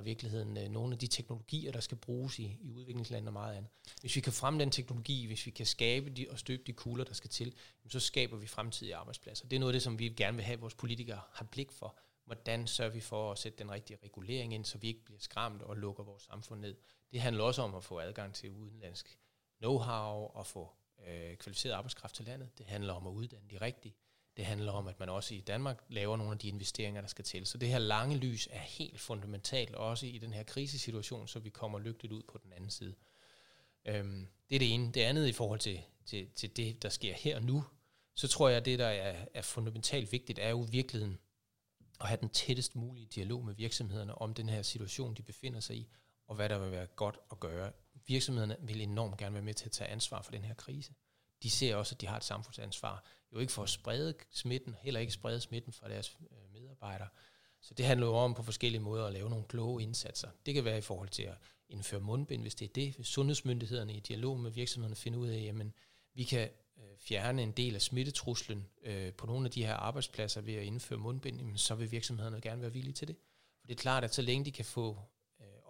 og 0.00 0.06
i 0.06 0.08
virkeligheden 0.08 0.56
øh, 0.56 0.68
nogle 0.68 0.92
af 0.92 0.98
de 0.98 1.06
teknologier, 1.06 1.72
der 1.72 1.80
skal 1.80 1.96
bruges 1.96 2.38
i, 2.38 2.58
i 2.60 2.70
udviklingslandene 2.72 3.28
og 3.28 3.32
meget 3.32 3.56
andet. 3.56 3.70
Hvis 4.00 4.16
vi 4.16 4.20
kan 4.20 4.32
fremme 4.32 4.60
den 4.60 4.70
teknologi, 4.70 5.26
hvis 5.26 5.46
vi 5.46 5.50
kan 5.50 5.66
skabe 5.66 6.10
de, 6.10 6.26
og 6.30 6.38
støbe 6.38 6.62
de 6.66 6.72
kugler, 6.72 7.04
der 7.04 7.14
skal 7.14 7.30
til, 7.30 7.54
så 7.88 8.00
skaber 8.00 8.36
vi 8.36 8.46
fremtidige 8.46 8.96
arbejdspladser. 8.96 9.48
Det 9.48 9.56
er 9.56 9.60
noget 9.60 9.72
af 9.72 9.74
det, 9.74 9.82
som 9.82 9.98
vi 9.98 10.08
gerne 10.08 10.36
vil 10.36 10.44
have, 10.44 10.54
at 10.54 10.60
vores 10.60 10.74
politikere 10.74 11.20
har 11.32 11.44
blik 11.44 11.72
for. 11.72 11.98
Hvordan 12.24 12.66
sørger 12.66 12.90
vi 12.90 13.00
for 13.00 13.32
at 13.32 13.38
sætte 13.38 13.58
den 13.58 13.70
rigtige 13.70 13.98
regulering 14.04 14.54
ind, 14.54 14.64
så 14.64 14.78
vi 14.78 14.88
ikke 14.88 15.04
bliver 15.04 15.20
skræmt 15.20 15.62
og 15.62 15.76
lukker 15.76 16.04
vores 16.04 16.22
samfund 16.22 16.60
ned. 16.60 16.76
Det 17.12 17.20
handler 17.20 17.44
også 17.44 17.62
om 17.62 17.74
at 17.74 17.84
få 17.84 18.00
adgang 18.00 18.34
til 18.34 18.50
udenlandsk 18.50 19.18
know-how 19.64 20.36
og 20.36 20.46
få 20.46 20.70
øh, 21.08 21.36
kvalificeret 21.36 21.74
arbejdskraft 21.74 22.14
til 22.14 22.24
landet. 22.24 22.58
Det 22.58 22.66
handler 22.66 22.92
om 22.92 23.06
at 23.06 23.10
uddanne 23.10 23.48
de 23.50 23.60
rigtige. 23.60 23.94
Det 24.36 24.46
handler 24.46 24.72
om, 24.72 24.86
at 24.86 25.00
man 25.00 25.08
også 25.08 25.34
i 25.34 25.40
Danmark 25.40 25.84
laver 25.88 26.16
nogle 26.16 26.32
af 26.32 26.38
de 26.38 26.48
investeringer, 26.48 27.00
der 27.00 27.08
skal 27.08 27.24
til. 27.24 27.46
Så 27.46 27.58
det 27.58 27.68
her 27.68 27.78
lange 27.78 28.16
lys 28.16 28.48
er 28.50 28.58
helt 28.60 29.00
fundamentalt, 29.00 29.74
også 29.74 30.06
i 30.06 30.18
den 30.18 30.32
her 30.32 30.42
krisesituation, 30.42 31.28
så 31.28 31.38
vi 31.38 31.50
kommer 31.50 31.78
lykkeligt 31.78 32.12
ud 32.12 32.22
på 32.22 32.38
den 32.38 32.52
anden 32.52 32.70
side. 32.70 32.94
Øhm, 33.84 34.28
det 34.48 34.54
er 34.54 34.58
det 34.58 34.74
ene. 34.74 34.92
Det 34.92 35.00
andet 35.00 35.28
i 35.28 35.32
forhold 35.32 35.60
til, 35.60 35.80
til, 36.04 36.30
til 36.30 36.56
det, 36.56 36.82
der 36.82 36.88
sker 36.88 37.14
her 37.14 37.36
og 37.36 37.42
nu, 37.42 37.64
så 38.14 38.28
tror 38.28 38.48
jeg, 38.48 38.56
at 38.56 38.64
det, 38.64 38.78
der 38.78 38.86
er, 38.86 39.26
er 39.34 39.42
fundamentalt 39.42 40.12
vigtigt, 40.12 40.38
er 40.38 40.48
jo 40.48 40.66
virkeligheden 40.70 41.18
at 42.00 42.08
have 42.08 42.20
den 42.20 42.28
tættest 42.28 42.76
mulige 42.76 43.06
dialog 43.06 43.44
med 43.44 43.54
virksomhederne 43.54 44.14
om 44.14 44.34
den 44.34 44.48
her 44.48 44.62
situation, 44.62 45.14
de 45.14 45.22
befinder 45.22 45.60
sig 45.60 45.76
i, 45.76 45.88
og 46.30 46.36
hvad 46.36 46.48
der 46.48 46.58
vil 46.58 46.70
være 46.70 46.86
godt 46.86 47.18
at 47.30 47.40
gøre. 47.40 47.72
Virksomhederne 48.06 48.56
vil 48.60 48.80
enormt 48.80 49.16
gerne 49.16 49.34
være 49.34 49.42
med 49.42 49.54
til 49.54 49.66
at 49.66 49.72
tage 49.72 49.90
ansvar 49.90 50.22
for 50.22 50.32
den 50.32 50.44
her 50.44 50.54
krise 50.54 50.92
de 51.42 51.50
ser 51.50 51.76
også, 51.76 51.94
at 51.94 52.00
de 52.00 52.06
har 52.06 52.16
et 52.16 52.24
samfundsansvar. 52.24 53.04
Jo 53.32 53.38
ikke 53.38 53.52
for 53.52 53.62
at 53.62 53.68
sprede 53.68 54.14
smitten, 54.30 54.76
heller 54.80 55.00
ikke 55.00 55.12
sprede 55.12 55.40
smitten 55.40 55.72
fra 55.72 55.88
deres 55.88 56.16
øh, 56.20 56.52
medarbejdere. 56.52 57.08
Så 57.60 57.74
det 57.74 57.86
handler 57.86 58.06
jo 58.06 58.14
om 58.14 58.34
på 58.34 58.42
forskellige 58.42 58.80
måder 58.80 59.06
at 59.06 59.12
lave 59.12 59.30
nogle 59.30 59.44
kloge 59.44 59.82
indsatser. 59.82 60.28
Det 60.46 60.54
kan 60.54 60.64
være 60.64 60.78
i 60.78 60.80
forhold 60.80 61.08
til 61.08 61.22
at 61.22 61.34
indføre 61.68 62.00
mundbind, 62.00 62.42
hvis 62.42 62.54
det 62.54 62.68
er 62.68 62.72
det. 62.72 62.94
Hvis 62.94 63.06
sundhedsmyndighederne 63.06 63.94
i 63.94 64.00
dialog 64.00 64.40
med 64.40 64.50
virksomhederne 64.50 64.96
finder 64.96 65.18
ud 65.18 65.28
af, 65.28 65.42
jamen 65.42 65.74
vi 66.14 66.24
kan 66.24 66.48
øh, 66.78 66.98
fjerne 66.98 67.42
en 67.42 67.52
del 67.52 67.74
af 67.74 67.82
smittetruslen 67.82 68.66
øh, 68.82 69.12
på 69.12 69.26
nogle 69.26 69.44
af 69.44 69.50
de 69.50 69.64
her 69.64 69.74
arbejdspladser 69.74 70.40
ved 70.40 70.54
at 70.54 70.64
indføre 70.64 70.98
mundbind, 70.98 71.36
jamen, 71.36 71.58
så 71.58 71.74
vil 71.74 71.92
virksomhederne 71.92 72.40
gerne 72.40 72.62
være 72.62 72.72
villige 72.72 72.94
til 72.94 73.08
det. 73.08 73.16
For 73.60 73.66
det 73.66 73.74
er 73.74 73.80
klart, 73.80 74.04
at 74.04 74.14
så 74.14 74.22
længe 74.22 74.44
de 74.44 74.52
kan 74.52 74.64
få 74.64 74.98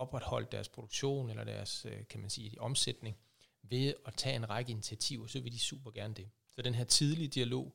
opretholdt 0.00 0.52
deres 0.52 0.68
produktion 0.68 1.30
eller 1.30 1.44
deres, 1.44 1.86
øh, 1.86 2.06
kan 2.06 2.20
man 2.20 2.30
sige, 2.30 2.60
omsætning, 2.60 3.16
ved 3.62 3.94
at 4.06 4.14
tage 4.14 4.36
en 4.36 4.50
række 4.50 4.70
initiativer, 4.70 5.26
så 5.26 5.40
vil 5.40 5.52
de 5.52 5.58
super 5.58 5.90
gerne 5.90 6.14
det. 6.14 6.28
Så 6.48 6.62
den 6.62 6.74
her 6.74 6.84
tidlige 6.84 7.28
dialog, 7.28 7.74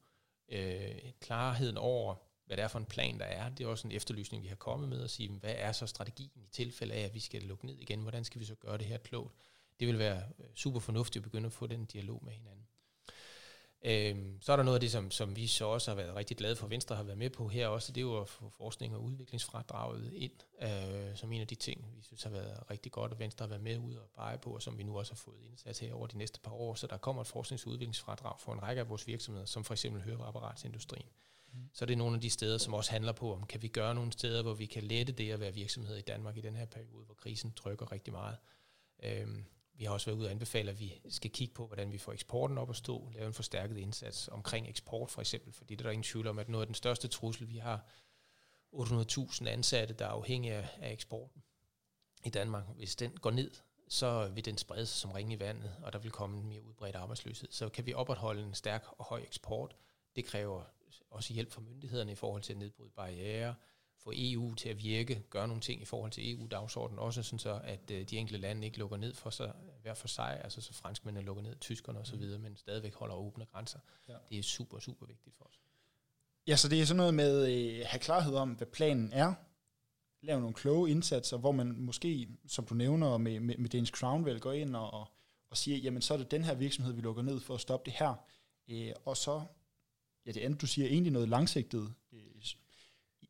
øh, 0.49 0.95
klarheden 1.19 1.77
over, 1.77 2.15
hvad 2.45 2.57
det 2.57 2.63
er 2.63 2.67
for 2.67 2.79
en 2.79 2.85
plan, 2.85 3.19
der 3.19 3.25
er, 3.25 3.49
det 3.49 3.63
er 3.63 3.67
også 3.67 3.87
en 3.87 3.91
efterlysning, 3.91 4.43
vi 4.43 4.47
har 4.47 4.55
kommet 4.55 4.89
med, 4.89 5.03
at 5.03 5.09
sige, 5.09 5.29
hvad 5.29 5.55
er 5.57 5.71
så 5.71 5.87
strategien 5.87 6.43
i 6.43 6.47
tilfælde 6.51 6.93
af, 6.93 7.01
at 7.01 7.13
vi 7.13 7.19
skal 7.19 7.43
lukke 7.43 7.65
ned 7.65 7.77
igen, 7.79 8.01
hvordan 8.01 8.23
skal 8.23 8.41
vi 8.41 8.45
så 8.45 8.55
gøre 8.55 8.77
det 8.77 8.85
her 8.85 8.97
klogt? 8.97 9.35
Det 9.79 9.87
vil 9.87 9.99
være 9.99 10.23
øh, 10.39 10.45
super 10.55 10.79
fornuftigt 10.79 11.17
at 11.17 11.23
begynde 11.23 11.45
at 11.45 11.53
få 11.53 11.67
den 11.67 11.85
dialog 11.85 12.23
med 12.23 12.33
hinanden. 12.33 12.67
Øhm, 13.87 14.41
så 14.41 14.51
er 14.51 14.55
der 14.55 14.63
noget 14.63 14.75
af 14.75 14.81
det, 14.81 14.91
som, 14.91 15.11
som 15.11 15.35
vi 15.35 15.47
så 15.47 15.65
også 15.65 15.91
har 15.91 15.95
været 15.95 16.15
rigtig 16.15 16.37
glade 16.37 16.55
for, 16.55 16.67
Venstre 16.67 16.95
har 16.95 17.03
været 17.03 17.17
med 17.17 17.29
på 17.29 17.47
her 17.47 17.67
også, 17.67 17.91
det 17.91 18.01
er 18.01 18.05
jo 18.05 18.21
at 18.21 18.27
få 18.27 18.49
forskning 18.49 18.95
og 18.95 19.03
udviklingsfradraget 19.03 20.13
ind, 20.13 20.31
øh, 20.61 21.15
som 21.15 21.31
en 21.31 21.41
af 21.41 21.47
de 21.47 21.55
ting, 21.55 21.85
vi 21.95 22.01
synes 22.01 22.23
har 22.23 22.29
været 22.29 22.69
rigtig 22.69 22.91
godt, 22.91 23.11
at 23.11 23.19
Venstre 23.19 23.43
har 23.43 23.49
været 23.49 23.61
med 23.61 23.77
ud 23.77 23.95
og 23.95 24.09
bare 24.15 24.37
på, 24.37 24.49
og 24.49 24.61
som 24.61 24.77
vi 24.77 24.83
nu 24.83 24.97
også 24.97 25.13
har 25.13 25.17
fået 25.17 25.41
indsat 25.49 25.79
her 25.79 25.93
over 25.93 26.07
de 26.07 26.17
næste 26.17 26.39
par 26.39 26.51
år. 26.51 26.75
Så 26.75 26.87
der 26.87 26.97
kommer 26.97 27.21
et 27.21 27.27
forsknings- 27.27 27.65
og 27.65 27.71
udviklingsfradrag 27.71 28.39
for 28.39 28.53
en 28.53 28.63
række 28.63 28.79
af 28.79 28.89
vores 28.89 29.07
virksomheder, 29.07 29.45
som 29.45 29.63
for 29.63 29.73
eksempel 29.73 30.01
høreapparatsindustrien. 30.01 31.07
Mm. 31.53 31.69
Så 31.73 31.85
det 31.85 31.93
er 31.93 31.97
nogle 31.97 32.15
af 32.15 32.21
de 32.21 32.29
steder, 32.29 32.57
som 32.57 32.73
også 32.73 32.91
handler 32.91 33.11
på, 33.11 33.33
om 33.33 33.45
kan 33.45 33.61
vi 33.61 33.67
gøre 33.67 33.95
nogle 33.95 34.11
steder, 34.11 34.41
hvor 34.41 34.53
vi 34.53 34.65
kan 34.65 34.83
lette 34.83 35.13
det 35.13 35.31
at 35.31 35.39
være 35.39 35.53
virksomhed 35.53 35.97
i 35.97 36.01
Danmark 36.01 36.37
i 36.37 36.41
den 36.41 36.55
her 36.55 36.65
periode, 36.65 37.05
hvor 37.05 37.15
krisen 37.15 37.51
trykker 37.51 37.91
rigtig 37.91 38.13
meget. 38.13 38.37
Øhm, 39.03 39.45
vi 39.77 39.85
har 39.85 39.93
også 39.93 40.05
været 40.05 40.17
ude 40.17 40.27
og 40.27 40.31
anbefale, 40.31 40.71
at 40.71 40.79
vi 40.79 41.01
skal 41.09 41.31
kigge 41.31 41.53
på, 41.53 41.67
hvordan 41.67 41.91
vi 41.91 41.97
får 41.97 42.13
eksporten 42.13 42.57
op 42.57 42.69
at 42.69 42.75
stå, 42.75 43.09
lave 43.13 43.27
en 43.27 43.33
forstærket 43.33 43.77
indsats 43.77 44.27
omkring 44.27 44.69
eksport 44.69 45.11
for 45.11 45.21
eksempel, 45.21 45.53
fordi 45.53 45.75
det 45.75 45.81
er 45.81 45.87
der 45.87 45.91
ingen 45.91 46.03
tvivl 46.03 46.27
om, 46.27 46.39
at 46.39 46.49
noget 46.49 46.63
af 46.63 46.67
den 46.67 46.75
største 46.75 47.07
trussel, 47.07 47.49
vi 47.49 47.57
har 47.57 47.85
800.000 48.73 49.47
ansatte, 49.47 49.93
der 49.93 50.05
er 50.05 50.09
afhængige 50.09 50.53
af 50.53 50.91
eksporten 50.91 51.43
i 52.25 52.29
Danmark. 52.29 52.63
Hvis 52.75 52.95
den 52.95 53.17
går 53.17 53.31
ned, 53.31 53.51
så 53.87 54.27
vil 54.27 54.45
den 54.45 54.57
sprede 54.57 54.85
sig 54.85 54.97
som 54.97 55.11
ring 55.11 55.33
i 55.33 55.39
vandet, 55.39 55.75
og 55.83 55.93
der 55.93 55.99
vil 55.99 56.11
komme 56.11 56.37
en 56.37 56.47
mere 56.47 56.63
udbredt 56.63 56.95
arbejdsløshed. 56.95 57.51
Så 57.51 57.69
kan 57.69 57.85
vi 57.85 57.93
opretholde 57.93 58.43
en 58.43 58.53
stærk 58.53 58.85
og 58.97 59.05
høj 59.05 59.21
eksport. 59.21 59.75
Det 60.15 60.25
kræver 60.25 60.63
også 61.09 61.33
hjælp 61.33 61.51
fra 61.51 61.61
myndighederne 61.61 62.11
i 62.11 62.15
forhold 62.15 62.41
til 62.41 62.53
at 62.53 62.59
nedbryde 62.59 62.89
barriere, 62.89 63.55
få 64.05 64.11
EU 64.15 64.55
til 64.55 64.69
at 64.69 64.83
virke, 64.83 65.23
gøre 65.29 65.47
nogle 65.47 65.61
ting 65.61 65.81
i 65.81 65.85
forhold 65.85 66.11
til 66.11 66.31
EU-dagsordenen, 66.31 66.99
også 66.99 67.23
sådan 67.23 67.39
så, 67.39 67.61
at 67.63 67.91
øh, 67.91 68.03
de 68.09 68.17
enkelte 68.17 68.41
lande 68.41 68.65
ikke 68.65 68.77
lukker 68.77 68.97
ned 68.97 69.13
for 69.13 69.29
sig, 69.29 69.53
hver 69.81 69.93
for 69.93 70.07
sig, 70.07 70.41
altså 70.43 70.61
så 70.61 70.73
franskmændene 70.73 71.25
lukker 71.25 71.43
ned, 71.43 71.55
tyskerne 71.59 71.99
osv., 71.99 72.15
mm. 72.15 72.41
men 72.41 72.57
stadigvæk 72.57 72.93
holder 72.93 73.15
åbne 73.15 73.45
grænser. 73.45 73.79
Ja. 74.09 74.13
Det 74.29 74.39
er 74.39 74.43
super, 74.43 74.79
super 74.79 75.05
vigtigt 75.05 75.35
for 75.35 75.45
os. 75.45 75.59
Ja, 76.47 76.55
så 76.55 76.69
det 76.69 76.81
er 76.81 76.85
sådan 76.85 76.97
noget 76.97 77.13
med 77.13 77.45
at 77.45 77.51
øh, 77.51 77.85
have 77.87 77.99
klarhed 77.99 78.35
om, 78.35 78.49
hvad 78.49 78.67
planen 78.67 79.13
er, 79.13 79.33
lave 80.21 80.39
nogle 80.39 80.53
kloge 80.53 80.89
indsatser, 80.89 81.37
hvor 81.37 81.51
man 81.51 81.75
måske, 81.77 82.29
som 82.47 82.65
du 82.65 82.73
nævner 82.73 83.17
med, 83.17 83.39
med, 83.39 83.57
med 83.57 83.69
Danish 83.69 83.93
Crown, 83.93 84.25
vel 84.25 84.39
går 84.39 84.51
ind 84.51 84.75
og, 84.75 84.93
og, 84.93 85.07
og 85.49 85.57
siger, 85.57 85.77
jamen 85.77 86.01
så 86.01 86.13
er 86.13 86.17
det 86.17 86.31
den 86.31 86.43
her 86.43 86.55
virksomhed, 86.55 86.93
vi 86.93 87.01
lukker 87.01 87.23
ned 87.23 87.39
for 87.39 87.53
at 87.53 87.61
stoppe 87.61 87.91
det 87.91 87.99
her. 87.99 88.13
Øh, 88.67 88.91
og 89.05 89.17
så, 89.17 89.43
ja 90.25 90.31
det 90.31 90.41
andet 90.41 90.61
du 90.61 90.67
siger, 90.67 90.87
egentlig 90.87 91.13
noget 91.13 91.29
langsigtet 91.29 91.93
øh, 92.11 92.41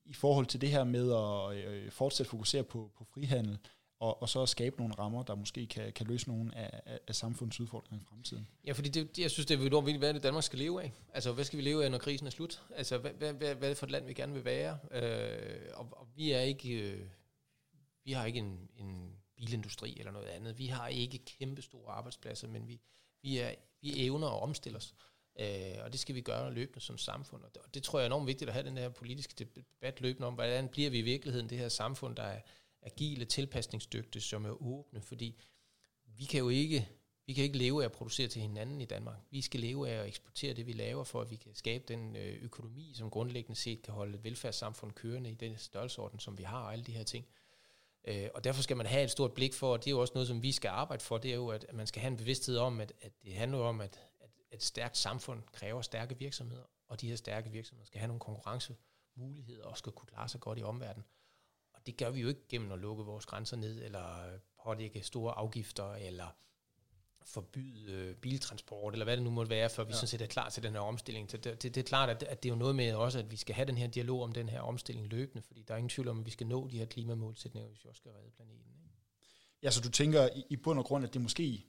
i 0.06 0.14
forhold 0.14 0.46
til 0.46 0.62
det 0.62 0.70
her 0.70 0.84
med 0.84 1.12
at 1.12 1.68
øh, 1.72 1.92
fokusere 1.92 2.64
på, 2.64 2.92
på 2.98 3.04
frihandel, 3.04 3.58
og, 4.00 4.22
og 4.22 4.30
så 4.30 4.46
skabe 4.46 4.78
nogle 4.78 4.94
rammer, 4.94 5.24
der 5.24 5.36
måske 5.36 5.68
kan, 5.68 5.94
kan 5.94 6.08
løse 6.08 6.28
nogle 6.28 6.58
af, 6.58 6.82
af, 6.86 7.00
af 7.08 7.16
samfundets 7.16 7.60
udfordringer 7.60 8.04
i 8.04 8.06
fremtiden. 8.10 8.48
Ja, 8.68 8.72
fordi 8.72 8.90
det, 8.90 9.20
jeg 9.20 9.32
synes, 9.32 9.46
det 9.46 9.60
er 9.60 9.66
enormt 9.66 9.86
vigtigt, 9.86 10.02
hvad 10.02 10.10
er 10.10 10.14
det 10.14 10.24
Danmark 10.24 10.44
skal 10.44 10.60
leve 10.60 10.84
af? 10.84 10.94
Altså, 11.14 11.32
hvad 11.32 11.44
skal 11.44 11.58
vi 11.58 11.64
leve 11.64 11.86
af, 11.86 11.92
når 11.92 11.98
krisen 11.98 12.28
er 12.28 12.32
slut? 12.32 12.64
Altså, 12.76 12.98
hvad, 12.98 13.12
hvad, 13.12 13.34
hvad, 13.34 13.56
hvad 13.56 13.68
er 13.68 13.72
det 13.72 13.78
for 13.78 13.86
et 13.86 13.92
land, 13.92 14.06
vi 14.06 14.14
gerne 14.14 14.34
vil 14.34 14.46
være? 14.46 14.78
Øh, 14.92 15.62
og, 15.74 15.88
og 15.92 16.08
vi 16.16 16.32
er 16.32 16.40
ikke... 16.40 16.70
Øh, 16.70 17.08
vi 18.04 18.12
har 18.12 18.26
ikke 18.26 18.40
en, 18.40 18.70
en 18.78 19.16
bilindustri 19.36 20.00
eller 20.00 20.12
noget 20.12 20.28
andet. 20.28 20.58
Vi 20.58 20.68
har 20.68 20.88
ikke 20.88 21.18
kæmpe 21.18 21.62
store 21.62 21.94
arbejdspladser, 21.94 22.48
men 22.48 22.68
vi, 22.68 22.82
vi, 23.22 23.38
er, 23.38 23.52
vi 23.82 24.06
evner 24.06 24.28
at 24.28 24.42
omstille 24.42 24.78
os. 24.78 24.96
Øh, 25.40 25.76
og 25.84 25.92
det 25.92 26.00
skal 26.00 26.16
vi 26.16 26.22
gøre 26.22 26.54
løbende 26.54 26.80
som 26.80 26.98
samfund. 26.98 27.44
Og 27.44 27.50
det, 27.56 27.62
og 27.62 27.74
det 27.74 27.84
tror 27.84 28.00
jeg 28.00 28.04
er 28.04 28.08
enormt 28.08 28.28
vigtigt 28.28 28.50
at 28.50 28.54
have 28.54 28.66
den 28.66 28.78
her 28.78 28.90
politiske 28.90 29.46
debat 29.56 30.02
løbende 30.02 30.28
om, 30.28 30.34
hvordan 30.34 30.68
bliver 30.68 30.90
vi 30.90 31.00
i 31.00 31.02
virkeligheden 31.02 31.50
det 31.50 31.58
her 31.58 31.70
samfund, 31.70 32.16
der 32.16 32.24
er 32.24 32.42
agile, 32.82 33.26
tilpasningsdygtige, 33.26 34.22
som 34.22 34.46
er 34.46 34.64
åbne, 34.64 35.02
fordi 35.02 35.42
vi 36.06 36.26
kan 36.26 36.40
jo 36.40 36.50
ikke, 36.50 36.90
vi 37.28 37.34
kan 37.34 37.44
ikke 37.44 37.58
leve 37.58 37.84
af 37.84 37.86
at 37.86 37.92
producere 37.92 38.28
til 38.28 38.42
hinanden 38.42 38.82
i 38.82 38.86
Danmark. 38.86 39.18
Vi 39.32 39.42
skal 39.42 39.60
leve 39.60 39.90
af 39.90 40.02
at 40.02 40.08
eksportere 40.08 40.54
det, 40.54 40.68
vi 40.68 40.74
laver, 40.74 41.04
for 41.04 41.22
at 41.22 41.32
vi 41.32 41.36
kan 41.36 41.56
skabe 41.56 41.84
den 41.88 42.16
øh, 42.16 42.44
økonomi, 42.44 42.92
som 42.96 43.10
grundlæggende 43.10 43.60
set 43.60 43.82
kan 43.82 43.94
holde 43.94 44.18
et 44.18 44.24
velfærdssamfund 44.24 44.92
kørende 44.92 45.32
i 45.32 45.36
den 45.36 45.58
størrelsesorden, 45.58 46.20
som 46.20 46.38
vi 46.38 46.44
har, 46.44 46.64
og 46.64 46.74
alle 46.74 46.86
de 46.86 46.92
her 46.92 47.04
ting. 47.04 47.26
Øh, 48.08 48.28
og 48.34 48.44
derfor 48.44 48.62
skal 48.62 48.78
man 48.78 48.86
have 48.86 49.04
et 49.04 49.12
stort 49.12 49.34
blik 49.34 49.54
for, 49.54 49.74
og 49.74 49.80
det 49.80 49.88
er 49.88 49.92
jo 49.92 50.02
også 50.02 50.14
noget, 50.16 50.28
som 50.28 50.44
vi 50.44 50.52
skal 50.52 50.70
arbejde 50.70 51.04
for, 51.04 51.18
det 51.18 51.32
er 51.32 51.36
jo, 51.36 51.48
at 51.48 51.66
man 51.74 51.88
skal 51.88 52.02
have 52.02 52.12
en 52.12 52.18
bevidsthed 52.18 52.58
om, 52.58 52.82
at, 52.82 52.94
at 53.02 53.12
det 53.24 53.34
handler 53.34 53.58
om, 53.58 53.82
at 53.82 54.00
et 54.56 54.64
stærkt 54.64 54.98
samfund 54.98 55.44
kræver 55.52 55.82
stærke 55.82 56.18
virksomheder, 56.18 56.64
og 56.88 57.02
de 57.02 57.10
her 57.10 57.16
stærke 57.16 57.50
virksomheder 57.50 57.86
skal 57.86 58.00
have 58.00 58.08
nogle 58.08 58.20
konkurrencemuligheder 58.20 59.66
og 59.66 59.78
skal 59.78 59.92
kunne 59.92 60.08
klare 60.08 60.30
sig 60.30 60.40
godt 60.40 60.60
i 60.60 60.64
omverdenen 60.64 61.06
det 61.86 61.98
gør 61.98 62.10
vi 62.10 62.22
jo 62.22 62.28
ikke 62.28 62.48
gennem 62.50 62.72
at 62.72 62.80
lukke 62.80 63.04
vores 63.04 63.26
grænser 63.26 63.58
ned, 63.58 63.84
eller 63.84 64.30
pålægge 64.64 65.04
store 65.04 65.38
afgifter, 65.38 65.94
eller 65.94 66.28
forbyde 67.26 67.92
øh, 67.92 68.16
biltransport, 68.16 68.94
eller 68.94 69.04
hvad 69.04 69.18
det 69.18 69.24
nu 69.24 69.30
måtte 69.30 69.50
være, 69.50 69.70
før 69.70 69.84
vi 69.84 69.90
ja. 69.90 69.96
sådan 69.96 70.08
set 70.08 70.22
er 70.22 70.28
klar 70.28 70.50
til 70.50 70.64
den 70.64 70.74
her 70.74 70.80
omstilling. 70.80 71.32
Det, 71.32 71.44
det, 71.44 71.62
det 71.64 71.78
er 71.78 71.84
klart, 71.84 72.10
at, 72.10 72.24
at 72.24 72.44
det 72.44 72.50
er 72.50 72.54
jo 72.54 72.60
noget 72.60 72.76
med 72.76 72.94
også, 72.94 73.20
at 73.20 73.32
vi 73.32 73.36
skal 73.36 73.56
have 73.56 73.66
den 73.66 73.78
her 73.78 73.88
dialog 73.88 74.24
om 74.24 74.32
den 74.32 74.50
her 74.50 74.62
omstilling 74.62 75.08
løbende, 75.08 75.42
fordi 75.42 75.64
der 75.64 75.74
er 75.74 75.78
ingen 75.78 75.90
tvivl 75.90 76.08
om, 76.08 76.20
at 76.20 76.26
vi 76.26 76.32
skal 76.32 76.48
nå 76.48 76.68
de 76.68 76.78
her 76.78 76.86
klimamålsætninger, 76.86 77.70
hvis 77.70 77.84
vi 77.84 77.90
også 77.90 78.00
skal 78.00 78.12
redde 78.12 78.32
planeten. 78.32 78.72
Ikke? 78.84 78.96
Ja, 79.64 79.72
så 79.72 79.82
du 79.82 79.90
tænker 79.90 80.30
i, 80.36 80.44
i 80.50 80.56
bund 80.56 80.80
og 80.80 80.86
grund, 80.86 81.06
at 81.06 81.14
det 81.14 81.22
måske 81.22 81.66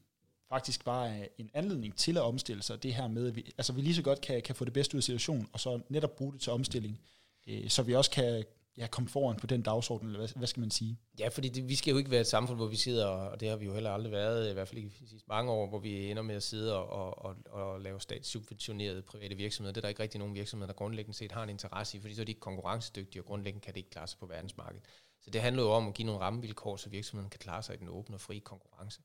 faktisk 0.48 0.84
bare 0.84 1.16
er 1.16 1.20
øh, 1.20 1.26
en 1.38 1.50
anledning 1.54 1.96
til 1.96 2.16
at 2.16 2.22
omstille 2.22 2.62
sig, 2.62 2.82
det 2.82 2.94
her 2.94 3.08
med, 3.08 3.26
at 3.26 3.36
vi, 3.36 3.52
altså 3.58 3.72
vi 3.72 3.80
lige 3.80 3.94
så 3.94 4.02
godt 4.02 4.20
kan, 4.20 4.42
kan 4.42 4.54
få 4.54 4.64
det 4.64 4.72
bedste 4.72 4.94
ud 4.94 4.98
af 4.98 5.04
situationen, 5.04 5.48
og 5.52 5.60
så 5.60 5.80
netop 5.88 6.16
bruge 6.16 6.32
det 6.32 6.40
til 6.40 6.52
omstilling, 6.52 7.00
øh, 7.46 7.68
så 7.68 7.82
vi 7.82 7.94
også 7.94 8.10
kan, 8.10 8.44
ja, 8.76 8.86
komme 8.86 9.08
foran 9.08 9.36
på 9.36 9.46
den 9.46 9.62
dagsorden, 9.62 10.06
eller 10.06 10.18
hvad, 10.18 10.28
hvad 10.36 10.46
skal 10.46 10.60
man 10.60 10.70
sige? 10.70 10.98
Ja, 11.18 11.28
fordi 11.28 11.48
det, 11.48 11.68
vi 11.68 11.74
skal 11.74 11.90
jo 11.90 11.98
ikke 11.98 12.10
være 12.10 12.20
et 12.20 12.26
samfund, 12.26 12.58
hvor 12.58 12.66
vi 12.66 12.76
sidder, 12.76 13.06
og 13.06 13.40
det 13.40 13.48
har 13.48 13.56
vi 13.56 13.64
jo 13.64 13.74
heller 13.74 13.90
aldrig 13.90 14.12
været, 14.12 14.50
i 14.50 14.52
hvert 14.52 14.68
fald 14.68 14.80
i 14.80 14.84
de 14.84 15.08
sidste 15.08 15.28
mange 15.28 15.52
år, 15.52 15.66
hvor 15.68 15.78
vi 15.78 16.10
ender 16.10 16.22
med 16.22 16.34
at 16.34 16.42
sidde 16.42 16.76
og, 16.78 16.88
og, 16.88 17.36
og, 17.46 17.62
og 17.62 17.80
lave 17.80 18.00
statssubventionerede 18.00 19.02
private 19.02 19.34
virksomheder. 19.34 19.72
Det 19.72 19.80
er 19.80 19.82
der 19.82 19.88
ikke 19.88 20.02
rigtig 20.02 20.18
nogen 20.18 20.34
virksomheder, 20.34 20.72
der 20.72 20.76
grundlæggende 20.76 21.18
set 21.18 21.32
har 21.32 21.42
en 21.42 21.48
interesse 21.48 21.96
i, 21.96 22.00
fordi 22.00 22.14
så 22.14 22.20
er 22.20 22.24
de 22.24 22.30
ikke 22.30 22.40
konkurrencedygtige, 22.40 23.22
og 23.22 23.26
grundlæggende 23.26 23.64
kan 23.64 23.74
det 23.74 23.78
ikke 23.78 23.90
klare 23.90 24.06
sig 24.06 24.18
på 24.18 24.26
verdensmarkedet. 24.26 24.84
Så 25.20 25.30
det 25.30 25.40
handler 25.40 25.62
jo 25.62 25.70
om 25.70 25.88
at 25.88 25.94
give 25.94 26.06
nogle 26.06 26.20
rammevilkår, 26.20 26.76
så 26.76 26.88
virksomheden 26.88 27.30
kan 27.30 27.38
klare 27.38 27.62
sig 27.62 27.74
i 27.74 27.78
den 27.78 27.88
åbne 27.88 28.16
og 28.16 28.20
frie 28.20 28.40
konkurrence. 28.40 29.00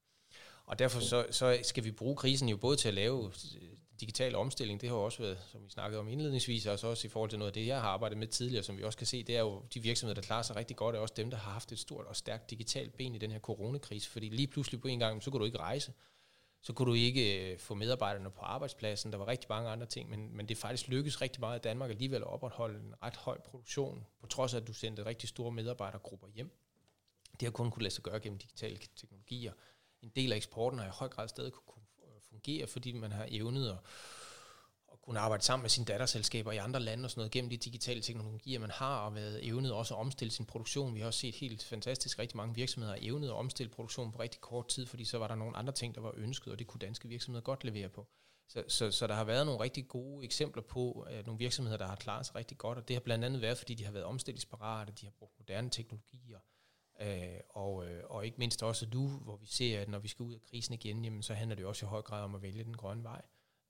Og 0.65 0.79
derfor 0.79 0.99
så, 0.99 1.25
så 1.31 1.59
skal 1.63 1.83
vi 1.83 1.91
bruge 1.91 2.15
krisen 2.15 2.49
jo 2.49 2.57
både 2.57 2.77
til 2.77 2.87
at 2.87 2.93
lave 2.93 3.31
digital 4.01 4.35
omstilling, 4.35 4.81
det 4.81 4.89
har 4.89 4.95
jo 4.95 5.03
også 5.03 5.21
været, 5.21 5.37
som 5.51 5.65
vi 5.65 5.69
snakkede 5.69 5.99
om 5.99 6.07
indledningsvis, 6.07 6.65
altså 6.65 6.87
også 6.87 7.07
i 7.07 7.09
forhold 7.09 7.29
til 7.29 7.39
noget 7.39 7.49
af 7.49 7.53
det, 7.53 7.67
jeg 7.67 7.81
har 7.81 7.89
arbejdet 7.89 8.17
med 8.17 8.27
tidligere, 8.27 8.63
som 8.63 8.77
vi 8.77 8.83
også 8.83 8.97
kan 8.97 9.07
se, 9.07 9.23
det 9.23 9.35
er 9.35 9.39
jo 9.39 9.61
de 9.73 9.79
virksomheder, 9.79 10.21
der 10.21 10.27
klarer 10.27 10.41
sig 10.41 10.55
rigtig 10.55 10.77
godt, 10.77 10.95
er 10.95 10.99
også 10.99 11.13
dem, 11.17 11.29
der 11.29 11.37
har 11.37 11.51
haft 11.51 11.71
et 11.71 11.79
stort 11.79 12.05
og 12.05 12.15
stærkt 12.15 12.49
digitalt 12.49 12.97
ben 12.97 13.15
i 13.15 13.17
den 13.17 13.31
her 13.31 13.39
coronakrise, 13.39 14.09
fordi 14.09 14.29
lige 14.29 14.47
pludselig 14.47 14.81
på 14.81 14.87
en 14.87 14.99
gang, 14.99 15.23
så 15.23 15.31
kunne 15.31 15.39
du 15.39 15.45
ikke 15.45 15.59
rejse, 15.59 15.93
så 16.61 16.73
kunne 16.73 16.85
du 16.89 16.93
ikke 16.93 17.51
øh, 17.51 17.59
få 17.59 17.75
medarbejderne 17.75 18.31
på 18.31 18.41
arbejdspladsen, 18.41 19.11
der 19.11 19.17
var 19.17 19.27
rigtig 19.27 19.47
mange 19.49 19.69
andre 19.69 19.85
ting, 19.85 20.09
men, 20.09 20.37
men 20.37 20.49
det 20.49 20.57
faktisk 20.57 20.87
lykkedes 20.87 21.21
rigtig 21.21 21.39
meget 21.39 21.59
i 21.59 21.61
Danmark 21.61 21.89
alligevel 21.89 22.21
at 22.21 22.27
opretholde 22.27 22.79
en 22.79 22.93
ret 23.03 23.15
høj 23.15 23.39
produktion, 23.39 24.05
på 24.21 24.27
trods 24.27 24.53
af, 24.53 24.57
at 24.59 24.67
du 24.67 24.73
sendte 24.73 25.05
rigtig 25.05 25.29
store 25.29 25.51
medarbejdergrupper 25.51 26.27
hjem. 26.35 26.51
Det 27.31 27.41
har 27.41 27.51
kun 27.51 27.71
kunne 27.71 27.83
lade 27.83 27.93
sig 27.93 28.03
gøre 28.03 28.19
gennem 28.19 28.39
digitale 28.39 28.77
teknologier. 28.95 29.53
En 30.01 30.11
del 30.15 30.31
af 30.31 30.35
eksporten 30.35 30.79
har 30.79 30.85
i 30.85 30.91
høj 30.93 31.07
grad 31.07 31.27
stadig 31.27 31.51
kunne 31.51 31.83
øh, 32.03 32.21
fungere, 32.29 32.67
fordi 32.67 32.91
man 32.91 33.11
har 33.11 33.27
evnet 33.29 33.69
at, 33.69 33.77
at 34.91 35.01
kunne 35.01 35.19
arbejde 35.19 35.43
sammen 35.43 35.63
med 35.63 35.69
sine 35.69 35.85
datterselskaber 35.85 36.51
i 36.51 36.57
andre 36.57 36.79
lande 36.79 37.05
og 37.05 37.09
sådan 37.11 37.19
noget, 37.19 37.31
gennem 37.31 37.49
de 37.49 37.57
digitale 37.57 38.01
teknologier, 38.01 38.59
man 38.59 38.71
har, 38.71 39.05
og 39.05 39.15
været 39.15 39.47
evnet 39.47 39.73
også 39.73 39.93
at 39.93 39.99
omstille 39.99 40.31
sin 40.31 40.45
produktion. 40.45 40.95
Vi 40.95 40.99
har 40.99 41.07
også 41.07 41.19
set 41.19 41.35
helt 41.35 41.63
fantastisk, 41.63 42.19
rigtig 42.19 42.37
mange 42.37 42.55
virksomheder 42.55 42.93
har 42.93 42.99
evnet 43.01 43.27
at 43.27 43.33
omstille 43.33 43.69
produktionen 43.69 44.11
på 44.11 44.19
rigtig 44.19 44.41
kort 44.41 44.67
tid, 44.67 44.85
fordi 44.85 45.05
så 45.05 45.17
var 45.17 45.27
der 45.27 45.35
nogle 45.35 45.57
andre 45.57 45.73
ting, 45.73 45.95
der 45.95 46.01
var 46.01 46.13
ønsket, 46.15 46.53
og 46.53 46.59
det 46.59 46.67
kunne 46.67 46.79
danske 46.79 47.07
virksomheder 47.07 47.43
godt 47.43 47.63
levere 47.63 47.89
på. 47.89 48.07
Så, 48.47 48.63
så, 48.67 48.91
så 48.91 49.07
der 49.07 49.13
har 49.13 49.23
været 49.23 49.45
nogle 49.45 49.61
rigtig 49.61 49.87
gode 49.87 50.25
eksempler 50.25 50.63
på 50.63 50.91
at 51.01 51.25
nogle 51.25 51.39
virksomheder, 51.39 51.77
der 51.77 51.87
har 51.87 51.95
klaret 51.95 52.25
sig 52.25 52.35
rigtig 52.35 52.57
godt, 52.57 52.77
og 52.77 52.87
det 52.87 52.95
har 52.95 53.01
blandt 53.01 53.25
andet 53.25 53.41
været, 53.41 53.57
fordi 53.57 53.73
de 53.73 53.85
har 53.85 53.91
været 53.91 54.05
omstillingsparate, 54.05 54.93
de 55.01 55.05
har 55.05 55.11
brugt 55.19 55.39
moderne 55.39 55.69
teknologier, 55.69 56.37
Øh, 56.37 56.60
Øh, 57.01 57.39
øh, 57.57 58.03
og 58.09 58.25
ikke 58.25 58.37
mindst 58.37 58.63
også 58.63 58.87
nu, 58.93 59.07
hvor 59.07 59.37
vi 59.37 59.47
ser, 59.47 59.81
at 59.81 59.89
når 59.89 59.99
vi 59.99 60.07
skal 60.07 60.23
ud 60.23 60.33
af 60.33 60.41
krisen 60.41 60.73
igen, 60.73 61.05
jamen, 61.05 61.23
så 61.23 61.33
handler 61.33 61.55
det 61.55 61.65
også 61.65 61.85
i 61.85 61.89
høj 61.89 62.01
grad 62.01 62.23
om 62.23 62.35
at 62.35 62.41
vælge 62.41 62.63
den 62.63 62.77
grønne 62.77 63.03
vej. 63.03 63.21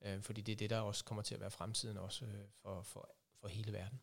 Øh, 0.04 0.22
fordi 0.22 0.40
det 0.40 0.52
er 0.52 0.56
det, 0.56 0.70
der 0.70 0.80
også 0.80 1.04
kommer 1.04 1.22
til 1.22 1.34
at 1.34 1.40
være 1.40 1.50
fremtiden 1.50 1.96
også 1.96 2.24
øh, 2.24 2.44
for, 2.62 2.82
for, 2.82 3.08
for 3.40 3.48
hele 3.48 3.72
verden. 3.72 4.00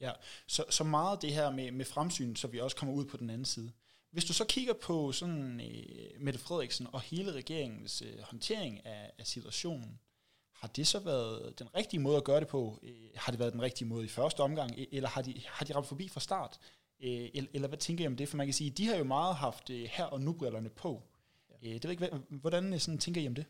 Ja, 0.00 0.12
så, 0.46 0.64
så 0.70 0.84
meget 0.84 1.22
det 1.22 1.32
her 1.32 1.50
med, 1.50 1.70
med 1.70 1.84
fremsyn, 1.84 2.36
så 2.36 2.48
vi 2.48 2.60
også 2.60 2.76
kommer 2.76 2.94
ud 2.94 3.04
på 3.04 3.16
den 3.16 3.30
anden 3.30 3.44
side. 3.44 3.72
Hvis 4.10 4.24
du 4.24 4.32
så 4.32 4.44
kigger 4.44 4.74
på 4.82 5.12
sådan 5.12 5.60
øh, 5.60 6.20
Mette 6.20 6.38
Frederiksen 6.38 6.86
og 6.92 7.00
hele 7.00 7.32
regeringens 7.32 8.02
øh, 8.02 8.18
håndtering 8.22 8.86
af, 8.86 9.12
af 9.18 9.26
situationen, 9.26 10.00
har 10.52 10.68
det 10.68 10.86
så 10.86 10.98
været 10.98 11.58
den 11.58 11.74
rigtige 11.74 12.00
måde 12.00 12.16
at 12.16 12.24
gøre 12.24 12.40
det 12.40 12.48
på? 12.48 12.78
Øh, 12.82 13.10
har 13.14 13.32
det 13.32 13.38
været 13.38 13.52
den 13.52 13.62
rigtige 13.62 13.88
måde 13.88 14.04
i 14.04 14.08
første 14.08 14.40
omgang, 14.40 14.70
e- 14.72 14.88
eller 14.92 15.08
har 15.08 15.22
de, 15.22 15.42
har 15.46 15.64
de 15.64 15.74
ramt 15.74 15.86
forbi 15.86 16.08
fra 16.08 16.20
start? 16.20 16.58
Øh, 17.00 17.28
eller 17.52 17.68
hvad 17.68 17.78
tænker 17.78 18.04
I 18.04 18.06
om 18.06 18.16
det? 18.16 18.28
For 18.28 18.36
man 18.36 18.46
kan 18.46 18.54
sige, 18.54 18.70
de 18.70 18.86
har 18.86 18.96
jo 18.96 19.04
meget 19.04 19.36
haft 19.36 19.70
øh, 19.70 19.88
her 19.92 20.04
og 20.04 20.20
nu-brillerne 20.20 20.68
på. 20.68 21.02
Ja. 21.62 21.68
Øh, 21.68 21.74
det 21.74 21.84
ved 21.84 21.90
ikke, 21.90 22.10
hvordan 22.30 22.80
sådan, 22.80 22.98
tænker 22.98 23.20
I 23.20 23.26
om 23.26 23.34
det? 23.34 23.44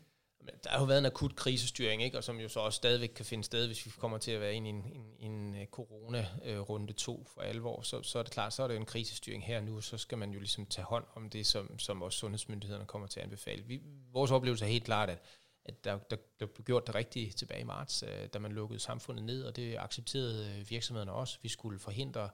Der 0.63 0.69
har 0.69 0.79
jo 0.79 0.85
været 0.85 0.99
en 0.99 1.05
akut 1.05 1.35
krisestyring, 1.35 2.03
ikke? 2.03 2.17
og 2.17 2.23
som 2.23 2.39
jo 2.39 2.49
så 2.49 2.59
også 2.59 2.77
stadigvæk 2.77 3.09
kan 3.09 3.25
finde 3.25 3.43
sted, 3.43 3.67
hvis 3.67 3.85
vi 3.85 3.91
kommer 3.97 4.17
til 4.17 4.31
at 4.31 4.41
være 4.41 4.53
inde 4.53 4.69
i 4.69 4.73
en, 4.73 4.85
en, 5.19 5.55
en 5.55 5.65
corona-runde 5.65 6.93
to 6.93 7.27
for 7.33 7.41
alvor, 7.41 7.81
så, 7.81 8.03
så 8.03 8.19
er 8.19 8.23
det 8.23 8.31
klart, 8.31 8.53
så 8.53 8.63
er 8.63 8.67
det 8.67 8.77
en 8.77 8.85
krisestyring 8.85 9.45
her 9.45 9.61
nu, 9.61 9.81
så 9.81 9.97
skal 9.97 10.17
man 10.17 10.31
jo 10.31 10.39
ligesom 10.39 10.65
tage 10.65 10.85
hånd 10.85 11.05
om 11.15 11.29
det, 11.29 11.45
som, 11.45 11.79
som 11.79 12.01
også 12.01 12.19
sundhedsmyndighederne 12.19 12.85
kommer 12.85 13.07
til 13.07 13.19
at 13.19 13.23
anbefale. 13.23 13.63
Vi, 13.63 13.81
vores 14.11 14.31
oplevelse 14.31 14.65
er 14.65 14.69
helt 14.69 14.83
klart, 14.83 15.09
at, 15.09 15.19
at 15.65 15.83
der, 15.83 15.97
der, 15.97 16.17
der 16.39 16.45
blev 16.45 16.65
gjort 16.65 16.87
det 16.87 16.95
rigtige 16.95 17.31
tilbage 17.31 17.61
i 17.61 17.63
marts, 17.63 18.03
da 18.33 18.39
man 18.39 18.51
lukkede 18.51 18.79
samfundet 18.79 19.25
ned, 19.25 19.43
og 19.43 19.55
det 19.55 19.77
accepterede 19.77 20.65
virksomhederne 20.69 21.11
også. 21.11 21.37
Vi 21.41 21.49
skulle 21.49 21.79
forhindre 21.79 22.29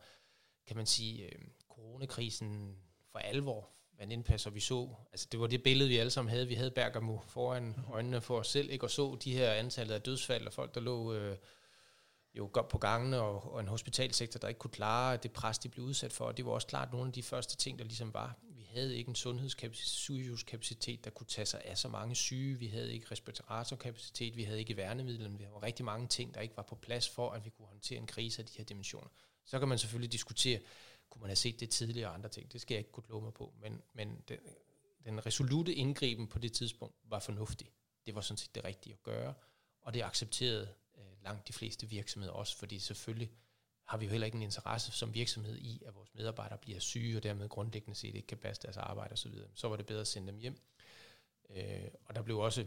kan 0.67 0.77
man 0.77 0.85
sige, 0.85 1.23
øh, 1.23 1.41
coronakrisen 1.69 2.77
for 3.11 3.19
alvor, 3.19 3.69
vandt 3.97 4.13
indpas, 4.13 4.45
og 4.45 4.55
vi 4.55 4.59
så. 4.59 4.95
Altså 5.11 5.27
det 5.31 5.39
var 5.39 5.47
det 5.47 5.63
billede, 5.63 5.89
vi 5.89 5.97
alle 5.97 6.11
sammen 6.11 6.29
havde. 6.29 6.47
Vi 6.47 6.53
havde 6.53 6.71
Bergamo 6.71 7.17
foran 7.27 7.75
øjnene 7.91 8.21
for 8.21 8.39
os 8.39 8.47
selv, 8.47 8.69
ikke? 8.69 8.85
og 8.85 8.91
så 8.91 9.17
de 9.23 9.33
her 9.33 9.51
antallet 9.51 9.95
af 9.95 10.01
dødsfald, 10.01 10.47
og 10.47 10.53
folk, 10.53 10.75
der 10.75 10.81
lå 10.81 11.13
øh, 11.13 11.37
jo 12.37 12.49
godt 12.53 12.67
på 12.67 12.77
gangene, 12.77 13.21
og, 13.21 13.53
og 13.53 13.59
en 13.59 13.67
hospitalsektor, 13.67 14.39
der 14.39 14.47
ikke 14.47 14.59
kunne 14.59 14.71
klare 14.71 15.17
det 15.17 15.31
pres, 15.31 15.59
de 15.59 15.69
blev 15.69 15.85
udsat 15.85 16.13
for. 16.13 16.25
Og 16.25 16.37
det 16.37 16.45
var 16.45 16.51
også 16.51 16.67
klart 16.67 16.91
nogle 16.91 17.07
af 17.07 17.13
de 17.13 17.23
første 17.23 17.55
ting, 17.55 17.79
der 17.79 17.85
ligesom 17.85 18.13
var. 18.13 18.37
Vi 18.49 18.67
havde 18.73 18.97
ikke 18.97 19.09
en 19.09 19.15
sundhedskapacitet, 19.15 21.05
der 21.05 21.09
kunne 21.09 21.27
tage 21.27 21.45
sig 21.45 21.61
af 21.65 21.77
så 21.77 21.87
mange 21.87 22.15
syge. 22.15 22.59
Vi 22.59 22.67
havde 22.67 22.93
ikke 22.93 23.07
respiratorkapacitet, 23.11 24.37
vi 24.37 24.43
havde 24.43 24.59
ikke 24.59 24.77
værnemidler, 24.77 25.29
vi 25.29 25.43
havde 25.43 25.57
rigtig 25.63 25.85
mange 25.85 26.07
ting, 26.07 26.33
der 26.33 26.41
ikke 26.41 26.57
var 26.57 26.63
på 26.63 26.75
plads 26.75 27.09
for, 27.09 27.31
at 27.31 27.45
vi 27.45 27.49
kunne 27.49 27.67
håndtere 27.67 27.99
en 27.99 28.07
krise 28.07 28.41
af 28.41 28.45
de 28.45 28.57
her 28.57 28.63
dimensioner. 28.63 29.07
Så 29.45 29.59
kan 29.59 29.67
man 29.67 29.77
selvfølgelig 29.77 30.11
diskutere, 30.11 30.59
kunne 31.09 31.21
man 31.21 31.29
have 31.29 31.35
set 31.35 31.59
det 31.59 31.69
tidligere 31.69 32.09
og 32.09 32.13
andre 32.13 32.29
ting. 32.29 32.53
Det 32.53 32.61
skal 32.61 32.75
jeg 32.75 32.79
ikke 32.79 32.91
kunne 32.91 33.09
love 33.09 33.21
mig 33.21 33.33
på. 33.33 33.53
Men, 33.61 33.81
men 33.93 34.23
den, 34.27 34.39
den 35.05 35.25
resolute 35.25 35.73
indgriben 35.73 36.27
på 36.27 36.39
det 36.39 36.53
tidspunkt 36.53 36.95
var 37.03 37.19
fornuftig. 37.19 37.71
Det 38.05 38.15
var 38.15 38.21
sådan 38.21 38.37
set 38.37 38.55
det 38.55 38.63
rigtige 38.63 38.93
at 38.93 39.03
gøre, 39.03 39.33
og 39.81 39.93
det 39.93 40.03
accepterede 40.03 40.69
øh, 40.97 41.23
langt 41.23 41.47
de 41.47 41.53
fleste 41.53 41.89
virksomheder 41.89 42.33
også, 42.33 42.57
fordi 42.57 42.79
selvfølgelig 42.79 43.31
har 43.85 43.97
vi 43.97 44.05
jo 44.05 44.11
heller 44.11 44.25
ikke 44.25 44.35
en 44.35 44.41
interesse 44.41 44.91
som 44.91 45.13
virksomhed 45.13 45.57
i, 45.57 45.83
at 45.85 45.95
vores 45.95 46.15
medarbejdere 46.15 46.57
bliver 46.57 46.79
syge, 46.79 47.17
og 47.17 47.23
dermed 47.23 47.49
grundlæggende 47.49 47.95
set 47.95 48.15
ikke 48.15 48.27
kan 48.27 48.37
passe 48.37 48.61
deres 48.61 48.77
arbejde 48.77 49.13
osv. 49.13 49.31
Så, 49.31 49.47
så 49.53 49.67
var 49.67 49.75
det 49.75 49.85
bedre 49.85 50.01
at 50.01 50.07
sende 50.07 50.27
dem 50.27 50.39
hjem. 50.39 50.61
Øh, 51.49 51.87
og 52.05 52.15
der 52.15 52.21
blev 52.21 52.39
også 52.39 52.65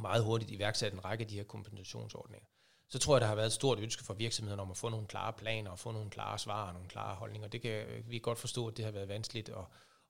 meget 0.00 0.24
hurtigt 0.24 0.50
iværksat 0.50 0.92
en 0.92 1.04
række 1.04 1.22
af 1.22 1.28
de 1.28 1.34
her 1.34 1.44
kompensationsordninger. 1.44 2.46
Så 2.90 2.98
tror 2.98 3.16
jeg, 3.16 3.20
der 3.20 3.26
har 3.26 3.34
været 3.34 3.46
et 3.46 3.52
stort 3.52 3.78
ønske 3.78 4.04
for 4.04 4.14
virksomheden 4.14 4.60
om 4.60 4.70
at 4.70 4.76
få 4.76 4.88
nogle 4.88 5.06
klare 5.06 5.32
planer 5.32 5.70
og 5.70 5.78
få 5.78 5.92
nogle 5.92 6.10
klare 6.10 6.38
svar 6.38 6.66
og 6.66 6.72
nogle 6.72 6.88
klare 6.88 7.14
holdninger. 7.14 7.48
Det 7.48 7.62
kan 7.62 7.70
øh, 7.70 8.10
vi 8.10 8.18
godt 8.18 8.38
forstå, 8.38 8.68
at 8.68 8.76
det 8.76 8.84
har 8.84 8.92
været 8.92 9.08
vanskeligt 9.08 9.48
at, 9.48 9.64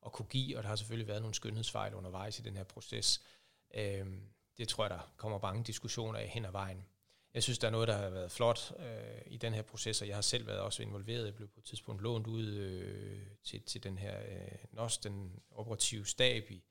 at 0.06 0.12
kunne 0.12 0.26
give, 0.26 0.56
og 0.56 0.62
der 0.62 0.68
har 0.68 0.76
selvfølgelig 0.76 1.08
været 1.08 1.22
nogle 1.22 1.34
skønhedsfejl 1.34 1.94
undervejs 1.94 2.38
i 2.38 2.42
den 2.42 2.56
her 2.56 2.64
proces. 2.64 3.20
Øh, 3.74 4.06
det 4.58 4.68
tror 4.68 4.84
jeg, 4.84 4.90
der 4.90 5.12
kommer 5.16 5.38
mange 5.42 5.64
diskussioner 5.64 6.18
af 6.18 6.28
hen 6.28 6.44
ad 6.44 6.50
vejen. 6.50 6.84
Jeg 7.34 7.42
synes, 7.42 7.58
der 7.58 7.66
er 7.66 7.72
noget, 7.72 7.88
der 7.88 7.96
har 7.96 8.10
været 8.10 8.30
flot 8.30 8.72
øh, 8.78 9.20
i 9.26 9.36
den 9.36 9.54
her 9.54 9.62
proces, 9.62 10.02
og 10.02 10.08
jeg 10.08 10.16
har 10.16 10.22
selv 10.22 10.46
været 10.46 10.60
også 10.60 10.82
involveret. 10.82 11.24
Jeg 11.24 11.34
blev 11.34 11.48
på 11.48 11.60
et 11.60 11.64
tidspunkt 11.64 12.02
lånt 12.02 12.26
ud 12.26 12.46
øh, 12.46 13.26
til, 13.44 13.62
til 13.62 13.82
den 13.82 13.98
her 13.98 14.18
øh, 14.18 14.58
NOS, 14.72 14.98
den 14.98 15.40
operative 15.50 16.06
stab 16.06 16.50
i, 16.50 16.54
i 16.54 16.67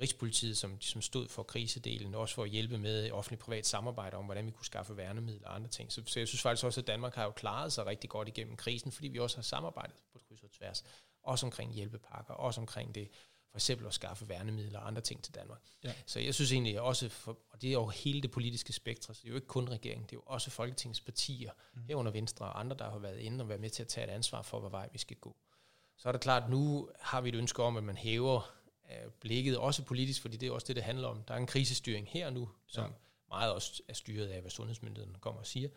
Rigspolitiet, 0.00 0.56
som, 0.56 0.80
som 0.80 1.02
stod 1.02 1.28
for 1.28 1.42
krisedelen, 1.42 2.14
også 2.14 2.34
for 2.34 2.42
at 2.44 2.50
hjælpe 2.50 2.78
med 2.78 3.10
offentlig-privat 3.10 3.66
samarbejde 3.66 4.16
om, 4.16 4.24
hvordan 4.24 4.46
vi 4.46 4.50
kunne 4.50 4.66
skaffe 4.66 4.96
værnemidler 4.96 5.48
og 5.48 5.54
andre 5.54 5.68
ting. 5.68 5.92
Så, 5.92 6.02
så 6.06 6.20
jeg 6.20 6.28
synes 6.28 6.42
faktisk 6.42 6.64
også, 6.64 6.80
at 6.80 6.86
Danmark 6.86 7.14
har 7.14 7.24
jo 7.24 7.30
klaret 7.30 7.72
sig 7.72 7.86
rigtig 7.86 8.10
godt 8.10 8.28
igennem 8.28 8.56
krisen, 8.56 8.92
fordi 8.92 9.08
vi 9.08 9.18
også 9.18 9.36
har 9.36 9.42
samarbejdet 9.42 9.94
på 10.12 10.18
kryds 10.28 10.42
og 10.42 10.50
tværs, 10.50 10.84
også 11.22 11.46
omkring 11.46 11.72
hjælpepakker, 11.72 12.34
også 12.34 12.60
omkring 12.60 12.94
det 12.94 13.08
for 13.54 13.58
eksempel 13.58 13.86
at 13.86 13.94
skaffe 13.94 14.28
værnemidler 14.28 14.78
og 14.78 14.86
andre 14.86 15.02
ting 15.02 15.22
til 15.22 15.34
Danmark. 15.34 15.60
Ja. 15.84 15.92
Så 16.06 16.20
jeg 16.20 16.34
synes 16.34 16.52
egentlig 16.52 16.80
også, 16.80 17.08
for, 17.08 17.38
og 17.50 17.62
det 17.62 17.68
er 17.68 17.72
jo 17.72 17.86
hele 17.86 18.22
det 18.22 18.30
politiske 18.30 18.72
spektrum, 18.72 19.14
så 19.14 19.20
det 19.22 19.28
er 19.28 19.30
jo 19.30 19.34
ikke 19.34 19.46
kun 19.46 19.68
regeringen, 19.68 20.06
det 20.06 20.12
er 20.12 20.16
jo 20.16 20.22
også 20.26 20.50
Folketingets 20.50 21.00
partier, 21.00 21.52
mm. 21.74 21.82
herunder 21.88 22.12
Venstre 22.12 22.46
og 22.46 22.60
andre, 22.60 22.76
der 22.76 22.90
har 22.90 22.98
været 22.98 23.18
inde 23.18 23.42
og 23.44 23.48
været 23.48 23.60
med 23.60 23.70
til 23.70 23.82
at 23.82 23.88
tage 23.88 24.06
et 24.06 24.10
ansvar 24.10 24.42
for, 24.42 24.60
hvad 24.60 24.70
vej 24.70 24.88
vi 24.92 24.98
skal 24.98 25.16
gå. 25.16 25.36
Så 25.96 26.08
er 26.08 26.12
det 26.12 26.20
klart, 26.20 26.42
at 26.42 26.50
nu 26.50 26.90
har 27.00 27.20
vi 27.20 27.28
et 27.28 27.34
ønske 27.34 27.62
om, 27.62 27.76
at 27.76 27.84
man 27.84 27.96
hæver 27.96 28.54
blikket, 29.20 29.58
også 29.58 29.82
politisk, 29.82 30.22
fordi 30.22 30.36
det 30.36 30.46
er 30.46 30.52
også 30.52 30.66
det, 30.66 30.76
det 30.76 30.84
handler 30.84 31.08
om. 31.08 31.22
Der 31.22 31.34
er 31.34 31.38
en 31.38 31.46
krisestyring 31.46 32.08
her 32.10 32.30
nu, 32.30 32.48
som 32.66 32.84
ja. 32.84 32.90
meget 33.28 33.52
også 33.52 33.82
er 33.88 33.92
styret 33.92 34.28
af, 34.28 34.40
hvad 34.40 34.50
sundhedsmyndigheden 34.50 35.16
kommer 35.20 35.40
og 35.40 35.46
siger. 35.46 35.68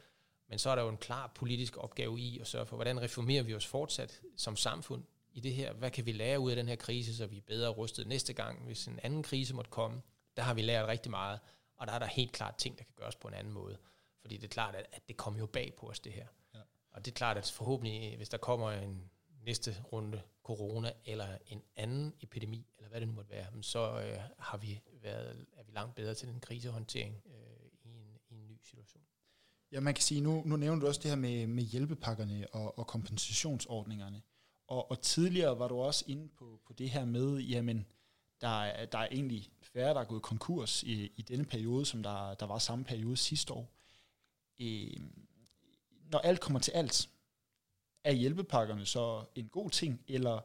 Men 0.50 0.60
så 0.60 0.70
er 0.70 0.76
der 0.76 0.84
jo 0.84 0.90
en 0.90 0.98
klar 0.98 1.32
politisk 1.36 1.78
opgave 1.78 2.20
i 2.20 2.40
at 2.40 2.48
sørge 2.48 2.66
for, 2.66 2.76
hvordan 2.76 3.02
reformerer 3.02 3.44
vi 3.44 3.56
os 3.56 3.66
fortsat 3.66 4.22
som 4.38 4.56
samfund 4.56 5.04
i 5.34 5.40
det 5.40 5.54
her. 5.54 5.74
Hvad 5.74 5.92
kan 5.92 6.06
vi 6.06 6.12
lære 6.12 6.40
ud 6.40 6.50
af 6.50 6.56
den 6.56 6.68
her 6.68 6.76
krise, 6.76 7.16
så 7.16 7.26
vi 7.26 7.38
er 7.38 7.42
bedre 7.42 7.70
rustet 7.70 8.08
næste 8.08 8.34
gang, 8.34 8.66
hvis 8.66 8.86
en 8.86 9.00
anden 9.04 9.24
krise 9.24 9.54
måtte 9.54 9.72
komme. 9.72 10.02
Der 10.38 10.44
har 10.44 10.54
vi 10.54 10.62
lært 10.62 10.88
rigtig 10.88 11.12
meget, 11.12 11.40
og 11.78 11.88
der 11.88 11.94
er 11.94 12.00
der 12.00 12.06
helt 12.06 12.32
klart 12.32 12.56
ting, 12.56 12.78
der 12.78 12.84
kan 12.84 12.94
gøres 12.96 13.16
på 13.16 13.28
en 13.28 13.34
anden 13.34 13.54
måde. 13.54 13.78
Fordi 14.22 14.38
det 14.38 14.44
er 14.44 14.48
klart, 14.48 14.76
at, 14.76 15.02
det 15.08 15.18
kommer 15.18 15.40
jo 15.40 15.46
bag 15.46 15.74
på 15.78 15.90
os, 15.90 16.00
det 16.00 16.12
her. 16.14 16.28
Ja. 16.54 16.60
Og 16.92 17.06
det 17.06 17.12
er 17.12 17.16
klart, 17.16 17.38
at 17.38 17.52
forhåbentlig, 17.52 18.18
hvis 18.18 18.30
der 18.30 18.38
kommer 18.38 18.72
en 18.72 19.10
næste 19.48 19.76
runde 19.94 20.22
corona, 20.44 20.92
eller 21.06 21.38
en 21.48 21.62
anden 21.76 22.14
epidemi, 22.22 22.66
eller 22.78 22.90
hvad 22.90 23.00
det 23.00 23.08
nu 23.08 23.14
måtte 23.14 23.32
være, 23.32 23.46
så 23.62 24.02
øh, 24.02 24.20
har 24.40 24.58
vi 24.58 24.82
været, 25.02 25.46
er 25.58 25.64
vi 25.64 25.72
langt 25.72 25.96
bedre 25.96 26.14
til 26.14 26.28
den 26.28 26.40
krisehåndtering 26.40 27.22
øh, 27.26 27.70
i, 27.84 27.90
en, 27.90 28.20
i 28.30 28.34
en 28.34 28.48
ny 28.48 28.58
situation. 28.64 29.04
Ja, 29.72 29.80
man 29.80 29.94
kan 29.94 30.02
sige, 30.02 30.22
nu, 30.22 30.44
nu 30.46 30.56
nævner 30.56 30.82
du 30.82 30.88
også 30.88 31.02
det 31.04 31.12
her 31.12 31.16
med, 31.16 31.48
med 31.48 31.64
hjælpepakkerne 31.64 32.48
og, 32.54 32.80
og 32.80 32.88
kompensationsordningerne. 32.88 34.22
Og, 34.68 34.92
og 34.92 35.02
tidligere 35.02 35.60
var 35.60 35.68
du 35.68 35.76
også 35.76 36.06
inde 36.08 36.28
på, 36.28 36.62
på 36.66 36.74
det 36.74 36.90
her 36.90 37.06
med, 37.06 37.38
jamen, 37.38 37.86
der, 38.42 38.64
er, 38.64 38.86
der 38.86 38.98
er 38.98 39.08
egentlig 39.12 39.50
færre, 39.62 39.94
der 39.94 40.00
er 40.00 40.06
gået 40.06 40.22
konkurs 40.22 40.84
i, 40.84 41.12
i 41.16 41.22
denne 41.22 41.46
periode, 41.46 41.86
som 41.86 42.04
der, 42.04 42.34
der 42.34 42.46
var 42.46 42.58
samme 42.58 42.86
periode 42.86 43.18
sidste 43.18 43.54
år. 43.54 43.72
Øh, 44.60 45.00
når 46.12 46.20
alt 46.20 46.40
kommer 46.40 46.60
til 46.60 46.72
alt, 46.72 47.10
er 48.08 48.12
hjælpepakkerne 48.12 48.86
så 48.86 49.24
en 49.36 49.48
god 49.48 49.70
ting, 49.70 50.02
eller 50.08 50.40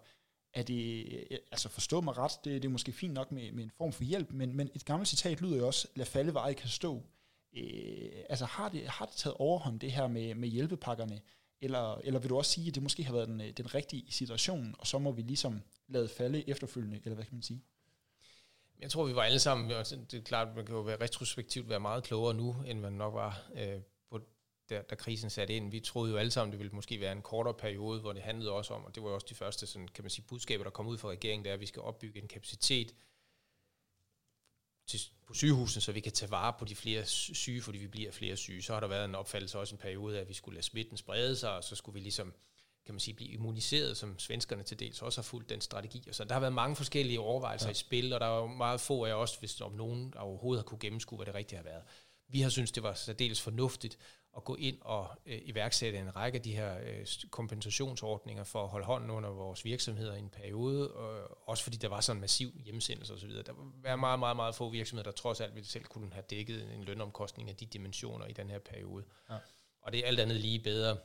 er 0.55 0.63
det, 0.63 1.07
altså 1.51 1.69
forstå 1.69 2.01
mig 2.01 2.19
ret, 2.19 2.33
det, 2.45 2.63
det 2.63 2.69
er 2.69 2.73
måske 2.73 2.93
fint 2.93 3.15
nok 3.15 3.33
med, 3.33 3.53
med 3.53 3.65
en 3.65 3.71
form 3.79 3.93
for 3.93 4.05
hjælp, 4.05 4.33
men, 4.33 4.57
men 4.57 4.71
et 4.75 4.85
gammelt 4.85 5.09
citat 5.09 5.41
lyder 5.41 5.57
jo 5.57 5.67
også, 5.67 5.89
lad 5.95 6.07
falde, 6.07 6.31
hvor 6.31 6.53
kan 6.53 6.69
stå. 6.69 7.03
Øh, 7.57 8.11
altså 8.29 8.45
har 8.45 8.69
det, 8.69 8.89
har 8.89 9.07
det 9.07 9.15
taget 9.15 9.37
overhånd, 9.37 9.81
det 9.81 9.93
her 9.93 10.07
med, 10.07 10.35
med 10.35 10.49
hjælpepakkerne? 10.49 11.21
Eller, 11.61 11.95
eller 11.95 12.21
vil 12.21 12.31
du 12.31 12.37
også 12.37 12.51
sige, 12.51 12.69
at 12.69 12.75
det 12.75 12.83
måske 12.83 13.05
har 13.05 13.13
været 13.13 13.29
den, 13.29 13.41
den 13.57 13.75
rigtige 13.75 14.13
situation, 14.13 14.75
og 14.79 14.87
så 14.87 14.99
må 14.99 15.13
vi 15.13 15.23
ligesom 15.23 15.63
lade 15.89 16.09
falde 16.09 16.49
efterfølgende, 16.49 17.01
eller 17.05 17.15
hvad 17.15 17.25
kan 17.25 17.35
man 17.35 17.43
sige? 17.43 17.63
Jeg 18.81 18.91
tror, 18.91 19.07
vi 19.07 19.15
var 19.15 19.23
alle 19.23 19.39
sammen, 19.39 19.71
det 19.71 20.15
er 20.15 20.23
klart, 20.23 20.57
man 20.57 20.67
kan 20.67 20.75
jo 20.75 20.81
være 20.81 21.01
retrospektivt 21.01 21.69
være 21.69 21.81
meget 21.81 22.05
klogere 22.05 22.35
nu, 22.35 22.57
end 22.67 22.81
man 22.81 22.93
nok 22.93 23.15
var 23.15 23.43
øh, 23.55 23.81
der, 24.73 24.83
da 24.83 24.95
krisen 24.95 25.31
satte 25.31 25.55
ind. 25.55 25.71
Vi 25.71 25.81
troede 25.81 26.13
jo 26.13 26.17
alle 26.19 26.31
sammen, 26.31 26.53
det 26.53 26.59
ville 26.59 26.73
måske 26.73 27.01
være 27.01 27.13
en 27.13 27.23
kortere 27.23 27.55
periode, 27.55 28.01
hvor 28.01 28.13
det 28.13 28.23
handlede 28.23 28.53
også 28.53 28.75
om, 28.75 28.85
og 28.85 28.95
det 28.95 29.03
var 29.03 29.09
også 29.09 29.27
de 29.31 29.35
første 29.35 29.67
sådan, 29.67 29.89
kan 29.89 30.05
man 30.05 30.11
sige, 30.11 30.25
budskaber, 30.29 30.65
der 30.65 30.71
kom 30.71 30.87
ud 30.87 30.99
fra 30.99 31.09
regeringen, 31.09 31.45
det 31.45 31.51
er, 31.51 31.55
at 31.55 31.61
vi 31.61 31.67
skal 31.67 31.83
opbygge 31.83 32.23
en 32.23 32.29
kapacitet, 32.29 32.95
til, 34.87 35.01
på 35.27 35.35
sygehusene, 35.35 35.81
så 35.81 35.93
vi 35.93 36.01
kan 36.01 36.13
tage 36.13 36.31
vare 36.31 36.53
på 36.59 36.65
de 36.65 36.77
flere 36.77 37.05
syge, 37.07 37.63
fordi 37.63 37.79
vi 37.79 37.87
bliver 37.87 38.13
flere 38.13 38.37
syge. 38.37 38.63
Så 38.63 38.73
har 38.73 38.81
der 38.81 38.87
været 38.87 39.05
en 39.05 39.15
opfattelse 39.15 39.59
også 39.59 39.75
en 39.75 39.79
periode 39.79 40.21
at 40.21 40.29
vi 40.29 40.35
skulle 40.35 40.55
lade 40.55 40.67
smitten 40.67 40.97
sprede 40.97 41.37
sig, 41.37 41.57
og 41.57 41.65
så 41.65 41.77
skulle 41.77 41.95
vi 41.95 42.01
ligesom 42.01 42.35
kan 42.87 42.95
man 42.95 43.01
sige, 43.01 43.15
blive 43.15 43.31
immuniseret, 43.31 43.97
som 43.97 44.19
svenskerne 44.19 44.63
til 44.63 44.81
dels 44.81 45.03
også 45.03 45.21
har 45.21 45.23
fulgt 45.23 45.51
den 45.51 45.61
strategi. 45.61 46.05
Og 46.09 46.15
så 46.15 46.25
der 46.25 46.33
har 46.33 46.41
været 46.41 46.53
mange 46.53 46.77
forskellige 46.77 47.21
overvejelser 47.21 47.67
ja. 47.67 47.71
i 47.71 47.75
spil, 47.75 48.13
og 48.13 48.21
der 48.21 48.27
er 48.27 48.41
jo 48.41 48.47
meget 48.47 48.81
få 48.81 49.05
af 49.05 49.13
os, 49.13 49.37
hvis 49.37 49.61
om 49.61 49.73
nogen 49.73 50.13
der 50.13 50.19
overhovedet 50.19 50.63
har 50.63 50.69
kunne 50.69 50.79
gennemskue, 50.79 51.17
hvad 51.17 51.27
det 51.27 51.35
rigtigt 51.35 51.57
har 51.59 51.65
været. 51.65 51.83
Vi 52.29 52.41
har 52.41 52.51
synes 52.51 52.73
det 52.73 52.83
var 52.83 52.95
særdeles 52.95 53.41
fornuftigt 53.41 53.99
at 54.37 54.45
gå 54.45 54.55
ind 54.55 54.79
og 54.81 55.11
øh, 55.27 55.41
iværksætte 55.45 55.99
en 55.99 56.17
række 56.17 56.37
af 56.37 56.43
de 56.43 56.57
her 56.57 56.79
øh, 56.79 57.07
kompensationsordninger 57.31 58.45
for 58.45 58.65
at 58.65 58.69
holde 58.69 58.87
hånden 58.87 59.11
under 59.11 59.31
vores 59.31 59.65
virksomheder 59.65 60.15
i 60.15 60.19
en 60.19 60.31
periode, 60.31 60.93
og 60.95 61.49
også 61.49 61.65
fordi 61.65 61.77
der 61.77 61.89
var 61.89 62.01
sådan 62.01 62.17
en 62.17 62.21
massiv 62.21 62.51
hjemmesendelse 62.65 63.15
osv. 63.15 63.31
Der 63.31 63.53
var 63.53 63.97
meget, 63.97 64.19
meget, 64.19 64.37
meget 64.37 64.55
få 64.55 64.71
virksomheder, 64.71 65.11
der 65.11 65.17
trods 65.17 65.41
alt 65.41 65.55
ville 65.55 65.69
selv 65.69 65.85
kunne 65.85 66.13
have 66.13 66.25
dækket 66.31 66.75
en 66.75 66.85
lønomkostning 66.85 67.49
af 67.49 67.57
de 67.57 67.67
dimensioner 67.67 68.27
i 68.27 68.33
den 68.33 68.51
her 68.51 68.59
periode. 68.59 69.05
Ja. 69.31 69.37
Og 69.83 69.93
det 69.93 70.01
er 70.01 70.07
alt 70.07 70.21
andet 70.21 70.37
lige 70.37 70.59
bedre, 70.59 70.97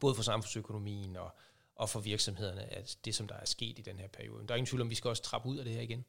både 0.00 0.14
for 0.14 0.22
samfundsøkonomien 0.22 1.16
og, 1.16 1.30
og 1.74 1.88
for 1.88 2.00
virksomhederne, 2.00 2.62
at 2.62 2.98
det, 3.04 3.14
som 3.14 3.28
der 3.28 3.34
er 3.34 3.44
sket 3.44 3.78
i 3.78 3.82
den 3.82 3.98
her 3.98 4.08
periode. 4.08 4.46
Der 4.46 4.54
er 4.54 4.56
ingen 4.56 4.66
tvivl 4.66 4.82
om, 4.82 4.90
vi 4.90 4.94
skal 4.94 5.08
også 5.08 5.22
trappe 5.22 5.48
ud 5.48 5.56
af 5.56 5.64
det 5.64 5.74
her 5.74 5.80
igen. 5.80 6.04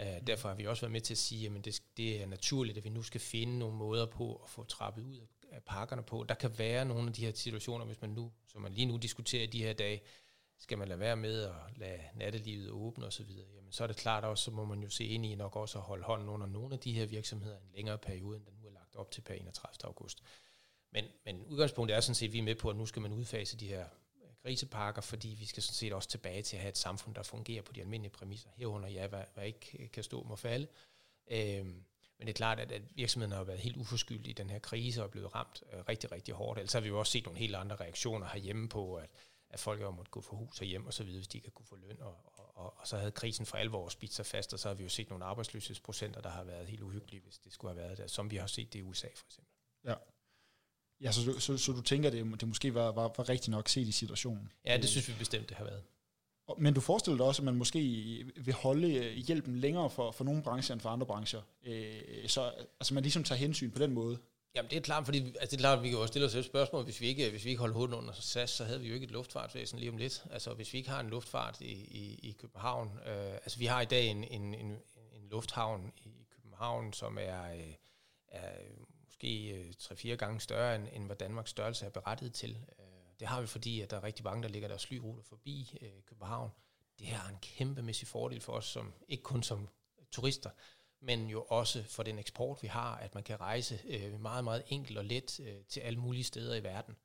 Uh, 0.00 0.26
derfor 0.26 0.48
har 0.48 0.56
vi 0.56 0.66
også 0.66 0.82
været 0.82 0.92
med 0.92 1.00
til 1.00 1.14
at 1.14 1.18
sige, 1.18 1.46
at 1.56 1.64
det, 1.64 1.82
det 1.96 2.22
er 2.22 2.26
naturligt, 2.26 2.78
at 2.78 2.84
vi 2.84 2.88
nu 2.88 3.02
skal 3.02 3.20
finde 3.20 3.58
nogle 3.58 3.76
måder 3.76 4.06
på 4.06 4.36
at 4.36 4.50
få 4.50 4.64
trappet 4.64 5.02
ud 5.02 5.16
af 5.16 5.26
pakkerne 5.66 6.02
på. 6.02 6.24
Der 6.28 6.34
kan 6.34 6.58
være 6.58 6.84
nogle 6.84 7.06
af 7.06 7.12
de 7.12 7.24
her 7.24 7.32
situationer, 7.34 7.84
hvis 7.84 8.00
man 8.00 8.10
nu, 8.10 8.32
som 8.46 8.62
man 8.62 8.72
lige 8.72 8.86
nu 8.86 8.96
diskuterer 8.96 9.42
i 9.42 9.46
de 9.46 9.62
her 9.62 9.72
dage, 9.72 10.02
skal 10.58 10.78
man 10.78 10.88
lade 10.88 11.00
være 11.00 11.16
med 11.16 11.42
at 11.42 11.54
lade 11.76 12.00
nattelivet 12.14 12.70
åbne 12.70 13.06
osv., 13.06 13.30
jamen 13.54 13.72
så 13.72 13.82
er 13.82 13.86
det 13.86 13.96
klart 13.96 14.24
også, 14.24 14.44
så 14.44 14.50
må 14.50 14.64
man 14.64 14.82
jo 14.82 14.88
se 14.88 15.04
ind 15.04 15.26
i 15.26 15.34
nok 15.34 15.56
også 15.56 15.78
at 15.78 15.84
holde 15.84 16.04
hånden 16.04 16.28
under 16.28 16.46
nogle 16.46 16.74
af 16.74 16.80
de 16.80 16.92
her 16.92 17.06
virksomheder 17.06 17.56
en 17.56 17.70
længere 17.74 17.98
periode, 17.98 18.36
end 18.36 18.46
den 18.46 18.54
nu 18.60 18.66
er 18.66 18.72
lagt 18.72 18.96
op 18.96 19.10
til 19.10 19.20
per 19.20 19.34
31. 19.34 19.84
august. 19.84 20.22
Men, 20.92 21.04
men 21.24 21.44
udgangspunktet 21.44 21.96
er 21.96 22.00
sådan 22.00 22.14
set, 22.14 22.26
at 22.26 22.32
vi 22.32 22.38
er 22.38 22.42
med 22.42 22.54
på, 22.54 22.70
at 22.70 22.76
nu 22.76 22.86
skal 22.86 23.02
man 23.02 23.12
udfase 23.12 23.56
de 23.56 23.68
her 23.68 23.86
grisepakker, 24.42 25.02
fordi 25.02 25.28
vi 25.28 25.46
skal 25.46 25.62
sådan 25.62 25.74
set 25.74 25.92
også 25.92 26.08
tilbage 26.08 26.42
til 26.42 26.56
at 26.56 26.60
have 26.60 26.68
et 26.68 26.78
samfund, 26.78 27.14
der 27.14 27.22
fungerer 27.22 27.62
på 27.62 27.72
de 27.72 27.80
almindelige 27.80 28.12
præmisser. 28.12 28.48
Herunder, 28.56 28.88
ja, 28.88 29.06
hvad, 29.06 29.22
hvad 29.34 29.44
ikke 29.44 29.88
kan 29.92 30.02
stå 30.02 30.22
må 30.22 30.36
falde. 30.36 30.66
Øhm, 31.30 31.84
men 32.18 32.26
det 32.26 32.32
er 32.32 32.36
klart, 32.36 32.60
at, 32.60 32.72
at 32.72 32.82
virksomheden 32.94 33.32
har 33.32 33.44
været 33.44 33.58
helt 33.58 33.76
uforskyldt 33.76 34.26
i 34.26 34.32
den 34.32 34.50
her 34.50 34.58
krise 34.58 35.00
og 35.00 35.06
er 35.06 35.10
blevet 35.10 35.34
ramt 35.34 35.62
øh, 35.72 35.80
rigtig, 35.88 36.12
rigtig 36.12 36.34
hårdt. 36.34 36.58
Ellers 36.58 36.72
har 36.72 36.80
vi 36.80 36.88
jo 36.88 36.98
også 36.98 37.12
set 37.12 37.24
nogle 37.24 37.38
helt 37.38 37.56
andre 37.56 37.76
reaktioner 37.76 38.26
herhjemme 38.26 38.68
på, 38.68 38.94
at, 38.94 39.10
at 39.50 39.60
folk 39.60 39.80
har 39.80 39.90
måttet 39.90 40.10
gå 40.10 40.20
for 40.20 40.36
hus 40.36 40.60
og 40.60 40.66
hjem 40.66 40.86
og 40.86 40.94
så 40.94 41.04
videre, 41.04 41.18
hvis 41.18 41.28
de 41.28 41.38
ikke 41.38 41.50
kunne 41.50 41.66
få 41.66 41.76
løn. 41.76 42.00
Og, 42.00 42.16
og, 42.24 42.56
og, 42.56 42.74
og 42.80 42.86
så 42.86 42.96
havde 42.96 43.10
krisen 43.10 43.46
for 43.46 43.56
alvor 43.56 43.88
spidt 43.88 44.14
sig 44.14 44.26
fast, 44.26 44.52
og 44.52 44.58
så 44.58 44.68
har 44.68 44.74
vi 44.74 44.82
jo 44.82 44.88
set 44.88 45.10
nogle 45.10 45.24
arbejdsløshedsprocenter, 45.24 46.20
der 46.20 46.30
har 46.30 46.44
været 46.44 46.66
helt 46.66 46.82
uhyggelige, 46.82 47.20
hvis 47.20 47.38
det 47.38 47.52
skulle 47.52 47.74
have 47.74 47.82
været 47.82 47.98
der, 47.98 48.06
som 48.06 48.30
vi 48.30 48.36
har 48.36 48.46
set 48.46 48.72
det 48.72 48.78
i 48.78 48.82
USA 48.82 49.08
for 49.14 49.26
eksempel. 49.26 49.52
Ja. 49.84 49.94
Ja, 51.00 51.12
så, 51.12 51.24
så, 51.24 51.40
så, 51.40 51.56
så 51.56 51.72
du 51.72 51.80
tænker, 51.80 52.10
det, 52.10 52.40
det 52.40 52.48
måske 52.48 52.74
var, 52.74 52.92
var, 52.92 53.12
var 53.16 53.28
rigtigt 53.28 53.48
nok 53.50 53.68
set 53.68 53.88
i 53.88 53.92
situationen? 53.92 54.52
Ja, 54.64 54.76
det 54.76 54.88
synes 54.88 55.08
vi 55.08 55.14
bestemt, 55.18 55.48
det 55.48 55.56
har 55.56 55.64
været. 55.64 55.84
Men 56.58 56.74
du 56.74 56.80
forestiller 56.80 57.16
dig 57.16 57.26
også, 57.26 57.42
at 57.42 57.44
man 57.44 57.54
måske 57.54 57.80
vil 58.36 58.54
holde 58.54 58.94
øh, 58.94 59.16
hjælpen 59.16 59.58
længere 59.58 59.90
for, 59.90 60.10
for 60.10 60.24
nogle 60.24 60.42
brancher 60.42 60.72
end 60.72 60.80
for 60.80 60.88
andre 60.88 61.06
brancher. 61.06 61.40
Øh, 61.64 62.28
så 62.28 62.52
altså 62.80 62.94
man 62.94 63.02
ligesom 63.02 63.24
tager 63.24 63.38
hensyn 63.38 63.70
på 63.70 63.78
den 63.78 63.92
måde. 63.92 64.18
Jamen 64.54 64.70
det 64.70 64.76
er 64.76 64.80
klart, 64.80 65.04
fordi 65.04 65.18
altså, 65.18 65.38
det 65.40 65.52
er 65.52 65.58
klart, 65.58 65.78
at 65.78 65.84
vi 65.84 65.88
kan 65.88 65.98
jo 65.98 66.06
stille 66.06 66.26
os 66.26 66.34
et 66.34 66.44
spørgsmål, 66.44 66.84
hvis 66.84 67.00
vi 67.00 67.06
ikke, 67.06 67.24
øh, 67.24 67.30
hvis 67.30 67.44
vi 67.44 67.50
ikke 67.50 67.60
holder 67.60 67.74
hovedet 67.74 67.94
under 67.94 68.12
SAS, 68.12 68.50
så 68.50 68.64
havde 68.64 68.80
vi 68.80 68.88
jo 68.88 68.94
ikke 68.94 69.04
et 69.04 69.10
luftfartsvæsen 69.10 69.78
lige 69.78 69.90
om 69.90 69.96
lidt. 69.96 70.24
Altså 70.30 70.54
hvis 70.54 70.72
vi 70.72 70.78
ikke 70.78 70.90
har 70.90 71.00
en 71.00 71.08
luftfart 71.08 71.60
i, 71.60 71.72
i, 71.72 72.18
i 72.22 72.32
København, 72.32 72.98
øh, 73.06 73.32
altså 73.32 73.58
vi 73.58 73.66
har 73.66 73.80
i 73.80 73.84
dag 73.84 74.06
en, 74.06 74.24
en, 74.24 74.54
en, 74.54 74.70
en 75.12 75.28
lufthavn 75.30 75.92
i 75.96 76.26
København, 76.30 76.92
som 76.92 77.18
er, 77.20 77.52
øh, 77.52 77.74
er 78.28 78.50
måske 79.04 79.50
øh, 79.50 79.72
3-4 79.82 80.08
gange 80.14 80.40
større, 80.40 80.76
end, 80.76 80.88
end 80.92 81.06
hvad 81.06 81.16
Danmarks 81.16 81.50
størrelse 81.50 81.86
er 81.86 81.90
berettiget 81.90 82.32
til. 82.32 82.56
Det 83.20 83.28
har 83.28 83.40
vi, 83.40 83.46
fordi 83.46 83.80
at 83.80 83.90
der 83.90 83.96
er 83.96 84.04
rigtig 84.04 84.24
mange, 84.24 84.42
der 84.42 84.48
ligger 84.48 84.68
deres 84.68 84.86
flyruter 84.86 85.22
forbi 85.22 85.78
øh, 85.80 85.88
København. 86.06 86.50
Det 86.98 87.06
her 87.06 87.18
er 87.18 87.28
en 87.28 87.38
kæmpemæssig 87.42 88.08
fordel 88.08 88.40
for 88.40 88.52
os, 88.52 88.66
som 88.66 88.92
ikke 89.08 89.22
kun 89.22 89.42
som 89.42 89.68
turister, 90.10 90.50
men 91.00 91.28
jo 91.28 91.42
også 91.42 91.82
for 91.82 92.02
den 92.02 92.18
eksport, 92.18 92.62
vi 92.62 92.68
har, 92.68 92.96
at 92.96 93.14
man 93.14 93.24
kan 93.24 93.40
rejse 93.40 93.80
øh, 93.84 94.20
meget, 94.20 94.44
meget 94.44 94.62
enkelt 94.68 94.98
og 94.98 95.04
let 95.04 95.40
øh, 95.40 95.56
til 95.68 95.80
alle 95.80 95.98
mulige 95.98 96.24
steder 96.24 96.54
i 96.54 96.62
verden. 96.62 96.96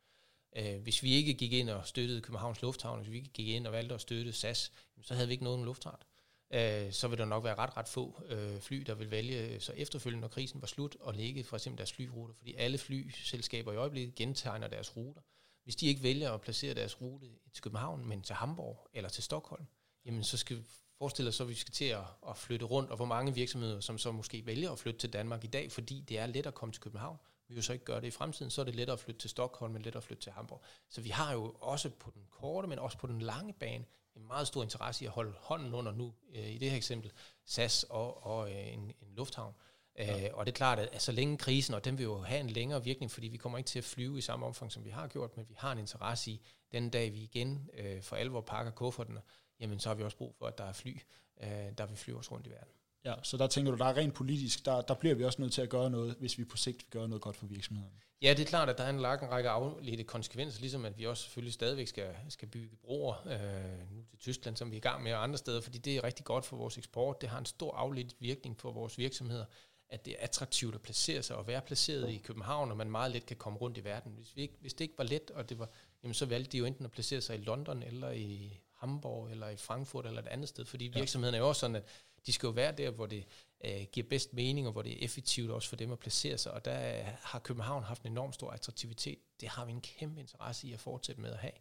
Øh, 0.55 0.81
hvis 0.81 1.03
vi 1.03 1.13
ikke 1.13 1.33
gik 1.33 1.53
ind 1.53 1.69
og 1.69 1.87
støttede 1.87 2.21
Københavns 2.21 2.61
Lufthavn, 2.61 2.99
hvis 2.99 3.11
vi 3.11 3.17
ikke 3.17 3.29
gik 3.29 3.47
ind 3.47 3.67
og 3.67 3.73
valgte 3.73 3.95
at 3.95 4.01
støtte 4.01 4.33
SAS, 4.33 4.71
så 5.01 5.13
havde 5.13 5.27
vi 5.27 5.31
ikke 5.31 5.43
nogen 5.43 5.65
luftfart. 5.65 6.05
Øh, 6.53 6.91
så 6.91 7.07
vil 7.07 7.17
der 7.17 7.25
nok 7.25 7.43
være 7.43 7.55
ret, 7.55 7.77
ret 7.77 7.87
få 7.87 8.23
øh, 8.25 8.59
fly, 8.59 8.77
der 8.77 8.95
vil 8.95 9.11
vælge 9.11 9.47
øh, 9.47 9.61
så 9.61 9.73
efterfølgende, 9.73 10.21
når 10.21 10.27
krisen 10.27 10.61
var 10.61 10.67
slut, 10.67 10.97
at 11.07 11.15
lægge 11.15 11.43
for 11.43 11.57
eksempel 11.57 11.77
deres 11.77 11.93
flyruter, 11.93 12.33
fordi 12.33 12.53
alle 12.53 12.77
flyselskaber 12.77 13.73
i 13.73 13.75
øjeblikket 13.75 14.15
gentegner 14.15 14.67
deres 14.67 14.97
ruter. 14.97 15.21
Hvis 15.63 15.75
de 15.75 15.87
ikke 15.87 16.03
vælger 16.03 16.31
at 16.31 16.41
placere 16.41 16.73
deres 16.73 17.01
rute 17.01 17.27
til 17.53 17.63
København, 17.63 18.05
men 18.05 18.21
til 18.21 18.35
Hamburg 18.35 18.87
eller 18.93 19.09
til 19.09 19.23
Stockholm, 19.23 19.65
jamen 20.05 20.23
så 20.23 20.37
skal 20.37 20.57
vi 20.57 20.63
forestille 20.97 21.29
os, 21.29 21.41
at 21.41 21.47
vi 21.47 21.53
skal 21.53 21.73
til 21.73 21.85
at, 21.85 22.03
at 22.29 22.37
flytte 22.37 22.65
rundt, 22.65 22.89
og 22.89 22.95
hvor 22.95 23.05
mange 23.05 23.33
virksomheder, 23.33 23.79
som 23.79 23.97
så 23.97 24.11
måske 24.11 24.45
vælger 24.45 24.71
at 24.71 24.79
flytte 24.79 24.99
til 24.99 25.13
Danmark 25.13 25.43
i 25.43 25.47
dag, 25.47 25.71
fordi 25.71 26.01
det 26.01 26.19
er 26.19 26.25
let 26.25 26.45
at 26.45 26.53
komme 26.53 26.73
til 26.73 26.81
København, 26.81 27.17
vi 27.47 27.55
jo 27.55 27.61
så 27.61 27.73
ikke 27.73 27.85
gøre 27.85 28.01
det 28.01 28.07
i 28.07 28.11
fremtiden, 28.11 28.51
så 28.51 28.61
er 28.61 28.65
det 28.65 28.75
lettere 28.75 28.93
at 28.93 28.99
flytte 28.99 29.21
til 29.21 29.29
Stockholm, 29.29 29.73
men 29.73 29.81
lettere 29.81 29.99
at 29.99 30.03
flytte 30.03 30.23
til 30.23 30.31
Hamburg. 30.31 30.61
Så 30.89 31.01
vi 31.01 31.09
har 31.09 31.33
jo 31.33 31.55
også 31.61 31.89
på 31.89 32.11
den 32.13 32.25
korte, 32.29 32.67
men 32.67 32.79
også 32.79 32.97
på 32.97 33.07
den 33.07 33.21
lange 33.21 33.53
bane, 33.53 33.85
en 34.15 34.27
meget 34.27 34.47
stor 34.47 34.63
interesse 34.63 35.03
i 35.03 35.07
at 35.07 35.13
holde 35.13 35.33
hånden 35.37 35.73
under 35.73 35.91
nu, 35.91 36.13
øh, 36.35 36.49
i 36.49 36.57
det 36.57 36.69
her 36.69 36.77
eksempel, 36.77 37.11
SAS 37.45 37.83
og, 37.83 38.25
og 38.25 38.51
øh, 38.51 38.73
en, 38.73 38.79
en 38.79 39.15
lufthavn. 39.15 39.53
Ja. 39.97 40.25
Øh, 40.25 40.29
og 40.33 40.45
det 40.45 40.51
er 40.51 40.55
klart, 40.55 40.79
at 40.79 41.01
så 41.01 41.11
længe 41.11 41.37
krisen, 41.37 41.73
og 41.73 41.85
den 41.85 41.97
vil 41.97 42.03
jo 42.03 42.21
have 42.21 42.39
en 42.39 42.49
længere 42.49 42.83
virkning, 42.83 43.11
fordi 43.11 43.27
vi 43.27 43.37
kommer 43.37 43.57
ikke 43.57 43.67
til 43.67 43.79
at 43.79 43.85
flyve 43.85 44.17
i 44.17 44.21
samme 44.21 44.45
omfang, 44.45 44.71
som 44.71 44.85
vi 44.85 44.89
har 44.89 45.07
gjort, 45.07 45.37
men 45.37 45.45
vi 45.49 45.55
har 45.57 45.71
en 45.71 45.79
interesse 45.79 46.31
i, 46.31 46.41
den 46.71 46.89
dag 46.89 47.13
vi 47.13 47.19
igen 47.19 47.69
øh, 47.77 48.01
for 48.01 48.15
alvor 48.15 48.41
pakker 48.41 48.71
kufferten, 48.71 49.17
jamen 49.59 49.79
så 49.79 49.89
har 49.89 49.95
vi 49.95 50.03
også 50.03 50.17
brug 50.17 50.35
for, 50.35 50.45
at 50.45 50.57
der 50.57 50.63
er 50.63 50.73
fly, 50.73 50.97
øh, 51.43 51.47
der 51.77 51.85
vil 51.85 51.97
flyve 51.97 52.17
os 52.17 52.31
rundt 52.31 52.47
i 52.47 52.49
verden. 52.49 52.73
Ja, 53.05 53.13
så 53.23 53.37
der 53.37 53.47
tænker 53.47 53.71
du, 53.71 53.77
der 53.77 53.85
er 53.85 53.97
rent 53.97 54.13
politisk, 54.13 54.65
der, 54.65 54.81
der 54.81 54.93
bliver 54.93 55.15
vi 55.15 55.23
også 55.23 55.41
nødt 55.41 55.53
til 55.53 55.61
at 55.61 55.69
gøre 55.69 55.89
noget, 55.89 56.15
hvis 56.19 56.37
vi 56.37 56.43
på 56.43 56.57
sigt 56.57 56.77
vil 56.77 56.89
gøre 56.89 57.07
noget 57.07 57.21
godt 57.21 57.35
for 57.35 57.45
virksomhederne. 57.45 57.95
Ja, 58.21 58.33
det 58.33 58.39
er 58.39 58.45
klart, 58.45 58.69
at 58.69 58.77
der 58.77 58.83
er 58.83 58.89
en 58.89 58.99
lang 58.99 59.31
række 59.31 59.49
afledte 59.49 60.03
konsekvenser, 60.03 60.59
ligesom 60.59 60.85
at 60.85 60.97
vi 60.97 61.05
også 61.05 61.23
selvfølgelig 61.23 61.53
stadigvæk 61.53 61.87
skal, 61.87 62.15
skal 62.29 62.47
bygge 62.47 62.75
broer 62.75 63.27
øh, 63.27 63.91
nu 63.91 64.03
til 64.09 64.19
Tyskland, 64.19 64.57
som 64.57 64.71
vi 64.71 64.75
er 64.75 64.77
i 64.77 64.81
gang 64.81 65.03
med, 65.03 65.13
og 65.13 65.23
andre 65.23 65.37
steder, 65.37 65.61
fordi 65.61 65.77
det 65.77 65.97
er 65.97 66.03
rigtig 66.03 66.25
godt 66.25 66.45
for 66.45 66.57
vores 66.57 66.77
eksport. 66.77 67.21
Det 67.21 67.29
har 67.29 67.39
en 67.39 67.45
stor 67.45 67.75
afledt 67.75 68.15
virkning 68.19 68.59
for 68.59 68.71
vores 68.71 68.97
virksomheder, 68.97 69.45
at 69.89 70.05
det 70.05 70.13
er 70.13 70.23
attraktivt 70.23 70.75
at 70.75 70.81
placere 70.81 71.23
sig 71.23 71.35
og 71.35 71.47
være 71.47 71.61
placeret 71.61 72.09
i 72.09 72.17
København, 72.17 72.71
og 72.71 72.77
man 72.77 72.91
meget 72.91 73.11
let 73.11 73.25
kan 73.25 73.37
komme 73.37 73.59
rundt 73.59 73.77
i 73.77 73.83
verden. 73.83 74.11
Hvis, 74.11 74.35
vi 74.35 74.41
ikke, 74.41 74.55
hvis 74.59 74.73
det 74.73 74.83
ikke 74.83 74.97
var 74.97 75.03
let, 75.03 75.31
og 75.31 75.49
det 75.49 75.59
var, 75.59 75.69
jamen 76.03 76.13
så 76.13 76.25
valgte 76.25 76.51
de 76.51 76.57
jo 76.57 76.65
enten 76.65 76.85
at 76.85 76.91
placere 76.91 77.21
sig 77.21 77.35
i 77.35 77.41
London, 77.41 77.83
eller 77.83 78.11
i 78.11 78.59
Hamburg, 78.73 79.29
eller 79.31 79.49
i 79.49 79.57
Frankfurt, 79.57 80.05
eller 80.05 80.21
et 80.21 80.27
andet 80.27 80.49
sted, 80.49 80.65
fordi 80.65 80.85
ja. 80.87 80.99
virksomheden 80.99 81.35
er 81.35 81.39
jo 81.39 81.47
også 81.47 81.59
sådan, 81.59 81.75
at 81.75 81.83
de 82.25 82.33
skal 82.33 82.47
jo 82.47 82.51
være 82.51 82.71
der, 82.71 82.89
hvor 82.89 83.05
det 83.05 83.25
øh, 83.65 83.85
giver 83.91 84.07
bedst 84.09 84.33
mening, 84.33 84.67
og 84.67 84.73
hvor 84.73 84.81
det 84.81 84.91
er 84.91 85.05
effektivt 85.05 85.51
også 85.51 85.69
for 85.69 85.75
dem 85.75 85.91
at 85.91 85.99
placere 85.99 86.37
sig. 86.37 86.51
Og 86.51 86.65
der 86.65 87.03
har 87.03 87.39
København 87.39 87.83
haft 87.83 88.01
en 88.01 88.11
enorm 88.11 88.33
stor 88.33 88.51
attraktivitet. 88.51 89.19
Det 89.41 89.49
har 89.49 89.65
vi 89.65 89.71
en 89.71 89.81
kæmpe 89.81 90.19
interesse 90.19 90.67
i 90.67 90.73
at 90.73 90.79
fortsætte 90.79 91.21
med 91.21 91.31
at 91.31 91.37
have. 91.37 91.53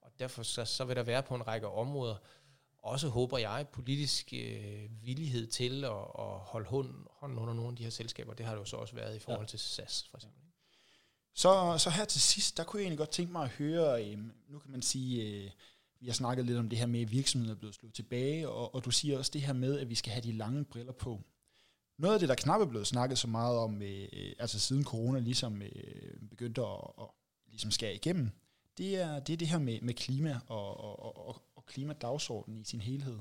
Og 0.00 0.10
derfor 0.18 0.42
så, 0.42 0.64
så 0.64 0.84
vil 0.84 0.96
der 0.96 1.02
være 1.02 1.22
på 1.22 1.34
en 1.34 1.46
række 1.46 1.68
områder, 1.68 2.16
også 2.82 3.08
håber 3.08 3.38
jeg, 3.38 3.66
politisk 3.72 4.32
øh, 4.32 4.88
villighed 5.02 5.46
til 5.46 5.84
at, 5.84 5.90
at 6.18 6.38
holde 6.38 6.68
hånden, 6.68 7.06
hånden 7.10 7.38
under 7.38 7.54
nogle 7.54 7.70
af 7.70 7.76
de 7.76 7.82
her 7.82 7.90
selskaber. 7.90 8.34
Det 8.34 8.46
har 8.46 8.52
det 8.52 8.60
jo 8.60 8.64
så 8.64 8.76
også 8.76 8.94
været 8.94 9.16
i 9.16 9.18
forhold 9.18 9.46
ja. 9.46 9.48
til 9.48 9.58
SAS, 9.58 10.06
for 10.10 10.18
eksempel. 10.18 10.42
Så, 11.34 11.78
så 11.78 11.90
her 11.90 12.04
til 12.04 12.20
sidst, 12.20 12.56
der 12.56 12.64
kunne 12.64 12.80
jeg 12.80 12.84
egentlig 12.84 12.98
godt 12.98 13.10
tænke 13.10 13.32
mig 13.32 13.42
at 13.42 13.50
høre, 13.50 14.06
øh, 14.06 14.18
nu 14.48 14.58
kan 14.58 14.70
man 14.70 14.82
sige, 14.82 15.22
øh, 15.22 15.50
vi 16.00 16.06
har 16.06 16.14
snakket 16.14 16.46
lidt 16.46 16.58
om 16.58 16.68
det 16.68 16.78
her 16.78 16.86
med, 16.86 17.00
at 17.00 17.12
virksomheden 17.12 17.56
er 17.56 17.58
blevet 17.58 17.74
slået 17.74 17.94
tilbage, 17.94 18.48
og, 18.48 18.74
og 18.74 18.84
du 18.84 18.90
siger 18.90 19.18
også 19.18 19.30
det 19.34 19.42
her 19.42 19.52
med, 19.52 19.78
at 19.78 19.88
vi 19.88 19.94
skal 19.94 20.12
have 20.12 20.22
de 20.22 20.32
lange 20.32 20.64
briller 20.64 20.92
på. 20.92 21.22
Noget 21.98 22.14
af 22.14 22.20
det, 22.20 22.28
der 22.28 22.34
knap 22.34 22.60
er 22.60 22.66
blevet 22.66 22.86
snakket 22.86 23.18
så 23.18 23.28
meget 23.28 23.58
om, 23.58 23.82
øh, 23.82 24.08
altså 24.38 24.60
siden 24.60 24.84
corona 24.84 25.18
ligesom 25.18 25.62
øh, 25.62 26.28
begyndte 26.30 26.62
at, 26.62 26.90
at 27.00 27.06
ligesom 27.46 27.70
skære 27.70 27.94
igennem, 27.94 28.30
det 28.78 28.96
er 29.00 29.20
det, 29.20 29.32
er 29.32 29.36
det 29.36 29.48
her 29.48 29.58
med, 29.58 29.80
med 29.80 29.94
klima 29.94 30.40
og, 30.46 30.80
og, 30.80 31.02
og, 31.02 31.28
og 31.28 31.42
klimadagsordenen 31.68 32.60
i 32.60 32.64
sin 32.64 32.80
helhed. 32.80 33.18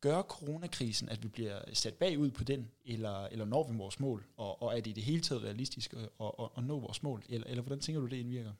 Gør 0.00 0.22
coronakrisen, 0.22 1.08
at 1.08 1.22
vi 1.22 1.28
bliver 1.28 1.60
sat 1.72 1.94
bagud 1.94 2.30
på 2.30 2.44
den, 2.44 2.70
eller, 2.84 3.24
eller 3.24 3.44
når 3.44 3.68
vi 3.68 3.76
vores 3.76 4.00
mål? 4.00 4.26
Og, 4.36 4.62
og 4.62 4.76
er 4.76 4.80
det 4.80 4.90
i 4.90 4.92
det 4.92 5.02
hele 5.02 5.20
taget 5.20 5.42
realistisk 5.42 5.92
at, 5.92 6.08
at, 6.20 6.48
at 6.56 6.64
nå 6.64 6.80
vores 6.80 7.02
mål? 7.02 7.22
Eller, 7.28 7.46
eller 7.46 7.62
hvordan 7.62 7.80
tænker 7.80 8.00
du, 8.00 8.06
det 8.06 8.16
indvirker? 8.16 8.52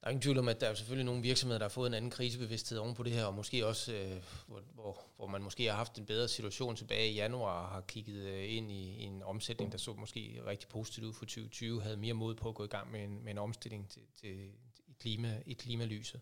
Der 0.00 0.06
er 0.06 0.10
ingen 0.10 0.22
tvivl 0.22 0.38
om, 0.38 0.48
at 0.48 0.60
der 0.60 0.68
er 0.68 0.74
selvfølgelig 0.74 1.04
nogle 1.04 1.22
virksomheder, 1.22 1.58
der 1.58 1.64
har 1.64 1.68
fået 1.68 1.86
en 1.86 1.94
anden 1.94 2.10
krisebevidsthed 2.10 2.78
oven 2.78 2.94
på 2.94 3.02
det 3.02 3.12
her, 3.12 3.24
og 3.24 3.34
måske 3.34 3.66
også, 3.66 3.92
øh, 3.92 4.22
hvor, 4.46 4.62
hvor, 4.74 5.00
hvor 5.16 5.26
man 5.26 5.42
måske 5.42 5.64
har 5.64 5.76
haft 5.76 5.98
en 5.98 6.06
bedre 6.06 6.28
situation 6.28 6.76
tilbage 6.76 7.10
i 7.10 7.14
januar, 7.14 7.62
og 7.62 7.68
har 7.68 7.80
kigget 7.80 8.16
øh, 8.16 8.56
ind 8.56 8.70
i, 8.70 8.96
i 8.96 9.02
en 9.02 9.22
omsætning, 9.22 9.72
der 9.72 9.78
så 9.78 9.94
måske 9.94 10.42
rigtig 10.46 10.68
positivt 10.68 11.06
ud 11.06 11.12
for 11.12 11.24
2020, 11.24 11.82
havde 11.82 11.96
mere 11.96 12.14
mod 12.14 12.34
på 12.34 12.48
at 12.48 12.54
gå 12.54 12.64
i 12.64 12.68
gang 12.68 12.92
med 12.92 13.04
en, 13.04 13.24
med 13.24 13.32
en 13.32 13.38
omstilling 13.38 13.88
til, 13.88 14.02
til, 14.20 14.50
klima, 14.98 15.42
i 15.46 15.52
klimalyset. 15.52 16.20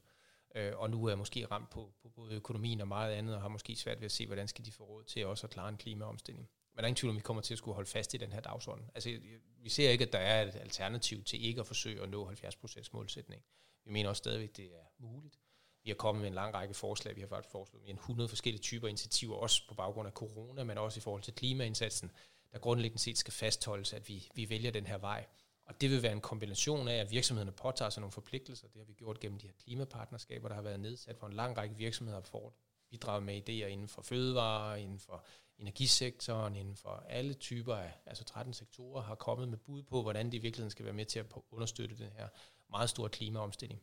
Øh, 0.54 0.72
og 0.76 0.90
nu 0.90 1.06
er 1.06 1.14
måske 1.14 1.46
ramt 1.46 1.70
på, 1.70 1.92
på 2.02 2.08
både 2.08 2.34
økonomien 2.34 2.80
og 2.80 2.88
meget 2.88 3.12
andet, 3.12 3.34
og 3.34 3.42
har 3.42 3.48
måske 3.48 3.76
svært 3.76 4.00
ved 4.00 4.04
at 4.04 4.12
se, 4.12 4.26
hvordan 4.26 4.48
skal 4.48 4.64
de 4.64 4.72
få 4.72 4.84
råd 4.84 5.04
til 5.04 5.26
også 5.26 5.46
at 5.46 5.50
klare 5.50 5.68
en 5.68 5.76
klimaomstilling. 5.76 6.48
Men 6.74 6.78
der 6.78 6.82
er 6.82 6.86
ingen 6.86 6.96
tvivl 6.96 7.10
om, 7.10 7.16
vi 7.16 7.22
kommer 7.22 7.42
til 7.42 7.54
at 7.54 7.58
skulle 7.58 7.74
holde 7.74 7.90
fast 7.90 8.14
i 8.14 8.16
den 8.16 8.32
her 8.32 8.40
dagsorden. 8.40 8.90
Altså, 8.94 9.18
vi 9.58 9.68
ser 9.68 9.90
ikke, 9.90 10.04
at 10.04 10.12
der 10.12 10.18
er 10.18 10.42
et 10.42 10.56
alternativ 10.56 11.24
til 11.24 11.44
ikke 11.44 11.60
at 11.60 11.66
forsøge 11.66 12.02
at 12.02 12.10
nå 12.10 12.30
70% 12.30 12.88
målsætning. 12.92 13.42
Vi 13.84 13.90
mener 13.92 14.08
også 14.08 14.18
stadigvæk, 14.18 14.48
at 14.48 14.56
det 14.56 14.66
er 14.66 14.86
muligt. 14.98 15.38
Vi 15.84 15.90
har 15.90 15.94
kommet 15.94 16.20
med 16.20 16.28
en 16.28 16.34
lang 16.34 16.54
række 16.54 16.74
forslag. 16.74 17.16
Vi 17.16 17.20
har 17.20 17.28
faktisk 17.28 17.52
foreslået 17.52 17.82
mere 17.82 17.90
end 17.90 17.98
100 17.98 18.28
forskellige 18.28 18.62
typer 18.62 18.88
initiativer, 18.88 19.36
også 19.36 19.68
på 19.68 19.74
baggrund 19.74 20.06
af 20.06 20.12
corona, 20.12 20.64
men 20.64 20.78
også 20.78 20.98
i 20.98 21.00
forhold 21.00 21.22
til 21.22 21.34
klimaindsatsen, 21.34 22.10
der 22.52 22.58
grundlæggende 22.58 23.02
set 23.02 23.18
skal 23.18 23.32
fastholdes, 23.32 23.92
at 23.92 24.08
vi, 24.08 24.28
vi 24.34 24.48
vælger 24.48 24.70
den 24.70 24.86
her 24.86 24.98
vej. 24.98 25.26
Og 25.64 25.80
det 25.80 25.90
vil 25.90 26.02
være 26.02 26.12
en 26.12 26.20
kombination 26.20 26.88
af, 26.88 26.96
at 26.96 27.10
virksomhederne 27.10 27.52
påtager 27.52 27.90
sig 27.90 28.00
nogle 28.00 28.12
forpligtelser. 28.12 28.68
Det 28.68 28.76
har 28.76 28.84
vi 28.84 28.92
gjort 28.92 29.20
gennem 29.20 29.38
de 29.38 29.46
her 29.46 29.54
klimapartnerskaber, 29.54 30.48
der 30.48 30.54
har 30.54 30.62
været 30.62 30.80
nedsat, 30.80 31.18
for 31.18 31.26
en 31.26 31.32
lang 31.32 31.56
række 31.56 31.76
virksomheder 31.76 32.20
får 32.20 32.56
bidraget 32.90 33.22
med 33.22 33.48
idéer 33.48 33.66
inden 33.66 33.88
for 33.88 34.02
fødevare, 34.02 34.82
inden 34.82 34.98
for 34.98 35.24
energisektoren, 35.58 36.56
inden 36.56 36.76
for 36.76 37.04
alle 37.08 37.34
typer 37.34 37.74
af, 37.74 37.92
altså 38.06 38.24
13 38.24 38.54
sektorer, 38.54 39.02
har 39.02 39.14
kommet 39.14 39.48
med 39.48 39.58
bud 39.58 39.82
på, 39.82 40.02
hvordan 40.02 40.32
de 40.32 40.36
i 40.36 40.40
virkeligheden 40.40 40.70
skal 40.70 40.84
være 40.84 40.94
med 40.94 41.04
til 41.04 41.18
at 41.18 41.26
understøtte 41.50 41.98
den 41.98 42.10
her 42.12 42.28
meget 42.70 42.90
store 42.90 43.08
klimaomstilling. 43.08 43.82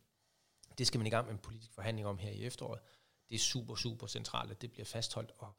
Det 0.78 0.86
skal 0.86 0.98
man 0.98 1.06
i 1.06 1.10
gang 1.10 1.26
med 1.26 1.34
en 1.34 1.38
politisk 1.38 1.72
forhandling 1.72 2.06
om 2.08 2.18
her 2.18 2.30
i 2.30 2.44
efteråret. 2.44 2.80
Det 3.28 3.34
er 3.34 3.38
super, 3.38 3.74
super 3.74 4.06
centralt, 4.06 4.50
at 4.50 4.62
det 4.62 4.72
bliver 4.72 4.84
fastholdt, 4.84 5.32
og, 5.38 5.52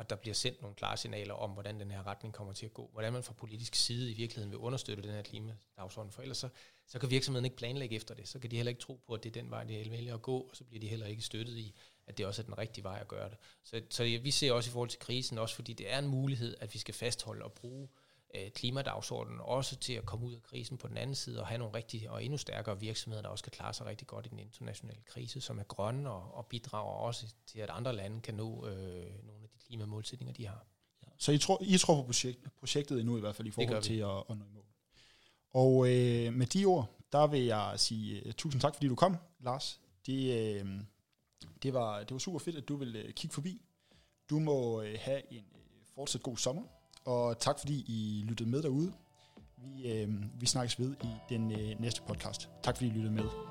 og 0.00 0.10
der 0.10 0.16
bliver 0.16 0.34
sendt 0.34 0.62
nogle 0.62 0.76
klare 0.76 0.96
signaler 0.96 1.34
om, 1.34 1.50
hvordan 1.50 1.80
den 1.80 1.90
her 1.90 2.06
retning 2.06 2.34
kommer 2.34 2.52
til 2.52 2.66
at 2.66 2.74
gå. 2.74 2.90
Hvordan 2.92 3.12
man 3.12 3.22
fra 3.22 3.32
politisk 3.32 3.74
side 3.74 4.10
i 4.10 4.14
virkeligheden 4.14 4.50
vil 4.50 4.58
understøtte 4.58 5.02
den 5.02 5.10
her 5.10 5.22
klimadagsorden. 5.22 6.12
For 6.12 6.22
ellers 6.22 6.38
så, 6.38 6.48
så 6.86 6.98
kan 6.98 7.10
virksomheden 7.10 7.44
ikke 7.44 7.56
planlægge 7.56 7.96
efter 7.96 8.14
det. 8.14 8.28
Så 8.28 8.38
kan 8.38 8.50
de 8.50 8.56
heller 8.56 8.70
ikke 8.70 8.80
tro 8.80 9.00
på, 9.06 9.14
at 9.14 9.22
det 9.22 9.36
er 9.36 9.42
den 9.42 9.50
vej, 9.50 9.64
de 9.64 9.90
vælger 9.90 10.14
at 10.14 10.22
gå, 10.22 10.38
og 10.38 10.56
så 10.56 10.64
bliver 10.64 10.80
de 10.80 10.88
heller 10.88 11.06
ikke 11.06 11.22
støttet 11.22 11.56
i, 11.56 11.74
at 12.06 12.18
det 12.18 12.26
også 12.26 12.42
er 12.42 12.44
den 12.44 12.58
rigtige 12.58 12.84
vej 12.84 12.98
at 13.00 13.08
gøre 13.08 13.30
det. 13.30 13.38
Så, 13.64 13.82
så 13.90 14.04
vi 14.04 14.30
ser 14.30 14.52
også 14.52 14.70
i 14.70 14.72
forhold 14.72 14.88
til 14.88 14.98
krisen, 14.98 15.38
også 15.38 15.54
fordi 15.54 15.72
det 15.72 15.92
er 15.92 15.98
en 15.98 16.06
mulighed, 16.06 16.56
at 16.60 16.74
vi 16.74 16.78
skal 16.78 16.94
fastholde 16.94 17.44
og 17.44 17.52
bruge 17.52 17.88
øh, 18.34 18.50
klimadagsordenen 18.50 19.40
også 19.40 19.76
til 19.76 19.92
at 19.92 20.06
komme 20.06 20.26
ud 20.26 20.34
af 20.34 20.42
krisen 20.42 20.78
på 20.78 20.88
den 20.88 20.96
anden 20.96 21.16
side 21.16 21.40
og 21.40 21.46
have 21.46 21.58
nogle 21.58 21.74
rigtige 21.74 22.10
og 22.10 22.24
endnu 22.24 22.38
stærkere 22.38 22.80
virksomheder, 22.80 23.22
der 23.22 23.28
også 23.28 23.44
kan 23.44 23.50
klare 23.50 23.74
sig 23.74 23.86
rigtig 23.86 24.06
godt 24.06 24.26
i 24.26 24.28
den 24.28 24.38
internationale 24.38 25.00
krise, 25.06 25.40
som 25.40 25.58
er 25.58 25.62
grønne 25.62 26.10
og, 26.10 26.34
og 26.34 26.46
bidrager 26.46 26.92
også 26.92 27.26
til, 27.46 27.60
at 27.60 27.70
andre 27.70 27.96
lande 27.96 28.20
kan 28.20 28.34
nå 28.34 28.66
øh, 28.66 29.26
nogle 29.26 29.42
af 29.42 29.48
de 29.48 29.58
klimamålsætninger, 29.66 30.34
de 30.34 30.46
har. 30.46 30.66
Ja. 31.02 31.08
Så 31.18 31.32
I 31.32 31.38
tror, 31.38 31.58
I 31.62 31.78
tror 31.78 31.96
på 31.96 32.02
projekt, 32.02 32.38
projektet 32.58 33.00
endnu 33.00 33.16
i 33.16 33.20
hvert 33.20 33.36
fald 33.36 33.48
i 33.48 33.50
forhold 33.50 33.82
til 33.82 33.98
at, 33.98 34.24
at 34.30 34.38
nå 34.38 34.44
i 34.44 34.52
mål? 34.54 34.64
Og 35.52 35.88
øh, 35.88 36.32
med 36.32 36.46
de 36.46 36.64
ord, 36.64 36.96
der 37.12 37.26
vil 37.26 37.42
jeg 37.42 37.74
sige 37.76 38.26
uh, 38.26 38.32
tusind 38.32 38.60
tak, 38.60 38.74
fordi 38.74 38.88
du 38.88 38.94
kom, 38.94 39.16
Lars. 39.40 39.80
Det, 40.06 40.56
øh, 40.60 40.80
det, 41.62 41.74
var, 41.74 41.98
det 41.98 42.10
var 42.10 42.18
super 42.18 42.38
fedt, 42.38 42.56
at 42.56 42.68
du 42.68 42.76
vil 42.76 43.04
uh, 43.04 43.10
kigge 43.10 43.34
forbi. 43.34 43.62
Du 44.30 44.38
må 44.38 44.80
uh, 44.80 44.86
have 44.98 45.32
en 45.32 45.44
uh, 45.52 45.60
fortsat 45.94 46.22
god 46.22 46.36
sommer, 46.36 46.62
og 47.04 47.38
tak 47.38 47.58
fordi 47.58 47.74
I 47.74 48.24
lyttede 48.28 48.50
med 48.50 48.62
derude. 48.62 48.92
Vi, 49.56 49.92
øh, 49.92 50.08
vi 50.40 50.46
snakkes 50.46 50.78
ved 50.78 50.94
i 51.02 51.08
den 51.28 51.52
øh, 51.52 51.80
næste 51.80 52.02
podcast. 52.02 52.48
Tak 52.62 52.76
fordi 52.76 52.90
I 52.90 52.92
lyttede 52.92 53.14
med. 53.14 53.49